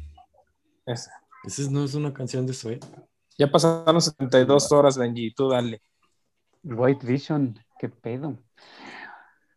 Es- 0.86 1.10
Ese 1.44 1.70
no 1.72 1.84
es 1.84 1.94
una 1.94 2.14
canción 2.14 2.46
de 2.48 2.54
Zoe. 2.54 2.80
ya 3.38 3.50
pasaron 3.50 4.02
72 4.02 4.72
horas, 4.72 4.98
Benji, 4.98 5.34
tú 5.34 5.50
dale. 5.50 5.82
White 6.64 7.06
Vision, 7.06 7.58
qué 7.80 7.90
pedo. 7.90 8.38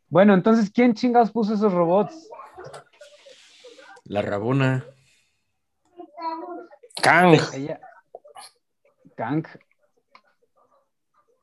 Bueno, 0.09 0.35
entonces, 0.35 0.71
¿quién 0.71 0.95
chingados 0.95 1.31
puso 1.33 1.55
esos 1.55 1.73
robots? 1.73 2.29
La 4.05 4.23
Rabona. 4.23 4.85
Kang. 7.03 7.37
Ella. 7.55 7.81
Kang. 9.17 9.45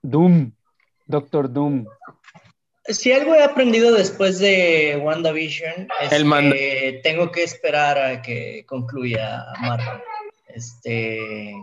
Doom. 0.01 0.51
Doctor 1.05 1.51
Doom. 1.51 1.85
Si 2.85 3.11
algo 3.11 3.35
he 3.35 3.43
aprendido 3.43 3.93
después 3.93 4.39
de 4.39 4.99
WandaVision 5.01 5.87
es 6.01 6.11
El 6.11 6.29
que 6.51 7.01
tengo 7.03 7.31
que 7.31 7.43
esperar 7.43 7.97
a 7.97 8.21
que 8.21 8.65
concluya 8.65 9.45
Marvel. 9.59 10.01
Este 10.47 11.53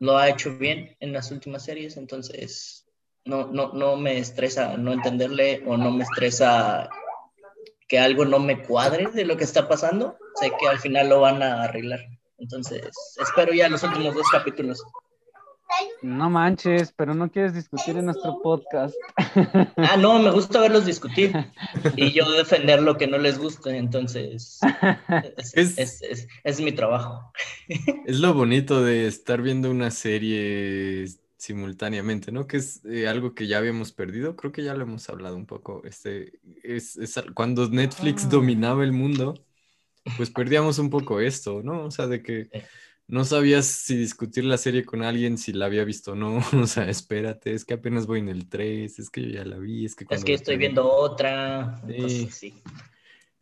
lo 0.00 0.18
ha 0.18 0.28
hecho 0.28 0.56
bien 0.58 0.96
en 1.00 1.12
las 1.12 1.30
últimas 1.30 1.64
series, 1.64 1.96
entonces 1.96 2.86
no, 3.24 3.46
no, 3.46 3.72
no 3.72 3.96
me 3.96 4.18
estresa 4.18 4.76
no 4.76 4.92
entenderle 4.92 5.62
o 5.66 5.76
no 5.76 5.90
me 5.90 6.04
estresa 6.04 6.90
que 7.88 7.98
algo 7.98 8.24
no 8.24 8.38
me 8.38 8.62
cuadre 8.62 9.06
de 9.06 9.24
lo 9.24 9.36
que 9.36 9.44
está 9.44 9.68
pasando. 9.68 10.18
Sé 10.34 10.50
que 10.58 10.68
al 10.68 10.78
final 10.78 11.08
lo 11.08 11.20
van 11.20 11.42
a 11.42 11.64
arreglar. 11.64 12.00
Entonces, 12.38 12.82
espero 13.20 13.54
ya 13.54 13.68
los 13.68 13.82
últimos 13.82 14.14
dos 14.14 14.26
capítulos. 14.30 14.82
No 16.02 16.30
manches, 16.30 16.92
pero 16.96 17.14
no 17.14 17.30
quieres 17.30 17.54
discutir 17.54 17.96
en 17.96 18.06
nuestro 18.06 18.40
podcast. 18.42 18.94
Ah, 19.76 19.96
no, 19.98 20.18
me 20.20 20.30
gusta 20.30 20.60
verlos 20.60 20.86
discutir 20.86 21.32
y 21.96 22.12
yo 22.12 22.30
defender 22.32 22.80
lo 22.82 22.96
que 22.96 23.06
no 23.06 23.18
les 23.18 23.38
gusta, 23.38 23.74
entonces 23.76 24.58
es, 25.36 25.54
Es- 25.56 25.78
es- 25.78 26.02
es- 26.02 26.28
es 26.44 26.60
mi 26.60 26.72
trabajo. 26.72 27.32
Es 28.06 28.20
lo 28.20 28.32
bonito 28.34 28.82
de 28.84 29.06
estar 29.06 29.42
viendo 29.42 29.70
una 29.70 29.90
serie 29.90 31.06
simultáneamente, 31.36 32.32
¿no? 32.32 32.46
Que 32.46 32.58
es 32.58 32.84
eh, 32.84 33.08
algo 33.08 33.34
que 33.34 33.46
ya 33.46 33.58
habíamos 33.58 33.92
perdido. 33.92 34.36
Creo 34.36 34.52
que 34.52 34.62
ya 34.64 34.74
lo 34.74 34.82
hemos 34.84 35.08
hablado 35.08 35.36
un 35.36 35.46
poco. 35.46 35.82
Este, 35.84 36.32
es, 36.62 36.98
cuando 37.34 37.68
Netflix 37.68 38.24
Ah. 38.24 38.28
dominaba 38.30 38.84
el 38.84 38.92
mundo, 38.92 39.34
pues 40.16 40.30
perdíamos 40.30 40.78
un 40.78 40.90
poco 40.90 41.20
esto, 41.20 41.62
¿no? 41.62 41.84
O 41.84 41.90
sea, 41.90 42.06
de 42.06 42.22
que 42.22 42.44
Sí. 42.52 42.60
No 43.08 43.24
sabías 43.24 43.66
si 43.66 43.96
discutir 43.96 44.44
la 44.44 44.58
serie 44.58 44.84
con 44.84 45.02
alguien, 45.02 45.38
si 45.38 45.52
la 45.52 45.66
había 45.66 45.84
visto 45.84 46.12
o 46.12 46.14
no. 46.14 46.38
O 46.64 46.66
sea, 46.66 46.88
espérate, 46.88 47.52
es 47.52 47.64
que 47.64 47.74
apenas 47.74 48.06
voy 48.06 48.20
en 48.20 48.28
el 48.28 48.48
3, 48.48 48.98
es 48.98 49.10
que 49.10 49.22
yo 49.22 49.28
ya 49.30 49.44
la 49.44 49.58
vi, 49.58 49.84
es 49.84 49.94
que 49.94 50.06
Es 50.10 50.24
que 50.24 50.34
estoy 50.34 50.56
viendo 50.56 50.90
otra, 50.90 51.80
Sí. 51.86 51.92
entonces 51.94 52.34
sí. 52.34 52.62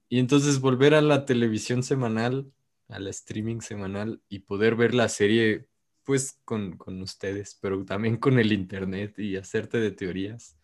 Y 0.09 0.19
entonces 0.19 0.61
volver 0.61 0.95
a 0.95 1.01
la 1.01 1.25
televisión 1.25 1.83
semanal, 1.83 2.53
a 2.89 2.99
la 2.99 3.11
streaming 3.11 3.61
semanal 3.61 4.23
y 4.29 4.41
poder 4.41 4.77
ver 4.77 4.95
la 4.95 5.09
serie 5.09 5.67
pues 6.05 6.39
con, 6.45 6.77
con 6.77 7.01
ustedes, 7.01 7.59
pero 7.61 7.83
también 7.87 8.19
con 8.19 8.39
el 8.39 8.53
internet 8.53 9.19
y 9.19 9.37
hacerte 9.37 9.79
de 9.79 9.91
teorías 9.91 10.59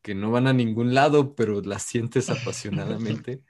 que 0.00 0.14
no 0.14 0.30
van 0.30 0.46
a 0.46 0.54
ningún 0.54 0.94
lado, 0.94 1.34
pero 1.34 1.60
las 1.60 1.82
sientes 1.82 2.30
apasionadamente, 2.30 3.42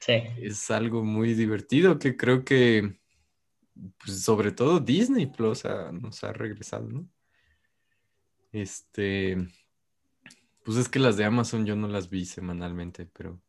Sí. 0.00 0.14
es 0.38 0.70
algo 0.70 1.04
muy 1.04 1.34
divertido 1.34 1.98
que 1.98 2.16
creo 2.16 2.44
que 2.44 2.97
pues, 4.04 4.22
sobre 4.22 4.52
todo 4.52 4.80
Disney 4.80 5.26
Plus 5.26 5.64
ha- 5.64 5.92
nos 5.92 6.22
ha 6.24 6.32
regresado, 6.32 6.88
¿no? 6.88 7.08
Este, 8.52 9.36
pues 10.64 10.78
es 10.78 10.88
que 10.88 10.98
las 10.98 11.16
de 11.16 11.24
Amazon 11.24 11.66
yo 11.66 11.76
no 11.76 11.86
las 11.88 12.08
vi 12.10 12.24
semanalmente, 12.24 13.06
pero 13.06 13.40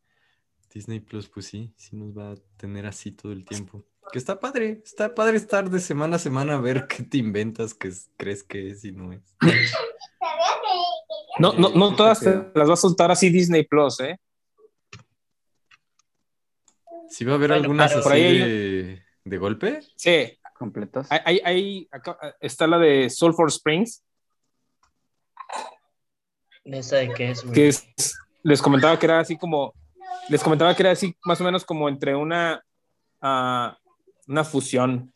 Disney 0.72 1.00
Plus, 1.00 1.28
pues 1.28 1.46
sí, 1.46 1.72
sí 1.76 1.96
nos 1.96 2.16
va 2.16 2.32
a 2.32 2.36
tener 2.56 2.86
así 2.86 3.10
todo 3.12 3.32
el 3.32 3.44
tiempo. 3.44 3.84
Que 4.12 4.18
está 4.18 4.38
padre, 4.40 4.82
está 4.84 5.14
padre 5.14 5.36
estar 5.36 5.70
de 5.70 5.80
semana 5.80 6.16
a 6.16 6.18
semana 6.18 6.54
a 6.56 6.60
ver 6.60 6.86
qué 6.88 7.02
te 7.02 7.18
inventas, 7.18 7.74
que 7.74 7.88
es- 7.88 8.10
crees 8.16 8.42
que 8.42 8.70
es 8.70 8.84
y 8.84 8.92
no 8.92 9.12
es. 9.12 9.22
No, 11.38 11.52
no, 11.54 11.70
no 11.70 11.96
todas 11.96 12.20
te 12.20 12.30
las 12.54 12.68
va 12.68 12.74
a 12.74 12.76
soltar 12.76 13.10
así 13.10 13.30
Disney 13.30 13.64
Plus, 13.64 14.00
¿eh? 14.00 14.18
¿Sí 17.08 17.24
va 17.24 17.32
a 17.32 17.34
haber 17.36 17.50
Bueno, 17.50 17.62
algunas 17.62 17.90
pero- 17.90 18.00
así 18.00 18.04
Por 18.08 18.12
ahí 18.12 18.22
hay- 18.24 18.38
de, 18.38 19.02
de 19.24 19.38
golpe? 19.38 19.80
Sí, 19.96 20.38
Completos. 20.58 21.06
hay, 21.10 21.20
hay- 21.24 21.40
hay- 21.44 21.88
acá 21.90 22.18
está 22.40 22.66
la 22.66 22.78
de 22.78 23.08
Sulphur 23.10 23.48
Springs, 23.48 24.02
¿Esa 26.64 26.96
de 26.96 27.12
qué 27.14 27.30
es? 27.30 27.42
güey? 27.42 27.54
que 27.54 27.68
es- 27.68 27.88
les 28.42 28.60
comentaba 28.62 28.98
que 28.98 29.06
era 29.06 29.20
así 29.20 29.36
como, 29.36 29.74
les 30.28 30.42
comentaba 30.42 30.74
que 30.74 30.82
era 30.82 30.92
así 30.92 31.14
más 31.24 31.40
o 31.40 31.44
menos 31.44 31.64
como 31.64 31.88
entre 31.88 32.14
una, 32.14 32.62
ah, 33.20 33.76
una 34.28 34.44
fusión 34.44 35.12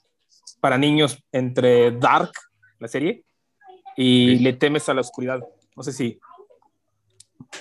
para 0.60 0.78
niños 0.78 1.22
entre 1.32 1.90
Dark, 1.92 2.32
la 2.78 2.88
serie, 2.88 3.24
y. 3.96 4.36
Le 4.38 4.54
temes 4.54 4.88
a 4.88 4.94
la 4.94 5.02
oscuridad. 5.02 5.40
No 5.76 5.82
sé 5.82 5.92
si. 5.92 6.18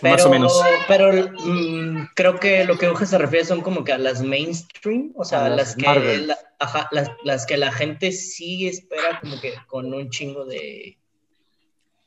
Pero, 0.01 0.15
más 0.15 0.26
o 0.26 0.30
menos. 0.30 0.61
pero 0.88 1.11
mm, 1.11 2.09
creo 2.15 2.39
que 2.39 2.65
lo 2.65 2.78
que 2.78 2.89
Uge 2.89 3.05
se 3.05 3.17
refiere 3.17 3.45
son 3.45 3.61
como 3.61 3.84
que 3.84 3.93
a 3.93 3.97
las 3.97 4.21
mainstream, 4.21 5.13
o 5.15 5.24
sea, 5.24 5.45
A 5.45 5.49
las, 5.49 5.76
las 5.78 5.95
que 5.95 6.17
la, 6.19 6.38
ajá, 6.59 6.88
las, 6.91 7.11
las 7.24 7.45
que 7.45 7.57
la 7.57 7.71
gente 7.71 8.11
sí 8.11 8.67
espera 8.67 9.19
como 9.21 9.39
que 9.39 9.53
con 9.67 9.93
un 9.93 10.09
chingo 10.09 10.45
de, 10.45 10.97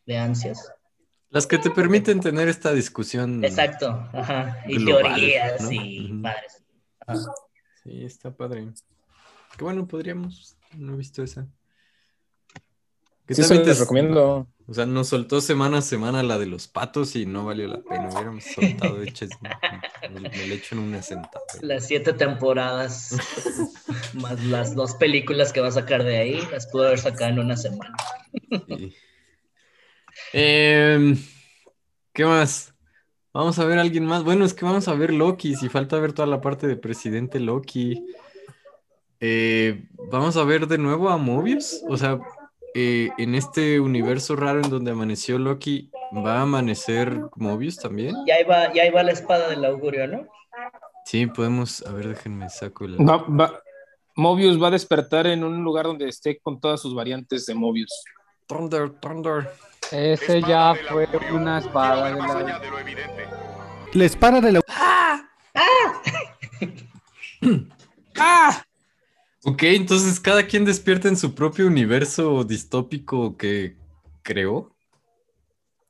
de 0.06 0.18
ansias. 0.18 0.72
Las 1.30 1.46
que 1.46 1.58
te 1.58 1.70
permiten 1.70 2.20
tener 2.20 2.48
esta 2.48 2.72
discusión. 2.72 3.44
Exacto, 3.44 4.08
ajá. 4.12 4.62
Y 4.66 4.78
Global, 4.78 5.14
teorías 5.14 5.62
¿no? 5.62 5.72
y 5.72 6.20
padres. 6.22 6.62
Sí, 7.82 8.04
está 8.04 8.34
padre. 8.34 8.68
Que 9.56 9.64
bueno, 9.64 9.86
podríamos. 9.86 10.56
No 10.76 10.94
he 10.94 10.96
visto 10.96 11.22
esa. 11.22 11.46
Que 13.26 13.34
Sí, 13.34 13.42
también 13.42 13.66
les 13.66 13.76
te- 13.76 13.82
recomiendo. 13.84 14.46
O 14.68 14.74
sea, 14.74 14.84
nos 14.86 15.08
soltó 15.08 15.40
semana 15.40 15.78
a 15.78 15.82
semana 15.82 16.22
la 16.24 16.38
de 16.38 16.46
los 16.46 16.66
patos 16.68 17.14
y 17.16 17.24
no 17.26 17.44
valió 17.44 17.68
la 17.68 17.80
pena. 17.82 18.08
Hubiéramos 18.12 18.44
soltado 18.44 19.00
hechas. 19.02 19.30
Me, 20.12 20.20
me 20.20 20.28
le 20.46 20.54
echo 20.54 20.74
en 20.74 20.80
una 20.82 21.02
sentada. 21.02 21.44
Las 21.60 21.86
siete 21.86 22.12
temporadas, 22.12 23.16
más 24.14 24.42
las 24.44 24.74
dos 24.74 24.94
películas 24.94 25.52
que 25.52 25.60
va 25.60 25.68
a 25.68 25.72
sacar 25.72 26.02
de 26.02 26.18
ahí, 26.18 26.40
las 26.50 26.66
pudo 26.66 26.86
haber 26.86 26.98
sacado 26.98 27.30
en 27.30 27.38
una 27.38 27.56
semana. 27.56 27.94
Sí. 28.68 28.94
Em, 30.32 31.16
¿qué 32.12 32.24
más? 32.24 32.74
Vamos 33.32 33.58
a 33.58 33.64
ver 33.66 33.78
a 33.78 33.82
alguien 33.82 34.04
más. 34.06 34.24
Bueno, 34.24 34.44
es 34.44 34.54
que 34.54 34.64
vamos 34.64 34.88
a 34.88 34.94
ver 34.94 35.12
Loki. 35.12 35.54
Si 35.56 35.68
falta 35.68 35.98
ver 35.98 36.12
toda 36.12 36.26
la 36.26 36.40
parte 36.40 36.66
de 36.66 36.76
presidente 36.76 37.38
Loki. 37.38 38.04
Eh, 39.20 39.86
vamos 40.10 40.36
a 40.36 40.44
ver 40.44 40.66
de 40.66 40.78
nuevo 40.78 41.08
a 41.10 41.18
Mobius. 41.18 41.82
O 41.88 41.96
sea, 41.96 42.18
eh, 42.74 43.10
en 43.18 43.34
este 43.34 43.80
universo 43.80 44.36
raro 44.36 44.60
en 44.62 44.70
donde 44.70 44.90
amaneció 44.90 45.38
Loki, 45.38 45.90
¿va 46.14 46.38
a 46.38 46.42
amanecer 46.42 47.18
Mobius 47.36 47.76
también? 47.78 48.14
Y 48.26 48.30
ahí 48.30 48.44
va, 48.44 48.74
y 48.74 48.78
ahí 48.80 48.90
va 48.90 49.02
la 49.02 49.12
espada 49.12 49.48
del 49.48 49.64
augurio, 49.64 50.06
¿no? 50.06 50.26
Sí, 51.04 51.26
podemos. 51.26 51.82
A 51.86 51.92
ver, 51.92 52.08
déjenme 52.08 52.48
saco 52.50 52.86
la. 52.86 53.02
Va- 53.04 53.24
va- 53.28 53.60
Mobius 54.16 54.60
va 54.62 54.68
a 54.68 54.70
despertar 54.72 55.26
en 55.26 55.44
un 55.44 55.62
lugar 55.62 55.84
donde 55.86 56.08
esté 56.08 56.38
con 56.38 56.58
todas 56.60 56.80
sus 56.80 56.94
variantes 56.94 57.46
de 57.46 57.54
Mobius. 57.54 57.92
Thunder, 58.46 58.90
Thunder. 59.00 59.50
Ese 59.92 60.40
ya 60.42 60.74
fue 60.88 61.06
una 61.32 61.58
espada 61.58 62.10
de 62.10 62.16
la... 62.16 62.60
La 63.92 64.04
espada 64.04 64.40
de 64.40 64.52
la... 64.52 64.60
¡Ah! 64.68 65.22
Ok, 69.48 69.62
entonces 69.62 70.18
cada 70.18 70.48
quien 70.48 70.64
despierta 70.64 71.06
en 71.06 71.16
su 71.16 71.32
propio 71.32 71.68
universo 71.68 72.42
distópico 72.42 73.36
que 73.36 73.76
creó. 74.22 74.74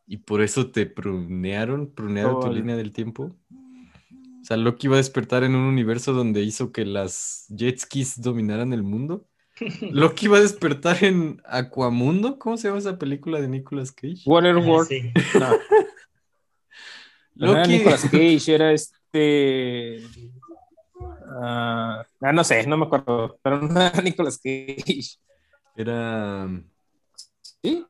Y 0.07 0.19
por 0.19 0.43
eso 0.43 0.71
te 0.71 0.85
prunearon, 0.85 1.91
prunearon 1.91 2.39
tu 2.39 2.53
línea 2.53 2.77
del 2.77 2.93
tiempo. 2.93 3.35
O 3.51 4.45
sea, 4.45 4.59
Loki 4.59 4.89
va 4.89 4.97
a 4.97 4.99
despertar 4.99 5.43
en 5.43 5.55
un 5.55 5.63
universo 5.63 6.13
donde 6.13 6.43
hizo 6.43 6.71
que 6.71 6.85
las 6.85 7.47
jet 7.49 7.79
skis 7.79 8.21
dominaran 8.21 8.75
el 8.75 8.83
mundo. 8.83 9.27
Loki 9.91 10.29
va 10.29 10.37
a 10.37 10.43
despertar 10.43 11.03
en 11.03 11.41
Aquamundo. 11.47 12.39
¿Cómo 12.39 12.59
se 12.59 12.69
llama 12.69 12.79
esa 12.79 12.99
película 12.99 13.41
de 13.41 13.49
Nicolas 13.49 13.91
Cage? 13.91 14.21
Waterworld. 14.27 14.87
Sí. 14.87 15.13
No, 15.35 15.49
no 17.37 17.53
era 17.53 17.61
Loki, 17.63 17.79
Nicolas 17.79 18.03
Cage, 18.03 18.55
era 18.55 18.73
este. 18.75 20.03
Ah, 21.29 22.05
ah, 22.21 22.33
no 22.33 22.45
sé, 22.45 22.67
no 22.67 22.77
me 22.77 22.87
acuerdo. 22.87 23.39
Pero 23.43 23.61
no 23.63 23.81
era 23.81 23.91
Nicolas 24.03 24.39
Cage. 24.39 25.19
era. 25.77 26.49
¿Sí? 27.63 27.85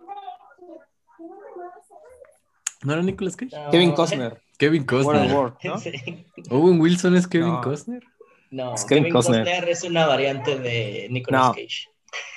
¿No 2.82 2.92
era 2.92 3.02
Nicolas 3.02 3.36
Cage? 3.36 3.56
No, 3.56 3.70
Kevin 3.70 3.92
Costner. 3.92 4.42
Kevin 4.58 4.84
Costner. 4.84 5.16
Waterworld, 5.16 5.54
¿no? 5.64 5.78
Sí. 5.78 5.92
Owen 6.50 6.80
Wilson 6.80 7.16
es 7.16 7.26
Kevin 7.26 7.52
No. 7.52 7.60
Costner. 7.60 8.02
No, 8.50 8.74
Es 8.74 8.84
Kevin 8.84 9.04
Kevin 9.04 9.12
Costner. 9.14 9.44
Costner. 9.44 9.68
es 9.68 9.82
una 9.84 10.06
variante 10.06 10.58
de 10.58 11.08
Nicolas 11.10 11.48
No. 11.48 11.52
Cage. 11.54 11.88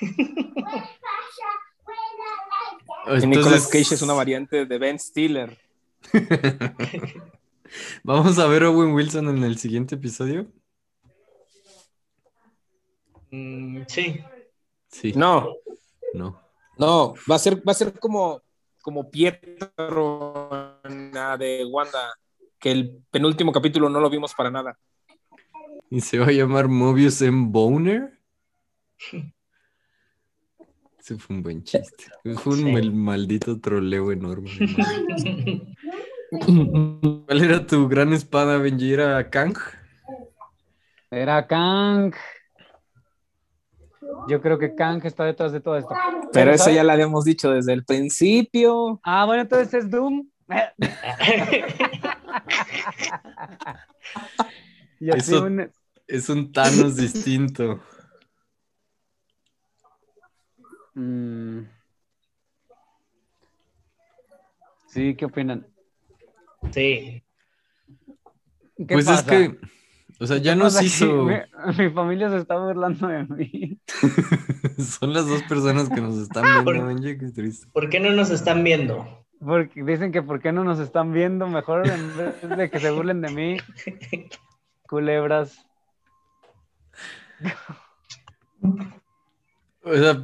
Nicolas 3.27 3.67
Cage 3.67 3.95
es 3.95 4.01
una 4.01 4.13
variante 4.13 4.65
de 4.65 4.77
Ben 4.77 4.99
Stiller. 4.99 5.57
Vamos 8.03 8.37
a 8.39 8.47
ver 8.47 8.63
a 8.63 8.69
Owen 8.69 8.93
Wilson 8.93 9.29
en 9.29 9.43
el 9.43 9.57
siguiente 9.57 9.95
episodio. 9.95 10.47
Mm, 13.31 13.83
sí. 13.87 14.19
Sí. 14.87 15.13
No, 15.15 15.55
No. 16.13 16.41
no, 16.77 17.13
va 17.29 17.35
a 17.35 17.39
ser, 17.39 17.57
va 17.67 17.71
a 17.71 17.75
ser 17.75 17.99
como, 17.99 18.41
como 18.81 19.09
Pietro 19.11 19.71
de 21.37 21.65
Wanda, 21.69 22.13
que 22.59 22.71
el 22.71 23.03
penúltimo 23.11 23.51
capítulo 23.51 23.89
no 23.89 23.99
lo 23.99 24.09
vimos 24.09 24.33
para 24.33 24.49
nada. 24.49 24.77
Y 25.91 26.01
se 26.01 26.17
va 26.19 26.27
a 26.27 26.31
llamar 26.31 26.67
Mobius 26.67 27.21
en 27.21 27.51
Boner. 27.51 28.19
Ese 30.99 31.17
fue 31.17 31.35
un 31.35 31.43
buen 31.43 31.63
chiste. 31.63 32.05
Fue 32.35 32.53
un 32.53 32.59
Sí. 32.59 32.71
mal- 32.71 32.91
maldito 32.93 33.59
troleo 33.59 34.11
enorme. 34.11 34.49
¿Cuál 36.31 37.41
era 37.43 37.65
tu 37.65 37.87
gran 37.87 38.13
espada, 38.13 38.57
Benji? 38.57 38.93
¿Era 38.93 39.29
Kang? 39.29 39.55
Era 41.09 41.47
Kang. 41.47 42.13
Yo 44.27 44.41
creo 44.41 44.57
que 44.59 44.75
Kang 44.75 45.01
está 45.05 45.23
detrás 45.25 45.51
de 45.51 45.59
todo 45.61 45.77
esto. 45.77 45.93
Pero 46.31 46.51
eso 46.51 46.65
¿sabes? 46.65 46.75
ya 46.77 46.83
lo 46.83 46.91
habíamos 46.91 47.25
dicho 47.25 47.51
desde 47.51 47.73
el 47.73 47.83
principio. 47.85 48.99
Ah, 49.03 49.25
bueno, 49.25 49.41
entonces 49.43 49.73
es 49.73 49.89
Doom. 49.89 50.27
Y 54.99 55.09
así 55.11 55.33
Eso- 55.35 55.43
un- 55.45 55.71
Es 56.07 56.27
un 56.29 56.51
Thanos 56.51 56.95
distinto. 56.97 57.79
Mm. 60.95 61.59
Sí, 64.87 65.15
¿qué 65.15 65.25
opinan? 65.25 65.67
Sí. 66.71 67.23
¿Qué 68.75 68.85
Pues 68.87 69.07
es 69.07 69.21
que, 69.23 69.57
o 70.19 70.27
sea, 70.27 70.37
ya 70.37 70.53
¿Qué 70.53 70.59
nos 70.59 70.81
hizo. 70.81 71.23
Mi, 71.23 71.35
mi 71.77 71.89
familia 71.91 72.29
se 72.29 72.37
está 72.37 72.57
burlando 72.57 73.07
de 73.07 73.23
mí. 73.23 73.79
Son 74.77 75.13
las 75.13 75.27
dos 75.27 75.43
personas 75.43 75.89
que 75.89 76.01
nos 76.01 76.17
están 76.17 76.65
viendo, 76.65 76.85
Benji, 76.85 77.17
qué 77.17 77.31
triste. 77.31 77.67
¿Por 77.71 77.89
qué 77.89 77.99
no 77.99 78.11
nos 78.11 78.29
están 78.29 78.63
viendo? 78.63 79.25
Porque 79.39 79.83
dicen 79.83 80.11
que 80.11 80.21
por 80.21 80.41
qué 80.41 80.51
no 80.51 80.65
nos 80.65 80.79
están 80.79 81.13
viendo 81.13 81.47
mejor 81.47 81.87
en 81.87 82.17
vez 82.17 82.57
de 82.57 82.69
que 82.69 82.79
se 82.79 82.91
burlen 82.91 83.21
de 83.21 83.29
mí. 83.29 83.57
Culebras. 84.89 85.65
O 89.83 89.93
sea, 89.93 90.21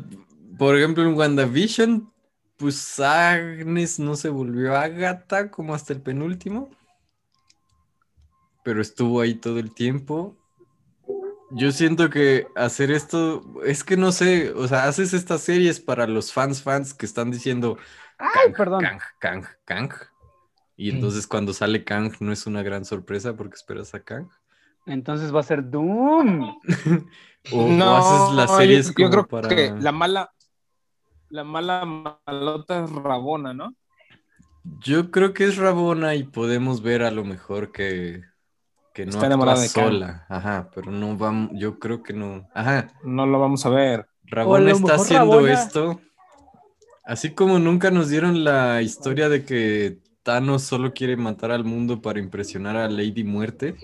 por 0.58 0.76
ejemplo, 0.76 1.04
en 1.04 1.16
WandaVision, 1.16 2.12
pues 2.58 3.00
Agnes 3.00 4.00
no 4.00 4.16
se 4.18 4.28
volvió 4.28 4.76
Agatha 4.76 5.50
como 5.50 5.74
hasta 5.74 5.94
el 5.94 6.02
penúltimo. 6.02 6.70
Pero 8.66 8.82
estuvo 8.82 9.22
ahí 9.22 9.36
todo 9.36 9.60
el 9.60 9.74
tiempo. 9.74 10.36
Yo 11.52 11.72
siento 11.72 12.10
que 12.10 12.48
hacer 12.56 12.90
esto, 12.90 13.44
es 13.64 13.84
que 13.84 13.96
no 13.96 14.12
sé, 14.12 14.52
o 14.54 14.68
sea, 14.68 14.86
haces 14.88 15.14
estas 15.14 15.42
series 15.42 15.80
para 15.80 16.08
los 16.08 16.34
fans 16.34 16.64
fans 16.64 16.96
que 16.96 17.06
están 17.06 17.30
diciendo 17.30 17.78
Ay, 18.18 18.30
Kang, 18.34 18.54
perdón. 18.58 18.82
Kang, 18.82 19.00
Kang, 19.20 19.46
Kang. 19.66 19.94
Y 20.76 20.90
entonces 20.90 21.28
cuando 21.28 21.54
sale 21.54 21.84
Kang 21.84 22.12
no 22.20 22.34
es 22.34 22.48
una 22.48 22.64
gran 22.64 22.84
sorpresa 22.84 23.36
porque 23.36 23.56
esperas 23.56 23.94
a 23.94 24.00
Kang. 24.00 24.28
Entonces 24.88 25.34
va 25.34 25.42
a 25.42 25.44
ser 25.44 25.70
Doom. 25.70 26.60
O, 27.52 27.64
o 27.64 27.96
haces 27.96 28.36
las 28.36 28.58
series 28.58 28.88
yo, 28.88 28.90
yo 28.90 28.96
como 28.96 29.10
creo 29.12 29.28
para... 29.28 29.50
que 29.50 29.72
la 29.80 29.92
mala, 29.92 30.34
la 31.30 31.44
mala 31.44 31.86
malota 32.26 32.84
es 32.84 32.92
Rabona, 32.92 33.54
¿no? 33.54 33.76
Yo 34.80 35.12
creo 35.12 35.32
que 35.36 35.44
es 35.44 35.58
Rabona 35.58 36.16
y 36.16 36.24
podemos 36.24 36.82
ver 36.82 37.04
a 37.04 37.12
lo 37.12 37.24
mejor 37.24 37.72
que, 37.72 38.24
que 38.96 39.06
no 39.06 39.12
Está 39.12 39.26
enamorada 39.28 39.62
de 39.62 39.70
Kang. 39.70 39.86
sola. 39.88 40.26
Ajá, 40.30 40.70
pero 40.74 40.90
no 40.90 41.18
vamos, 41.18 41.52
yo 41.54 41.78
creo 41.80 42.02
que 42.02 42.14
no. 42.14 42.48
Ajá, 42.54 42.88
No 43.04 43.26
lo 43.28 43.40
vamos 43.40 43.66
a 43.66 43.70
ver. 43.70 44.08
Rabona 44.24 44.72
está 44.72 44.96
haciendo 44.96 45.36
Rabona- 45.42 45.54
esto. 45.54 46.00
Así 47.04 47.32
como 47.32 47.60
nunca 47.60 47.92
nos 47.92 48.08
dieron 48.10 48.44
la 48.46 48.82
historia 48.82 49.28
de 49.30 49.44
que 49.44 50.00
Thanos 50.24 50.64
solo 50.64 50.94
quiere 50.94 51.18
matar 51.18 51.52
al 51.52 51.66
mundo 51.66 52.02
para 52.02 52.20
impresionar 52.20 52.78
a 52.78 52.88
Lady 52.90 53.24
Muerte. 53.26 53.76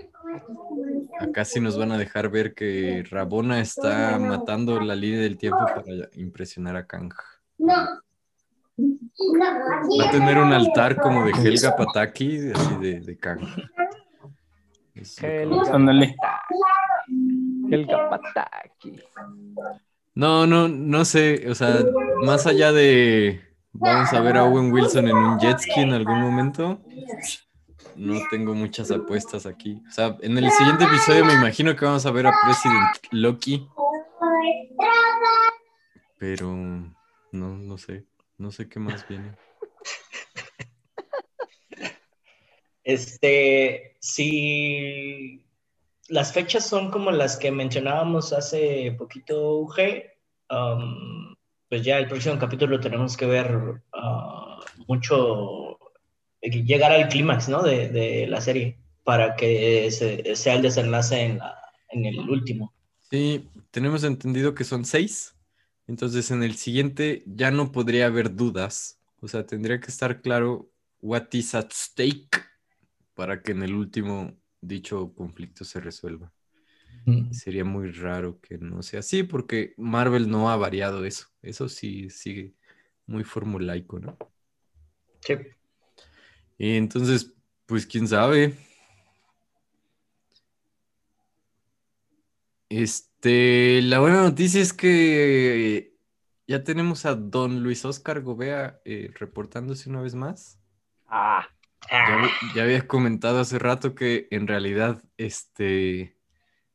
Acá 1.20 1.44
sí 1.46 1.60
nos 1.60 1.78
van 1.78 1.92
a 1.92 1.98
dejar 2.00 2.30
ver 2.30 2.56
que 2.56 3.04
Rabona 3.12 3.60
está 3.60 4.18
matando 4.18 4.80
la 4.80 4.96
línea 4.96 5.20
del 5.20 5.38
tiempo 5.38 5.60
para 5.66 5.84
impresionar 6.16 6.78
a 6.78 6.88
Kang. 6.88 7.12
Va 7.60 8.00
a 10.08 10.12
tener 10.12 10.38
un 10.40 10.54
altar 10.54 10.96
como 11.00 11.26
de 11.26 11.32
Helga 11.34 11.76
Pataki, 11.76 12.52
así 12.56 12.76
de, 12.82 13.02
de 13.02 13.18
Kang. 13.18 13.42
Es 15.02 15.22
lo 15.22 15.28
que 15.30 15.46
vamos 15.46 15.70
a- 15.70 15.76
Ándale. 15.76 16.16
El 17.72 17.88
Kapataki. 17.88 19.00
No, 20.14 20.46
no, 20.46 20.68
no 20.68 21.06
sé, 21.06 21.50
o 21.50 21.56
sea, 21.56 21.80
más 22.24 22.46
allá 22.46 22.72
de 22.72 23.42
vamos 23.74 24.12
a 24.12 24.20
ver 24.20 24.38
a 24.38 24.44
Owen 24.44 24.72
Wilson 24.72 25.08
en 25.08 25.16
un 25.16 25.40
jet 25.40 25.58
ski 25.60 25.80
en 25.82 25.94
algún 25.94 26.20
momento, 26.20 26.82
no 27.96 28.20
tengo 28.30 28.54
muchas 28.54 28.92
apuestas 28.92 29.46
aquí. 29.46 29.82
O 29.88 29.92
sea, 29.92 30.18
en 30.22 30.38
el 30.38 30.52
siguiente 30.52 30.84
episodio 30.84 31.24
me 31.26 31.34
imagino 31.34 31.76
que 31.76 31.86
vamos 31.86 32.06
a 32.06 32.12
ver 32.12 32.28
a 32.28 32.34
President 32.44 32.98
Loki, 33.12 33.66
pero 36.18 36.48
no, 36.54 36.92
no 37.32 37.78
sé, 37.78 38.06
no 38.38 38.52
sé 38.52 38.68
qué 38.68 38.80
más 38.80 39.08
viene. 39.08 39.32
Este, 42.84 43.96
si 44.00 45.46
las 46.10 46.34
fechas 46.34 46.68
son 46.68 46.92
como 46.92 47.12
las 47.12 47.38
que 47.38 47.52
mencionábamos 47.52 48.34
hace 48.34 48.92
poquito, 48.98 49.60
UG, 49.60 49.78
um, 50.50 51.36
pues 51.70 51.84
ya 51.84 51.98
el 52.00 52.08
próximo 52.08 52.38
capítulo 52.38 52.80
tenemos 52.80 53.16
que 53.16 53.26
ver 53.26 53.82
ah, 53.94 54.60
mucho, 54.88 55.78
eh, 56.42 56.64
llegar 56.64 56.92
al 56.92 57.08
clímax, 57.08 57.48
¿no? 57.50 57.64
De, 57.64 57.90
de 57.90 58.28
la 58.28 58.42
serie, 58.42 58.78
para 59.04 59.36
que 59.36 59.90
se- 59.92 60.36
sea 60.36 60.56
el 60.56 60.62
desenlace 60.64 61.22
en, 61.22 61.38
la- 61.38 61.58
en 61.90 62.06
el 62.06 62.20
último. 62.20 62.74
Sí, 63.10 63.48
tenemos 63.72 64.04
entendido 64.04 64.54
que 64.54 64.64
son 64.64 64.86
seis, 64.86 65.36
entonces 65.88 66.32
en 66.32 66.44
el 66.44 66.56
siguiente 66.56 67.24
ya 67.26 67.52
no 67.52 67.72
podría 67.72 68.08
haber 68.08 68.36
dudas, 68.36 69.00
o 69.22 69.28
sea, 69.28 69.46
tendría 69.46 69.80
que 69.80 69.88
estar 69.88 70.22
claro 70.22 70.70
what 71.02 71.28
is 71.34 71.54
at 71.56 71.72
stake 71.72 72.30
para 73.14 73.42
que 73.42 73.52
en 73.52 73.64
el 73.64 73.74
último 73.74 74.38
dicho 74.62 75.14
conflicto 75.14 75.66
se 75.66 75.80
resuelva. 75.80 76.32
Sería 77.32 77.66
muy 77.66 77.92
raro 77.92 78.40
que 78.42 78.60
no 78.60 78.84
sea 78.84 79.00
así, 79.00 79.24
porque 79.24 79.74
Marvel 79.78 80.30
no 80.30 80.52
ha 80.52 80.56
variado 80.56 81.04
eso, 81.04 81.28
eso 81.42 81.68
sí 81.68 82.10
sigue 82.12 82.54
muy 83.08 83.24
formulaico, 83.24 84.00
¿no? 84.00 84.18
Sí. 85.22 85.34
Y 86.60 86.78
entonces, 86.78 87.34
pues 87.66 87.88
quién 87.88 88.08
sabe. 88.08 88.56
Este, 92.70 93.82
la 93.82 94.00
buena 94.00 94.22
noticia 94.22 94.62
es 94.62 94.72
que 94.72 95.98
ya 96.48 96.64
tenemos 96.64 97.06
a 97.06 97.16
don 97.16 97.64
Luis 97.64 97.84
Oscar 97.84 98.22
Gobea 98.22 98.80
eh, 98.86 99.12
reportándose 99.16 99.90
una 99.90 100.02
vez 100.02 100.16
más. 100.16 100.60
Ah, 101.08 101.48
Ya, 102.04 102.16
hab- 102.16 102.38
ya 102.42 102.64
había 102.64 102.88
comentado 102.88 103.40
hace 103.40 103.60
rato 103.60 103.96
que 103.96 104.28
en 104.32 104.48
realidad 104.48 105.04
este, 105.18 106.18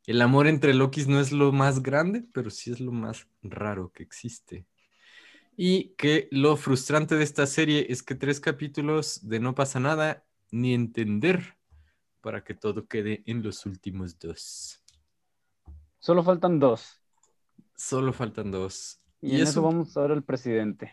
el 0.06 0.22
amor 0.22 0.46
entre 0.48 0.74
Lokis 0.74 1.08
no 1.08 1.20
es 1.20 1.32
lo 1.32 1.52
más 1.52 1.82
grande, 1.82 2.24
pero 2.34 2.50
sí 2.50 2.72
es 2.72 2.80
lo 2.80 2.92
más 2.92 3.28
raro 3.42 3.92
que 3.92 4.02
existe. 4.04 4.66
Y 5.56 5.90
que 5.96 6.28
lo 6.32 6.56
frustrante 6.56 7.16
de 7.16 7.24
esta 7.24 7.46
serie 7.46 7.86
es 7.90 8.02
que 8.02 8.14
tres 8.16 8.40
capítulos 8.40 9.28
de 9.28 9.40
no 9.40 9.54
pasa 9.54 9.80
nada 9.80 10.24
ni 10.52 10.74
entender 10.74 11.56
para 12.22 12.44
que 12.44 12.54
todo 12.54 12.86
quede 12.88 13.22
en 13.26 13.42
los 13.42 13.66
últimos 13.66 14.18
dos. 14.18 14.82
solo 15.98 16.22
faltan 16.22 16.58
dos. 16.58 17.02
Solo 17.76 18.12
faltan 18.12 18.50
dos. 18.50 19.00
Y, 19.20 19.36
Y 19.36 19.40
en 19.40 19.46
eso 19.48 19.60
eso 19.60 19.62
vamos 19.62 19.94
a 19.96 20.02
ver 20.02 20.12
al 20.12 20.24
presidente. 20.24 20.92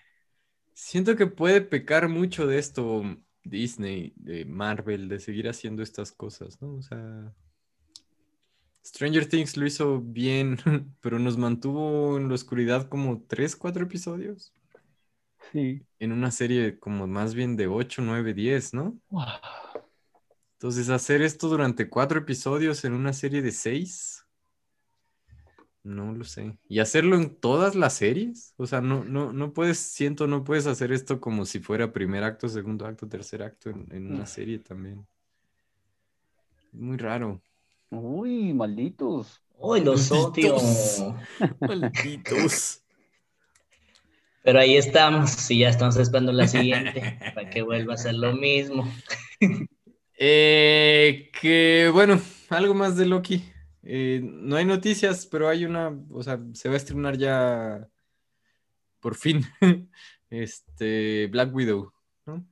Siento 0.76 1.16
que 1.16 1.28
puede 1.28 1.62
pecar 1.62 2.10
mucho 2.10 2.48
de 2.48 2.60
esto 2.60 3.04
Disney, 3.44 4.14
de 4.16 4.46
Marvel, 4.46 5.10
de 5.10 5.20
seguir 5.20 5.50
haciendo 5.50 5.84
estas 5.84 6.12
cosas, 6.12 6.62
¿no? 6.62 6.76
O 6.76 6.82
sea, 6.82 7.34
Stranger 8.86 9.28
Things 9.28 9.58
lo 9.58 9.66
hizo 9.66 10.02
bien, 10.02 10.58
pero 11.02 11.20
nos 11.20 11.38
mantuvo 11.38 12.18
en 12.18 12.28
la 12.28 12.36
oscuridad 12.36 12.88
como 12.90 13.24
tres, 13.28 13.56
cuatro 13.56 13.84
episodios. 13.84 14.54
Sí. 15.52 15.86
En 16.00 16.12
una 16.12 16.32
serie 16.32 16.80
como 16.80 17.08
más 17.08 17.36
bien 17.36 17.56
de 17.56 17.68
8, 17.68 18.02
9, 18.02 18.34
10, 18.34 18.74
¿no? 18.74 18.98
Entonces, 20.54 20.90
hacer 20.90 21.22
esto 21.22 21.50
durante 21.50 21.90
cuatro 21.90 22.20
episodios 22.20 22.86
en 22.86 22.94
una 22.94 23.12
serie 23.12 23.42
de 23.42 23.52
seis, 23.52 24.23
no 25.84 26.14
lo 26.14 26.24
sé. 26.24 26.58
Y 26.68 26.80
hacerlo 26.80 27.16
en 27.16 27.36
todas 27.36 27.76
las 27.76 27.94
series, 27.94 28.54
o 28.58 28.66
sea, 28.66 28.82
no, 28.82 29.04
no, 29.04 29.34
no 29.34 29.54
puedes, 29.54 29.78
siento, 29.78 30.28
no 30.28 30.44
puedes 30.44 30.66
hacer 30.66 30.92
esto 30.92 31.20
como 31.20 31.46
si 31.46 31.60
fuera 31.60 31.92
primer 31.92 32.24
acto, 32.24 32.48
segundo 32.48 32.86
acto, 32.86 33.08
tercer 33.08 33.44
acto 33.44 33.70
en, 33.70 33.88
en 33.92 34.14
una 34.14 34.26
serie 34.26 34.60
también. 34.60 35.06
Muy 36.72 36.98
raro. 36.98 37.42
Uy, 37.90 38.54
malditos. 38.54 39.42
Uy, 39.60 39.82
los 39.82 40.12
odio. 40.12 40.56
Malditos. 40.56 41.04
Malditos. 41.62 42.84
Pero 44.44 44.60
ahí 44.60 44.76
estamos, 44.76 45.50
y 45.50 45.60
ya 45.60 45.70
estamos 45.70 45.96
esperando 45.96 46.34
la 46.34 46.48
siguiente, 46.48 47.18
para 47.34 47.50
que 47.50 47.62
vuelva 47.62 47.94
a 47.94 47.98
ser 47.98 48.16
lo 48.16 48.34
mismo. 48.34 48.92
Eh, 50.18 51.32
que 51.40 51.90
bueno, 51.94 52.20
algo 52.50 52.74
más 52.74 52.98
de 52.98 53.06
Loki. 53.06 53.53
Eh, 53.84 54.22
no 54.24 54.56
hay 54.56 54.66
noticias, 54.66 55.26
pero 55.26 55.50
hay 55.50 55.66
una, 55.66 55.92
o 56.10 56.24
sea, 56.24 56.40
se 56.54 56.70
va 56.70 56.76
a 56.76 56.78
estrenar 56.78 57.18
ya 57.18 57.88
por 59.00 59.16
fin 59.16 59.46
este 60.30 61.28
Black 61.28 61.54
Widow, 61.54 61.92
¿no? 62.26 62.46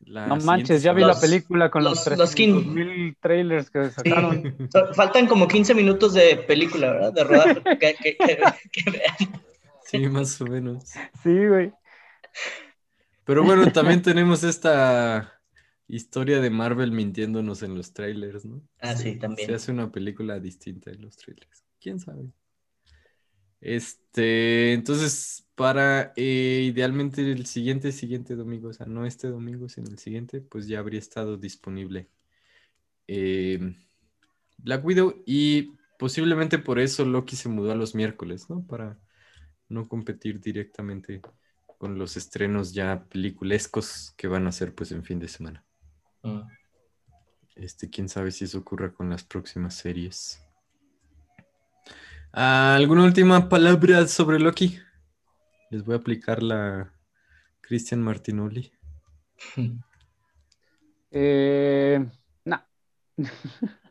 La 0.00 0.28
No 0.28 0.36
manches, 0.36 0.82
ya 0.82 0.92
vi 0.92 1.02
la 1.02 1.18
película 1.18 1.70
con 1.70 1.82
los, 1.82 2.06
los- 2.06 2.18
los 2.18 2.34
kin- 2.36 2.64
mil 2.66 3.16
trailers 3.20 3.68
que 3.70 3.90
sacaron. 3.90 4.56
Faltan 4.94 5.26
como 5.26 5.48
15 5.48 5.74
minutos 5.74 6.14
de 6.14 6.36
película, 6.36 6.92
¿verdad? 6.92 7.12
De 7.12 7.24
rodar. 7.24 7.62
que, 7.80 7.94
que- 8.00 8.16
que- 8.16 8.38
que 8.72 8.90
vean. 8.90 9.42
Sí, 9.84 9.98
más 10.08 10.40
o 10.40 10.46
menos. 10.46 10.84
Sí, 11.22 11.46
güey. 11.46 11.72
Pero 13.24 13.42
bueno, 13.42 13.70
también 13.72 14.00
tenemos 14.00 14.44
esta 14.44 15.37
historia 15.88 16.40
de 16.40 16.50
Marvel 16.50 16.92
mintiéndonos 16.92 17.62
en 17.62 17.74
los 17.74 17.92
trailers, 17.92 18.44
¿no? 18.44 18.62
Ah, 18.80 18.94
sí, 18.94 19.16
también. 19.16 19.48
Se 19.48 19.54
hace 19.54 19.72
una 19.72 19.90
película 19.90 20.38
distinta 20.38 20.90
en 20.90 21.02
los 21.02 21.16
trailers. 21.16 21.64
¿Quién 21.80 21.98
sabe? 21.98 22.30
Este, 23.60 24.74
entonces, 24.74 25.48
para 25.54 26.12
eh, 26.16 26.62
idealmente 26.64 27.32
el 27.32 27.46
siguiente, 27.46 27.90
siguiente 27.90 28.36
domingo, 28.36 28.68
o 28.68 28.72
sea, 28.72 28.86
no 28.86 29.04
este 29.04 29.28
domingo, 29.28 29.68
sino 29.68 29.88
el 29.88 29.98
siguiente, 29.98 30.40
pues 30.40 30.68
ya 30.68 30.78
habría 30.78 31.00
estado 31.00 31.36
disponible 31.36 32.08
eh, 33.08 33.74
Black 34.58 34.84
Widow 34.84 35.22
y 35.26 35.72
posiblemente 35.98 36.58
por 36.58 36.78
eso 36.78 37.04
Loki 37.04 37.34
se 37.34 37.48
mudó 37.48 37.72
a 37.72 37.74
los 37.74 37.94
miércoles, 37.94 38.48
¿no? 38.48 38.64
Para 38.66 38.98
no 39.68 39.88
competir 39.88 40.40
directamente 40.40 41.20
con 41.78 41.98
los 41.98 42.16
estrenos 42.16 42.72
ya 42.74 43.04
peliculescos 43.08 44.12
que 44.16 44.28
van 44.28 44.46
a 44.46 44.52
ser 44.52 44.74
pues 44.74 44.92
en 44.92 45.04
fin 45.04 45.18
de 45.18 45.28
semana. 45.28 45.64
Mm. 46.22 46.40
Este, 47.56 47.90
quién 47.90 48.08
sabe 48.08 48.30
si 48.30 48.44
eso 48.44 48.58
ocurra 48.58 48.92
con 48.92 49.10
las 49.10 49.24
próximas 49.24 49.74
series. 49.74 50.40
Ah, 52.32 52.74
¿Alguna 52.76 53.04
última 53.04 53.48
palabra 53.48 54.06
sobre 54.06 54.38
Loki? 54.38 54.78
Les 55.70 55.84
voy 55.84 55.94
a 55.94 55.98
aplicar 55.98 56.42
la 56.42 56.92
Christian 57.60 58.02
Martinoli. 58.02 58.72
Eh, 61.10 62.06
no. 62.44 62.62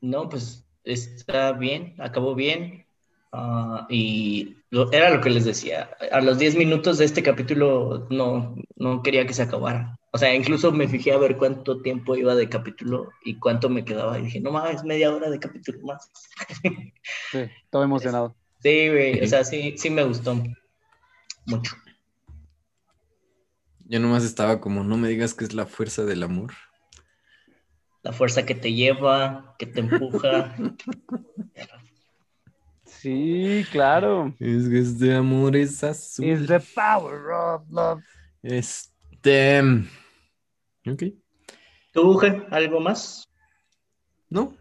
No, 0.00 0.28
pues 0.28 0.64
está 0.84 1.52
bien, 1.52 1.94
acabó 1.98 2.34
bien. 2.34 2.86
Ah, 3.32 3.86
y 3.90 4.56
lo- 4.70 4.90
era 4.92 5.10
lo 5.10 5.20
que 5.20 5.28
les 5.30 5.44
decía. 5.44 5.90
A 6.12 6.20
los 6.20 6.38
10 6.38 6.56
minutos 6.56 6.98
de 6.98 7.04
este 7.04 7.22
capítulo 7.22 8.06
no, 8.10 8.54
no 8.76 9.02
quería 9.02 9.26
que 9.26 9.34
se 9.34 9.42
acabara. 9.42 9.97
O 10.10 10.18
sea, 10.18 10.34
incluso 10.34 10.72
me 10.72 10.88
fijé 10.88 11.12
a 11.12 11.18
ver 11.18 11.36
cuánto 11.36 11.82
tiempo 11.82 12.16
iba 12.16 12.34
de 12.34 12.48
capítulo 12.48 13.10
y 13.24 13.38
cuánto 13.38 13.68
me 13.68 13.84
quedaba. 13.84 14.18
Y 14.18 14.22
dije, 14.22 14.40
no 14.40 14.50
mames, 14.50 14.82
media 14.84 15.14
hora 15.14 15.28
de 15.30 15.38
capítulo 15.38 15.80
más. 15.82 16.10
Sí, 17.30 17.40
todo 17.70 17.82
emocionado. 17.82 18.34
Sí, 18.62 18.88
güey, 18.88 19.22
o 19.22 19.26
sea, 19.26 19.44
sí, 19.44 19.74
sí 19.76 19.90
me 19.90 20.04
gustó 20.04 20.34
mucho. 21.46 21.76
Yo 23.84 24.00
nomás 24.00 24.24
estaba 24.24 24.60
como, 24.60 24.82
no 24.82 24.96
me 24.96 25.08
digas 25.08 25.34
que 25.34 25.44
es 25.44 25.54
la 25.54 25.66
fuerza 25.66 26.04
del 26.04 26.22
amor. 26.22 26.52
La 28.02 28.12
fuerza 28.12 28.46
que 28.46 28.54
te 28.54 28.72
lleva, 28.72 29.54
que 29.58 29.66
te 29.66 29.80
empuja. 29.80 30.54
Sí, 33.00 33.64
claro. 33.70 34.34
Es 34.40 34.68
que 34.68 34.78
este 34.80 35.14
amor 35.14 35.54
es 35.54 35.84
azul. 35.84 36.24
Is 36.24 36.48
the 36.48 36.58
power 36.58 37.30
of 37.30 37.62
love. 37.70 38.02
Este. 39.18 39.60
Ok. 40.86 41.02
¿Tú, 41.92 42.02
Uge, 42.02 42.46
algo 42.50 42.80
más? 42.80 43.28
No. 44.30 44.56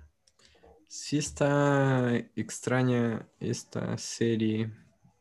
Sí 0.88 1.20
está 1.20 2.16
extraña 2.36 3.28
esta 3.39 3.97
serie. 3.99 4.72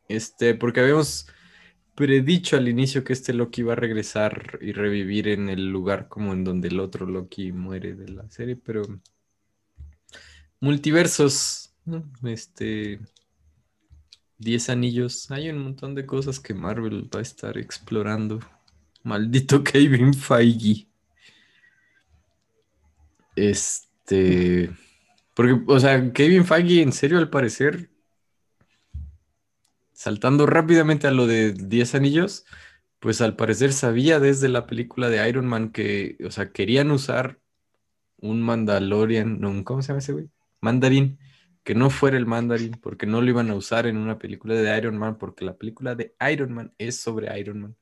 Este, 0.09 0.55
porque 0.55 0.79
habíamos 0.79 1.27
predicho 1.93 2.57
al 2.57 2.67
inicio 2.67 3.03
que 3.03 3.13
este 3.13 3.33
Loki 3.33 3.61
iba 3.61 3.73
a 3.73 3.75
regresar 3.75 4.57
y 4.59 4.71
revivir 4.71 5.27
en 5.27 5.49
el 5.49 5.69
lugar 5.69 6.07
como 6.07 6.33
en 6.33 6.43
donde 6.43 6.69
el 6.69 6.79
otro 6.79 7.05
Loki 7.05 7.51
muere 7.51 7.93
de 7.93 8.09
la 8.09 8.27
serie, 8.29 8.55
pero 8.55 8.83
multiversos, 10.59 11.75
¿no? 11.85 12.03
Este, 12.23 12.99
Diez 14.39 14.69
anillos, 14.69 15.31
hay 15.31 15.49
un 15.49 15.57
montón 15.57 15.95
de 15.95 16.05
cosas 16.05 16.39
que 16.39 16.53
Marvel 16.53 17.09
va 17.13 17.19
a 17.19 17.23
estar 17.23 17.57
explorando. 17.57 18.39
Maldito 19.03 19.63
Kevin 19.63 20.13
Feige. 20.13 20.87
Este, 23.35 24.71
porque, 25.35 25.61
o 25.67 25.79
sea, 25.79 26.11
Kevin 26.11 26.45
Feige, 26.45 26.81
en 26.81 26.91
serio, 26.91 27.19
al 27.19 27.29
parecer, 27.29 27.91
saltando 29.93 30.45
rápidamente 30.45 31.07
a 31.07 31.11
lo 31.11 31.27
de 31.27 31.53
10 31.53 31.95
anillos, 31.95 32.45
pues 32.99 33.21
al 33.21 33.35
parecer 33.35 33.73
sabía 33.73 34.19
desde 34.19 34.49
la 34.49 34.65
película 34.65 35.09
de 35.09 35.27
Iron 35.29 35.45
Man 35.45 35.71
que, 35.71 36.17
o 36.25 36.31
sea, 36.31 36.51
querían 36.51 36.91
usar 36.91 37.39
un 38.17 38.41
Mandalorian, 38.41 39.39
no, 39.39 39.63
¿cómo 39.63 39.81
se 39.81 39.89
llama 39.89 39.99
ese 39.99 40.13
güey? 40.13 40.29
Mandarín, 40.61 41.19
que 41.63 41.75
no 41.75 41.89
fuera 41.89 42.17
el 42.17 42.25
Mandarín, 42.25 42.79
porque 42.81 43.05
no 43.05 43.21
lo 43.21 43.29
iban 43.29 43.49
a 43.51 43.55
usar 43.55 43.87
en 43.87 43.97
una 43.97 44.17
película 44.17 44.55
de 44.55 44.77
Iron 44.77 44.97
Man, 44.97 45.17
porque 45.17 45.45
la 45.45 45.55
película 45.55 45.95
de 45.95 46.15
Iron 46.31 46.53
Man 46.53 46.73
es 46.77 46.99
sobre 46.99 47.39
Iron 47.39 47.61
Man. 47.61 47.75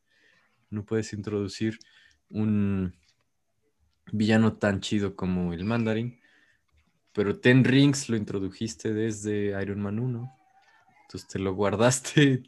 No 0.76 0.86
puedes 0.86 1.14
introducir 1.14 1.80
un 2.30 2.94
villano 4.12 4.58
tan 4.58 4.82
chido 4.82 5.16
como 5.16 5.54
el 5.54 5.64
Mandarín. 5.64 6.20
Pero 7.14 7.40
Ten 7.40 7.64
Rings 7.64 8.10
lo 8.10 8.18
introdujiste 8.18 8.94
desde 8.94 9.60
Iron 9.62 9.80
Man 9.82 10.00
1. 10.00 10.32
Entonces 11.04 11.30
te 11.30 11.40
lo 11.40 11.54
guardaste 11.56 12.44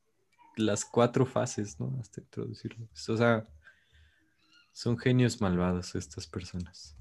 las 0.56 0.84
cuatro 0.84 1.24
fases, 1.24 1.80
¿no? 1.80 1.96
Hasta 1.98 2.20
introducirlo. 2.20 2.86
O 3.08 3.16
sea, 3.16 3.48
son 4.72 4.98
genios 4.98 5.40
malvados 5.40 5.94
estas 5.94 6.26
personas. 6.26 6.94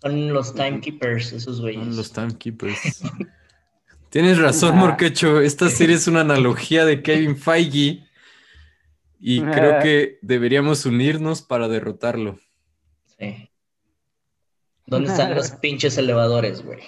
Son 0.00 0.32
los 0.32 0.54
timekeepers, 0.54 1.32
esos 1.32 1.60
güeyes. 1.60 1.84
Son 1.84 1.96
los 1.96 2.12
timekeepers. 2.12 3.02
Tienes 4.10 4.38
razón, 4.38 4.78
Morquecho. 4.78 5.42
Esta 5.42 5.68
serie 5.68 5.96
es 5.96 6.06
una 6.06 6.20
analogía 6.22 6.86
de 6.86 7.02
Kevin 7.02 7.36
Feige. 7.36 8.05
Y 9.20 9.40
creo 9.42 9.78
que 9.82 10.18
deberíamos 10.22 10.84
unirnos 10.86 11.42
para 11.42 11.68
derrotarlo. 11.68 12.38
Sí. 13.18 13.50
¿Dónde 14.86 15.10
están 15.10 15.34
los 15.34 15.50
pinches 15.62 15.98
elevadores, 15.98 16.62
güey? 16.62 16.80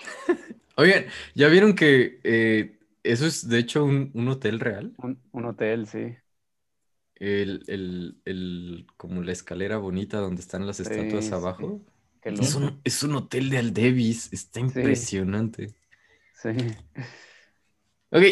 Oigan, 0.76 1.06
¿ya 1.34 1.48
vieron 1.48 1.74
que 1.74 2.20
eh, 2.22 2.78
eso 3.02 3.26
es 3.26 3.48
de 3.48 3.58
hecho 3.58 3.84
un, 3.84 4.10
un 4.14 4.28
hotel 4.28 4.60
real? 4.60 4.92
Un, 4.98 5.20
un 5.32 5.44
hotel, 5.46 5.86
sí. 5.88 6.14
El, 7.16 7.64
el- 7.66 8.20
el- 8.24 8.86
como 8.96 9.22
la 9.22 9.32
escalera 9.32 9.78
bonita 9.78 10.18
donde 10.18 10.40
están 10.40 10.66
las 10.66 10.76
Sí, 10.76 10.84
estatuas 10.84 11.24
sí. 11.24 11.32
abajo. 11.32 11.80
Es 12.22 12.54
un, 12.54 12.80
es 12.84 13.02
un 13.02 13.14
hotel 13.16 13.48
de 13.50 13.58
Aldevis. 13.58 14.32
Está 14.32 14.60
impresionante. 14.60 15.74
Sí. 16.34 16.50
Ok. 18.10 18.22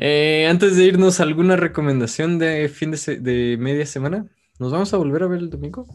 Eh, 0.00 0.46
antes 0.48 0.76
de 0.76 0.84
irnos, 0.84 1.20
¿alguna 1.20 1.56
recomendación 1.56 2.38
de 2.38 2.68
fin 2.68 2.90
de, 2.90 2.96
se- 2.96 3.18
de 3.20 3.56
media 3.58 3.86
semana? 3.86 4.26
¿Nos 4.58 4.72
vamos 4.72 4.92
a 4.92 4.96
volver 4.96 5.22
a 5.22 5.26
ver 5.26 5.38
el 5.40 5.50
domingo? 5.50 5.86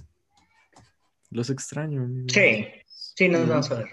Los 1.31 1.49
extraño. 1.49 2.03
amigos. 2.03 2.31
Sí, 2.33 2.65
sí, 2.87 3.27
nos 3.29 3.47
vamos 3.47 3.69
a 3.71 3.75
ver. 3.79 3.87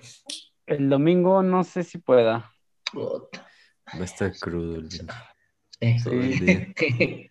El 0.66 0.88
domingo 0.88 1.42
no 1.42 1.64
sé 1.64 1.82
si 1.82 1.98
pueda. 1.98 2.52
Va 2.94 4.00
a 4.00 4.04
estar 4.04 4.32
crudo 4.38 4.76
el 4.76 4.88
viernes, 4.88 5.14
sí. 5.80 6.04
todo 6.04 6.14
el 6.14 6.38
día. 6.38 6.68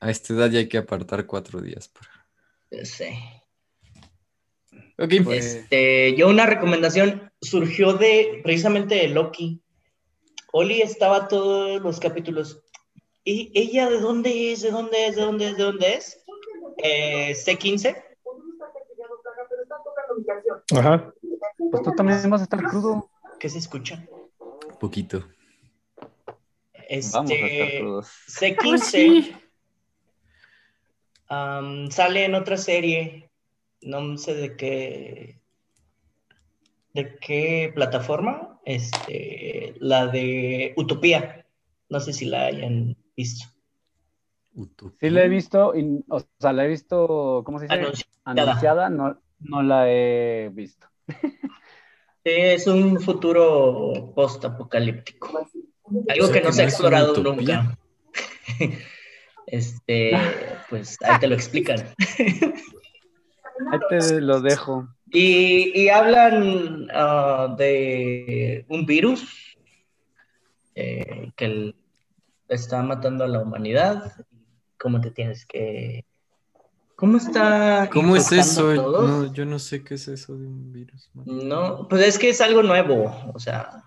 A 0.00 0.10
esta 0.10 0.32
edad 0.34 0.50
ya 0.50 0.58
hay 0.60 0.68
que 0.68 0.78
apartar 0.78 1.26
cuatro 1.26 1.60
días. 1.60 1.88
para- 1.88 2.84
Sí. 2.84 3.06
Ok. 4.98 5.12
Pues- 5.24 5.44
Este, 5.56 6.14
yo 6.16 6.28
una 6.28 6.46
recomendación 6.46 7.30
surgió 7.40 7.92
de 7.94 8.40
precisamente 8.42 8.94
de 8.96 9.08
Loki. 9.08 9.60
Oli 10.56 10.82
estaba 10.82 11.26
todos 11.26 11.82
los 11.82 11.98
capítulos. 11.98 12.62
¿Y 13.24 13.50
ella 13.58 13.90
de 13.90 13.98
dónde 13.98 14.52
es? 14.52 14.62
¿De 14.62 14.70
dónde 14.70 15.06
es? 15.08 15.16
¿De 15.16 15.22
dónde 15.22 15.48
es? 15.48 15.56
¿De 15.56 15.64
dónde 15.64 15.94
es? 15.94 16.24
Eh, 16.78 17.32
C15. 17.34 18.00
Ajá. 20.78 21.12
Pues 21.72 21.82
tú 21.82 21.90
también 21.96 22.30
vas 22.30 22.42
a 22.42 22.44
estar 22.44 22.62
crudo. 22.62 23.10
¿Qué 23.40 23.48
se 23.48 23.58
escucha? 23.58 24.06
Poquito. 24.78 25.26
Vamos 27.12 27.30
a 27.30 27.34
estar 27.34 27.48
Este, 27.48 27.78
crudos. 27.80 28.12
C15 28.28 29.40
am, 31.30 31.90
sale 31.90 32.26
en 32.26 32.36
otra 32.36 32.56
serie. 32.56 33.28
No 33.80 34.16
sé 34.16 34.34
de 34.36 34.56
qué. 34.56 35.40
¿De 36.94 37.18
qué 37.18 37.72
plataforma? 37.74 38.60
Este, 38.64 39.74
la 39.80 40.06
de 40.06 40.72
Utopía. 40.76 41.44
No 41.88 42.00
sé 42.00 42.12
si 42.12 42.26
la 42.26 42.46
hayan 42.46 42.96
visto. 43.16 43.46
Utopía. 44.54 44.96
Sí 45.00 45.10
la 45.10 45.24
he 45.24 45.28
visto, 45.28 45.74
y, 45.76 46.04
o 46.08 46.20
sea, 46.38 46.52
la 46.52 46.64
he 46.64 46.68
visto, 46.68 47.42
¿cómo 47.44 47.58
se 47.58 47.64
dice? 47.64 47.74
Anunciada. 47.74 48.10
Anunciada, 48.24 48.90
no, 48.90 49.20
no 49.40 49.62
la 49.62 49.90
he 49.90 50.50
visto. 50.52 50.86
Es 52.24 52.66
un 52.66 52.98
futuro 53.02 54.12
post-apocalíptico. 54.14 55.46
Algo 56.08 56.24
O 56.24 56.28
sea 56.28 56.32
que 56.32 56.40
no 56.40 56.46
que 56.46 56.52
se 56.54 56.62
ha 56.62 56.64
explorado 56.64 57.12
utopía. 57.12 57.62
nunca. 57.62 57.78
Este, 59.46 60.12
pues 60.70 60.96
ahí 61.02 61.18
te 61.20 61.26
lo 61.26 61.34
explican. 61.34 61.94
Ahí 63.70 63.78
te 63.90 64.20
lo 64.20 64.40
dejo. 64.40 64.88
Y, 65.14 65.80
y 65.80 65.88
hablan 65.88 66.88
ah, 66.92 67.54
de 67.56 68.64
un 68.68 68.84
virus 68.84 69.56
eh, 70.74 71.30
que 71.36 71.44
el- 71.44 71.76
está 72.48 72.82
matando 72.82 73.24
a 73.24 73.28
la 73.28 73.40
humanidad. 73.40 74.12
¿Cómo 74.78 75.00
te 75.00 75.10
tienes 75.12 75.46
que... 75.46 76.04
¿Cómo 76.96 77.16
está... 77.16 77.88
¿Cómo 77.92 78.16
es 78.16 78.30
eso? 78.32 78.74
No, 78.74 79.32
yo 79.32 79.44
no 79.44 79.58
sé 79.58 79.82
qué 79.82 79.94
es 79.94 80.08
eso 80.08 80.36
de 80.36 80.46
un 80.46 80.72
virus. 80.72 81.08
man. 81.14 81.24
No, 81.48 81.86
pues 81.88 82.06
es 82.06 82.18
que 82.18 82.28
es 82.30 82.40
algo 82.40 82.62
nuevo, 82.62 83.12
o 83.32 83.38
sea, 83.38 83.82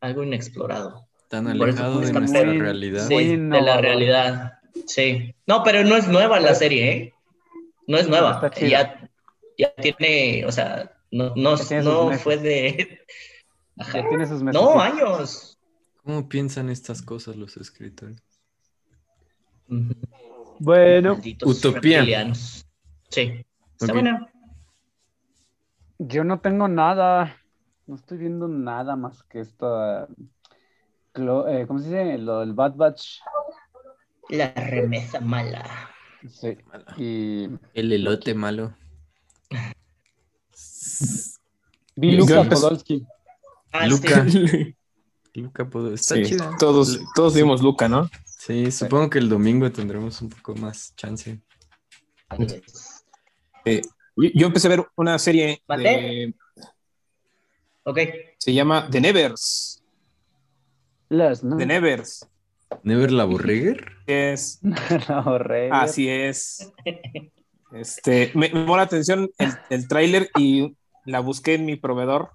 algo 0.00 0.22
inexplorado. 0.22 1.06
Tan 1.28 1.46
alejado 1.48 2.00
de 2.00 2.12
nuestra 2.12 2.44
muy- 2.44 2.58
realidad. 2.60 3.06
Sí, 3.06 3.36
de 3.36 3.60
la 3.60 3.80
realidad. 3.80 4.52
Sí. 4.86 5.34
No, 5.46 5.62
pero 5.62 5.84
no 5.84 5.96
es 5.96 6.08
nueva 6.08 6.40
la 6.40 6.54
serie, 6.54 6.92
¿eh? 6.92 7.14
No 7.86 7.98
es 7.98 8.08
nueva. 8.08 8.50
Chida. 8.50 8.68
Ya, 8.68 9.09
ya 9.60 9.74
tiene, 9.74 10.44
o 10.46 10.52
sea, 10.52 10.90
no, 11.10 11.34
no, 11.36 11.56
no 11.82 12.12
fue 12.18 12.36
de. 12.38 13.00
Ajá. 13.78 14.02
Ya 14.02 14.08
tiene 14.08 14.26
sus 14.26 14.42
meses. 14.42 14.60
No, 14.60 14.80
años. 14.80 15.58
¿Cómo 16.02 16.28
piensan 16.28 16.70
estas 16.70 17.02
cosas 17.02 17.36
los 17.36 17.56
escritores? 17.56 18.22
Bueno, 20.58 21.14
Malditos 21.14 21.58
Utopía. 21.64 22.34
Sí. 23.08 23.44
Está 23.78 23.86
Ok. 23.86 23.92
buena. 23.92 24.32
yo 25.98 26.24
no 26.24 26.40
tengo 26.40 26.68
nada. 26.68 27.36
No 27.86 27.96
estoy 27.96 28.18
viendo 28.18 28.48
nada 28.48 28.96
más 28.96 29.22
que 29.24 29.40
esta. 29.40 30.04
eh, 31.14 31.64
¿Cómo 31.66 31.78
se 31.80 31.86
dice? 31.88 32.18
Lo 32.18 32.40
del 32.40 32.52
Bad 32.52 32.76
Batch. 32.76 33.20
La 34.28 34.52
remesa 34.52 35.20
mala. 35.20 35.64
Sí. 36.28 36.56
Y 36.96 37.48
El 37.74 37.92
elote 37.92 38.34
malo. 38.34 38.74
Vi 41.96 42.12
Luca. 42.12 42.48
Ah, 43.72 43.86
Luca. 43.86 44.28
sí. 44.28 44.76
Luca 45.34 45.68
Sí, 45.96 46.22
chida. 46.24 46.56
todos, 46.58 46.98
todos 47.14 47.34
vimos 47.34 47.62
Luca, 47.62 47.88
¿no? 47.88 48.10
Sí, 48.24 48.70
supongo 48.72 49.10
que 49.10 49.18
el 49.18 49.28
domingo 49.28 49.70
tendremos 49.70 50.20
un 50.22 50.28
poco 50.30 50.54
más 50.56 50.94
chance. 50.96 51.40
Eh, 53.64 53.80
yo 54.16 54.46
empecé 54.46 54.66
a 54.66 54.70
ver 54.70 54.86
una 54.96 55.18
serie. 55.18 55.62
Ok. 57.84 57.98
se 58.38 58.52
llama 58.52 58.88
The 58.90 59.00
Nevers. 59.00 59.82
Las, 61.08 61.42
¿no? 61.44 61.56
The 61.56 61.66
Nevers. 61.66 62.26
¿Never 62.84 63.10
la 63.10 63.24
Borreger? 63.24 63.92
Es, 64.06 64.60
La 65.08 65.20
horror. 65.20 65.72
así 65.72 66.08
es. 66.08 66.72
Este, 67.72 68.32
me, 68.34 68.48
me 68.50 68.60
llamó 68.60 68.76
la 68.76 68.82
atención 68.84 69.30
el, 69.38 69.52
el 69.70 69.88
tráiler 69.88 70.30
y 70.36 70.76
la 71.04 71.20
busqué 71.20 71.54
en 71.54 71.64
mi 71.66 71.76
proveedor. 71.76 72.30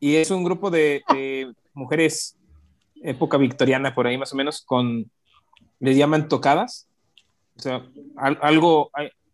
Y 0.00 0.16
es 0.16 0.30
un 0.30 0.44
grupo 0.44 0.70
de, 0.70 1.02
de 1.12 1.52
mujeres, 1.74 2.36
época 3.02 3.36
victoriana, 3.36 3.94
por 3.94 4.06
ahí 4.06 4.16
más 4.18 4.32
o 4.32 4.36
menos, 4.36 4.62
con, 4.62 5.10
les 5.80 5.96
llaman 5.96 6.28
tocadas. 6.28 6.88
O 7.56 7.60
sea, 7.60 7.84
al- 8.16 8.38
algo, 8.42 8.90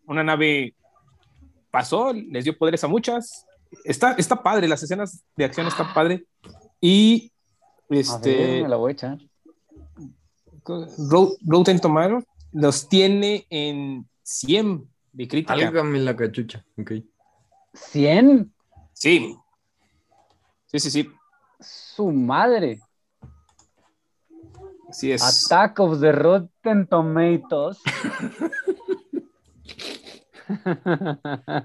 una 0.07 0.23
nave 0.25 0.75
pasó, 1.71 2.13
les 2.13 2.45
dio 2.45 2.57
poderes 2.57 2.83
a 2.85 2.89
muchas. 2.89 3.47
Está, 3.85 4.13
está 4.13 4.43
padre, 4.43 4.69
las 4.69 4.83
escenas 4.83 5.23
de 5.37 5.45
acción 5.45 5.67
están 5.67 5.93
padre. 5.93 6.25
Y 6.81 7.31
A 7.87 7.89
ver, 7.91 7.99
este, 8.01 8.63
me 8.63 8.69
la 8.69 8.77
voy 8.77 8.91
a 8.91 8.93
echar. 8.93 9.19
Ro- 10.65 11.35
Rotten 11.45 11.81
Tomatoes 11.81 12.25
los 12.53 12.89
tiene 12.89 13.47
en 13.51 14.09
100 14.25 14.91
de 15.13 15.29
crítica. 15.29 15.53
Álgame 15.55 16.01
la 16.01 16.17
cachucha. 16.17 16.65
Ok. 16.77 16.93
¿100? 17.73 18.51
Sí. 18.93 19.37
Sí, 20.67 20.81
sí, 20.81 20.91
sí. 20.91 21.11
Su 21.61 22.11
madre. 22.11 22.81
Así 24.89 25.13
es. 25.13 25.23
Attack 25.23 25.79
of 25.81 26.01
the 26.01 26.13
Rotten 26.13 26.87
Tomatoes. 26.87 27.79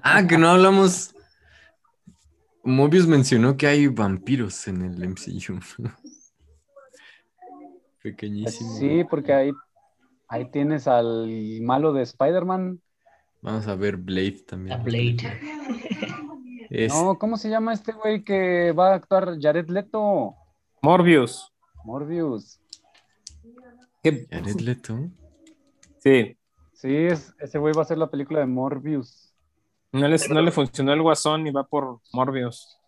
Ah, 0.02 0.24
que 0.28 0.38
no 0.38 0.48
hablamos. 0.48 1.14
Mobius 2.62 3.06
mencionó 3.06 3.56
que 3.56 3.66
hay 3.66 3.86
vampiros 3.88 4.68
en 4.68 4.82
el 4.82 5.08
MCU. 5.08 5.60
Pequeñísimo. 8.02 8.78
Sí, 8.78 9.04
porque 9.08 9.32
ahí, 9.32 9.52
ahí 10.30 10.50
tienes 10.50 10.86
al 10.88 11.28
malo 11.60 11.92
de 11.92 12.02
Spider-Man. 12.02 12.80
Vamos 13.42 13.66
a 13.68 13.74
ver 13.74 13.96
Blade 13.98 14.44
también. 14.46 14.78
La 14.78 14.82
Blade. 14.82 15.16
Es- 16.70 16.92
No, 16.94 17.18
¿cómo 17.18 17.36
se 17.36 17.50
llama 17.50 17.72
este 17.72 17.90
güey 17.92 18.22
que 18.22 18.70
va 18.72 18.92
a 18.92 18.94
actuar 18.94 19.36
Jared 19.40 19.68
Leto? 19.70 20.36
Morbius. 20.82 21.52
Morbius. 21.84 22.60
¿Qué? 24.04 24.26
Jared 24.30 24.60
Leto. 24.60 24.96
Sí. 25.98 26.36
Sí, 26.72 26.94
es, 26.94 27.34
ese 27.40 27.58
güey 27.58 27.74
va 27.74 27.80
a 27.80 27.82
hacer 27.82 27.98
la 27.98 28.08
película 28.08 28.38
de 28.40 28.46
Morbius. 28.46 29.34
No, 29.92 30.06
les- 30.06 30.30
no 30.30 30.40
le 30.40 30.52
funcionó 30.52 30.92
el 30.92 31.02
guasón 31.02 31.44
y 31.46 31.50
va 31.50 31.64
por 31.66 32.00
Morbius. 32.12 32.78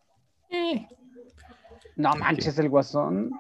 No 1.97 2.15
manches, 2.15 2.57
el 2.59 2.69
guasón. 2.69 3.31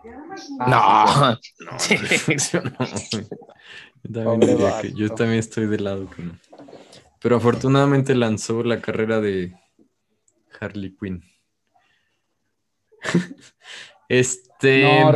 Ah, 0.61 1.39
No. 1.71 1.79
Sí. 1.79 1.97
Yo 2.53 2.61
no. 2.63 2.71
Yo 4.05 4.13
también, 4.13 4.41
Pobre 4.41 4.47
diría 4.55 4.81
que- 4.83 4.93
yo 4.93 5.05
vato. 5.07 5.15
también 5.15 5.39
estoy 5.39 5.67
del 5.67 5.85
lado 5.85 6.09
que 6.11 6.23
no. 6.23 6.39
Pero 7.21 7.37
afortunadamente 7.37 8.15
lanzó 8.15 8.63
la 8.65 8.81
carrera 8.81 9.21
de 9.21 9.55
Harley 10.61 10.97
Quinn. 11.01 11.23
este. 14.09 14.83
No, 14.83 15.13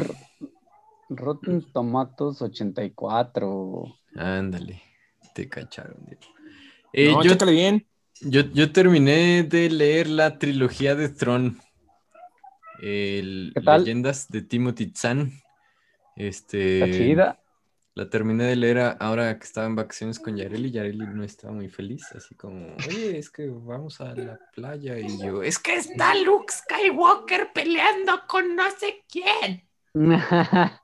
Rotten 1.08 1.62
Tomatoes 1.72 2.42
84. 2.42 3.84
Ándale, 4.16 4.82
te 5.34 5.48
cacharon. 5.48 5.96
Diego. 6.06 6.20
Eh, 6.92 7.12
No, 7.12 7.22
yo, 7.22 7.46
bien. 7.46 7.86
yo, 8.22 8.40
yo 8.52 8.72
terminé 8.72 9.42
de 9.44 9.70
leer 9.70 10.08
la 10.08 10.38
trilogía 10.38 10.94
de 10.94 11.08
Tron. 11.08 11.58
El- 12.80 13.52
¿Qué 13.54 13.60
tal? 13.62 13.82
Leyendas 13.84 14.28
de 14.28 14.42
Timothy 14.42 14.92
Zahn. 14.96 15.32
Este, 16.16 16.82
Está 16.84 16.96
chida. 16.96 17.40
La 17.96 18.10
terminé 18.10 18.44
de 18.44 18.56
leer 18.56 18.78
a- 18.78 18.90
ahora 18.90 19.38
que 19.38 19.44
estaba 19.46 19.66
en 19.66 19.74
vacaciones 19.74 20.18
con 20.18 20.36
Yareli. 20.36 20.70
Yareli 20.70 21.06
no 21.06 21.24
estaba 21.24 21.54
muy 21.54 21.70
feliz, 21.70 22.04
así 22.14 22.34
como, 22.34 22.76
oye, 22.88 23.16
es 23.18 23.30
que 23.30 23.48
vamos 23.48 24.02
a 24.02 24.14
la 24.14 24.38
playa. 24.54 24.98
Y 24.98 25.18
yo, 25.18 25.42
es 25.42 25.58
que 25.58 25.76
está 25.76 26.14
Luke 26.14 26.52
Skywalker 26.52 27.52
peleando 27.54 28.20
con 28.28 28.54
no 28.54 28.64
sé 28.78 29.02
quién. 29.10 29.66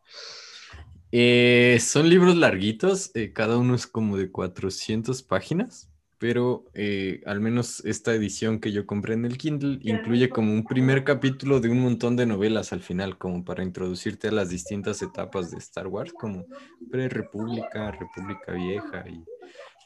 Eh, 1.15 1.79
son 1.79 2.09
libros 2.09 2.35
larguitos, 2.37 3.11
eh, 3.15 3.35
cada 3.35 3.59
uno 3.59 3.75
es 3.75 3.87
como 3.87 4.17
de 4.17 4.31
400 4.31 5.23
páginas, 5.23 5.91
pero 6.23 6.67
eh, 6.73 7.21
al 7.27 7.41
menos 7.41 7.85
esta 7.85 8.15
edición 8.15 8.61
que 8.61 8.71
yo 8.71 8.87
compré 8.87 9.15
en 9.15 9.25
el 9.25 9.37
Kindle 9.37 9.81
incluye 9.83 10.29
como 10.29 10.53
un 10.53 10.63
primer 10.63 11.03
capítulo 11.03 11.59
de 11.59 11.69
un 11.69 11.81
montón 11.81 12.15
de 12.15 12.27
novelas 12.27 12.73
al 12.73 12.81
final, 12.81 13.19
como 13.19 13.45
para 13.45 13.65
introducirte 13.65 14.29
a 14.29 14.31
las 14.31 14.49
distintas 14.49 15.03
etapas 15.03 15.51
de 15.51 15.59
Star 15.59 15.89
Wars, 15.89 16.13
como 16.13 16.47
pre-república, 16.93 17.91
República 17.91 18.53
Vieja 18.53 19.05
y 19.09 19.25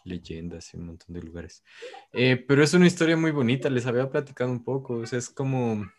leyendas 0.04 0.74
y 0.74 0.76
un 0.76 0.88
montón 0.88 1.14
de 1.14 1.22
lugares. 1.22 1.64
Eh, 2.12 2.36
pero 2.36 2.62
es 2.62 2.74
una 2.74 2.86
historia 2.86 3.16
muy 3.16 3.30
bonita, 3.30 3.70
les 3.70 3.86
había 3.86 4.10
platicado 4.10 4.50
un 4.50 4.62
poco, 4.62 4.96
o 4.96 5.06
sea, 5.06 5.18
es 5.18 5.30
como, 5.30 5.90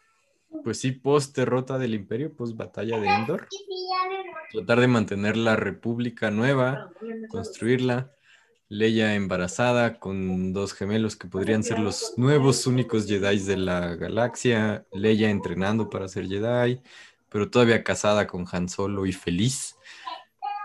pues 0.64 0.80
sí, 0.80 0.92
post 0.92 1.36
derrota 1.36 1.80
del 1.80 1.96
imperio, 1.96 2.36
post 2.36 2.56
batalla 2.56 3.00
de 3.00 3.08
Endor 3.08 3.48
tratar 4.52 4.80
de 4.80 4.88
mantener 4.88 5.38
la 5.38 5.56
república 5.56 6.32
nueva, 6.32 6.92
construirla. 7.30 8.12
Leia 8.70 9.16
embarazada 9.16 9.98
con 10.00 10.52
dos 10.52 10.74
gemelos 10.74 11.16
que 11.16 11.28
podrían 11.28 11.64
ser 11.64 11.80
los 11.80 12.14
nuevos 12.18 12.68
únicos 12.68 13.08
Jedi 13.08 13.40
de 13.40 13.58
la 13.58 13.96
galaxia. 13.96 14.86
Leia 14.92 15.30
entrenando 15.30 15.90
para 15.90 16.08
ser 16.08 16.28
Jedi, 16.28 16.82
pero 17.30 17.50
todavía 17.50 17.84
casada 17.84 18.28
con 18.28 18.46
Han 18.52 18.68
Solo 18.68 19.06
y 19.06 19.14
feliz. 19.14 19.78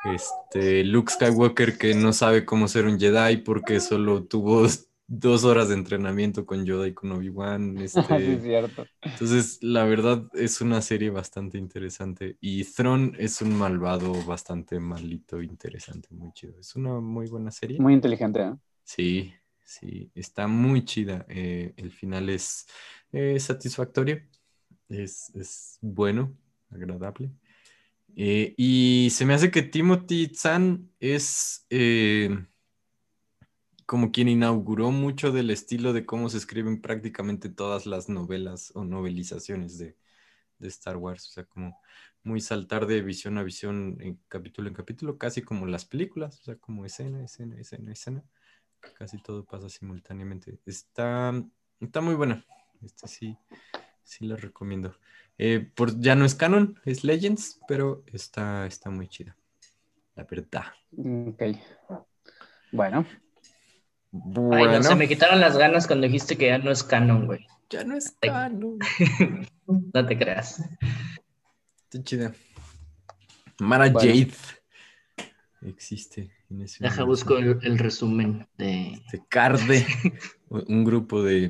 Este, 0.04 0.82
Luke 0.82 1.12
Skywalker 1.12 1.78
que 1.78 1.94
no 1.94 2.12
sabe 2.12 2.44
cómo 2.44 2.66
ser 2.66 2.86
un 2.86 2.98
Jedi 2.98 3.36
porque 3.36 3.78
solo 3.78 4.24
tuvo 4.24 4.66
dos 5.14 5.44
horas 5.44 5.68
de 5.68 5.74
entrenamiento 5.74 6.46
con 6.46 6.64
Yoda 6.64 6.88
y 6.88 6.94
con 6.94 7.12
Obi-Wan. 7.12 7.76
sí, 7.86 7.98
Este, 7.98 8.34
es 8.34 8.42
cierto. 8.42 8.88
entonces, 9.04 9.58
la 9.62 9.84
verdad 9.84 10.24
es 10.34 10.60
una 10.60 10.80
serie 10.82 11.10
bastante 11.10 11.58
interesante. 11.58 12.36
Y 12.40 12.64
Thron 12.64 13.14
es 13.18 13.42
un 13.42 13.54
malvado 13.56 14.12
bastante 14.24 14.80
malito, 14.80 15.42
interesante, 15.42 16.08
muy 16.12 16.32
chido. 16.32 16.58
Es 16.58 16.74
una 16.76 17.00
muy 17.00 17.26
buena 17.28 17.50
serie. 17.50 17.78
Muy 17.78 17.92
inteligente, 17.94 18.40
¿eh? 18.40 18.52
Sí, 18.84 19.32
sí, 19.64 20.10
está 20.14 20.46
muy 20.46 20.84
chida. 20.84 21.26
Eh, 21.28 21.74
el 21.76 21.90
final 21.92 22.28
es 22.30 22.66
eh, 23.12 23.38
satisfactorio, 23.38 24.22
es, 24.88 25.30
es 25.34 25.78
bueno, 25.80 26.36
agradable. 26.70 27.30
Eh, 28.16 28.54
y 28.58 29.08
se 29.10 29.24
me 29.24 29.34
hace 29.34 29.50
que 29.50 29.62
Timothy 29.62 30.32
Zahn 30.34 30.90
es 31.00 31.66
como 33.92 34.10
quien 34.10 34.28
inauguró 34.28 34.90
mucho 34.90 35.32
del 35.32 35.50
estilo 35.50 35.92
de 35.92 36.06
cómo 36.06 36.30
se 36.30 36.38
escriben 36.38 36.80
prácticamente 36.80 37.50
todas 37.50 37.84
las 37.84 38.08
novelas 38.08 38.72
o 38.74 38.84
novelizaciones 38.84 39.76
de, 39.76 39.98
de 40.58 40.68
Star 40.68 40.96
Wars. 40.96 41.28
O 41.28 41.30
sea, 41.30 41.44
como 41.44 41.78
muy 42.22 42.40
saltar 42.40 42.86
de 42.86 43.02
visión 43.02 43.36
a 43.36 43.42
visión, 43.42 43.98
en 44.00 44.18
capítulo 44.28 44.68
en 44.68 44.74
capítulo, 44.74 45.18
casi 45.18 45.42
como 45.42 45.66
las 45.66 45.84
películas, 45.84 46.40
o 46.40 46.42
sea, 46.42 46.56
como 46.56 46.86
escena, 46.86 47.22
escena, 47.22 47.60
escena, 47.60 47.92
escena. 47.92 48.24
Casi 48.94 49.18
todo 49.18 49.44
pasa 49.44 49.68
simultáneamente. 49.68 50.58
Está, 50.64 51.34
está 51.78 52.00
muy 52.00 52.14
buena. 52.14 52.46
Este 52.80 53.06
sí, 53.08 53.36
Sí, 54.04 54.24
lo 54.24 54.38
recomiendo. 54.38 54.96
Eh, 55.36 55.70
por, 55.74 56.00
ya 56.00 56.14
no 56.14 56.24
es 56.24 56.34
canon, 56.34 56.80
es 56.86 57.04
Legends, 57.04 57.60
pero 57.68 58.04
está, 58.06 58.64
está 58.64 58.88
muy 58.88 59.06
chida. 59.06 59.36
La 60.14 60.24
verdad. 60.24 60.64
Ok. 60.96 61.42
Bueno, 62.72 63.04
Ay, 64.52 64.66
no, 64.66 64.82
se 64.82 64.94
me 64.94 65.08
quitaron 65.08 65.40
las 65.40 65.56
ganas 65.56 65.86
cuando 65.86 66.06
dijiste 66.06 66.36
que 66.36 66.46
ya 66.46 66.58
no 66.58 66.70
es 66.70 66.82
canon, 66.82 67.26
güey. 67.26 67.46
ya 67.70 67.82
no 67.84 67.96
es 67.96 68.14
canon. 68.20 68.78
No 69.94 70.06
te 70.06 70.18
creas. 70.18 70.60
Está 71.84 72.02
chida. 72.04 72.34
Mara 73.58 73.88
Bueno. 73.90 74.00
Jade 74.08 74.32
existe 75.66 76.30
en 76.50 76.62
ese 76.62 76.82
Deja, 76.82 77.04
universo. 77.04 77.06
busco 77.06 77.38
el, 77.38 77.58
el 77.62 77.78
resumen 77.78 78.46
de. 78.58 79.00
de 79.10 79.22
Carde, 79.28 79.86
un 80.48 80.84
grupo 80.84 81.22
de 81.22 81.48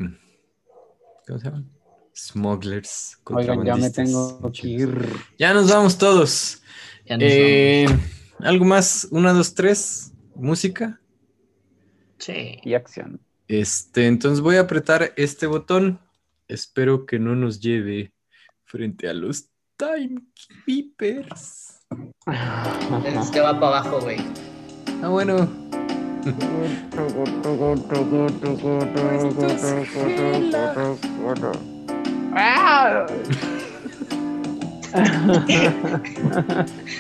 ¿cómo 1.27 1.39
se 1.39 1.45
llaman? 1.47 1.71
Smugglers. 2.15 3.19
oigan, 3.25 3.65
ya 3.65 3.75
me 3.77 3.91
tengo 3.91 4.53
que 4.53 4.69
ir. 4.69 5.09
Ya 5.39 5.53
nos 5.55 5.69
vamos 5.71 5.97
todos. 5.99 6.63
Ya 7.07 7.17
nos 7.17 7.25
Eh, 7.29 7.85
vamos. 7.89 8.03
Algo 8.41 8.65
más, 8.67 9.09
una, 9.11 9.33
dos, 9.33 9.55
tres, 9.55 10.13
música. 10.37 11.01
Sí. 12.23 12.59
Y 12.63 12.75
acción. 12.75 13.19
Este, 13.49 14.07
entonces 14.07 14.41
voy 14.41 14.55
a 14.55 14.61
apretar 14.61 15.13
este 15.17 15.49
botón. 15.49 15.99
Espero 16.47 17.05
que 17.05 17.19
no 17.19 17.35
nos 17.35 17.59
lleve 17.59 18.13
frente 18.65 19.09
a 19.09 19.13
los 19.13 19.49
Timekeepers. 19.77 21.81
Este 23.05 23.41
va 23.41 23.59
para 23.59 23.81
abajo, 23.81 24.03
güey. 24.03 24.19
Ah, 25.03 25.09
bueno. 25.09 25.51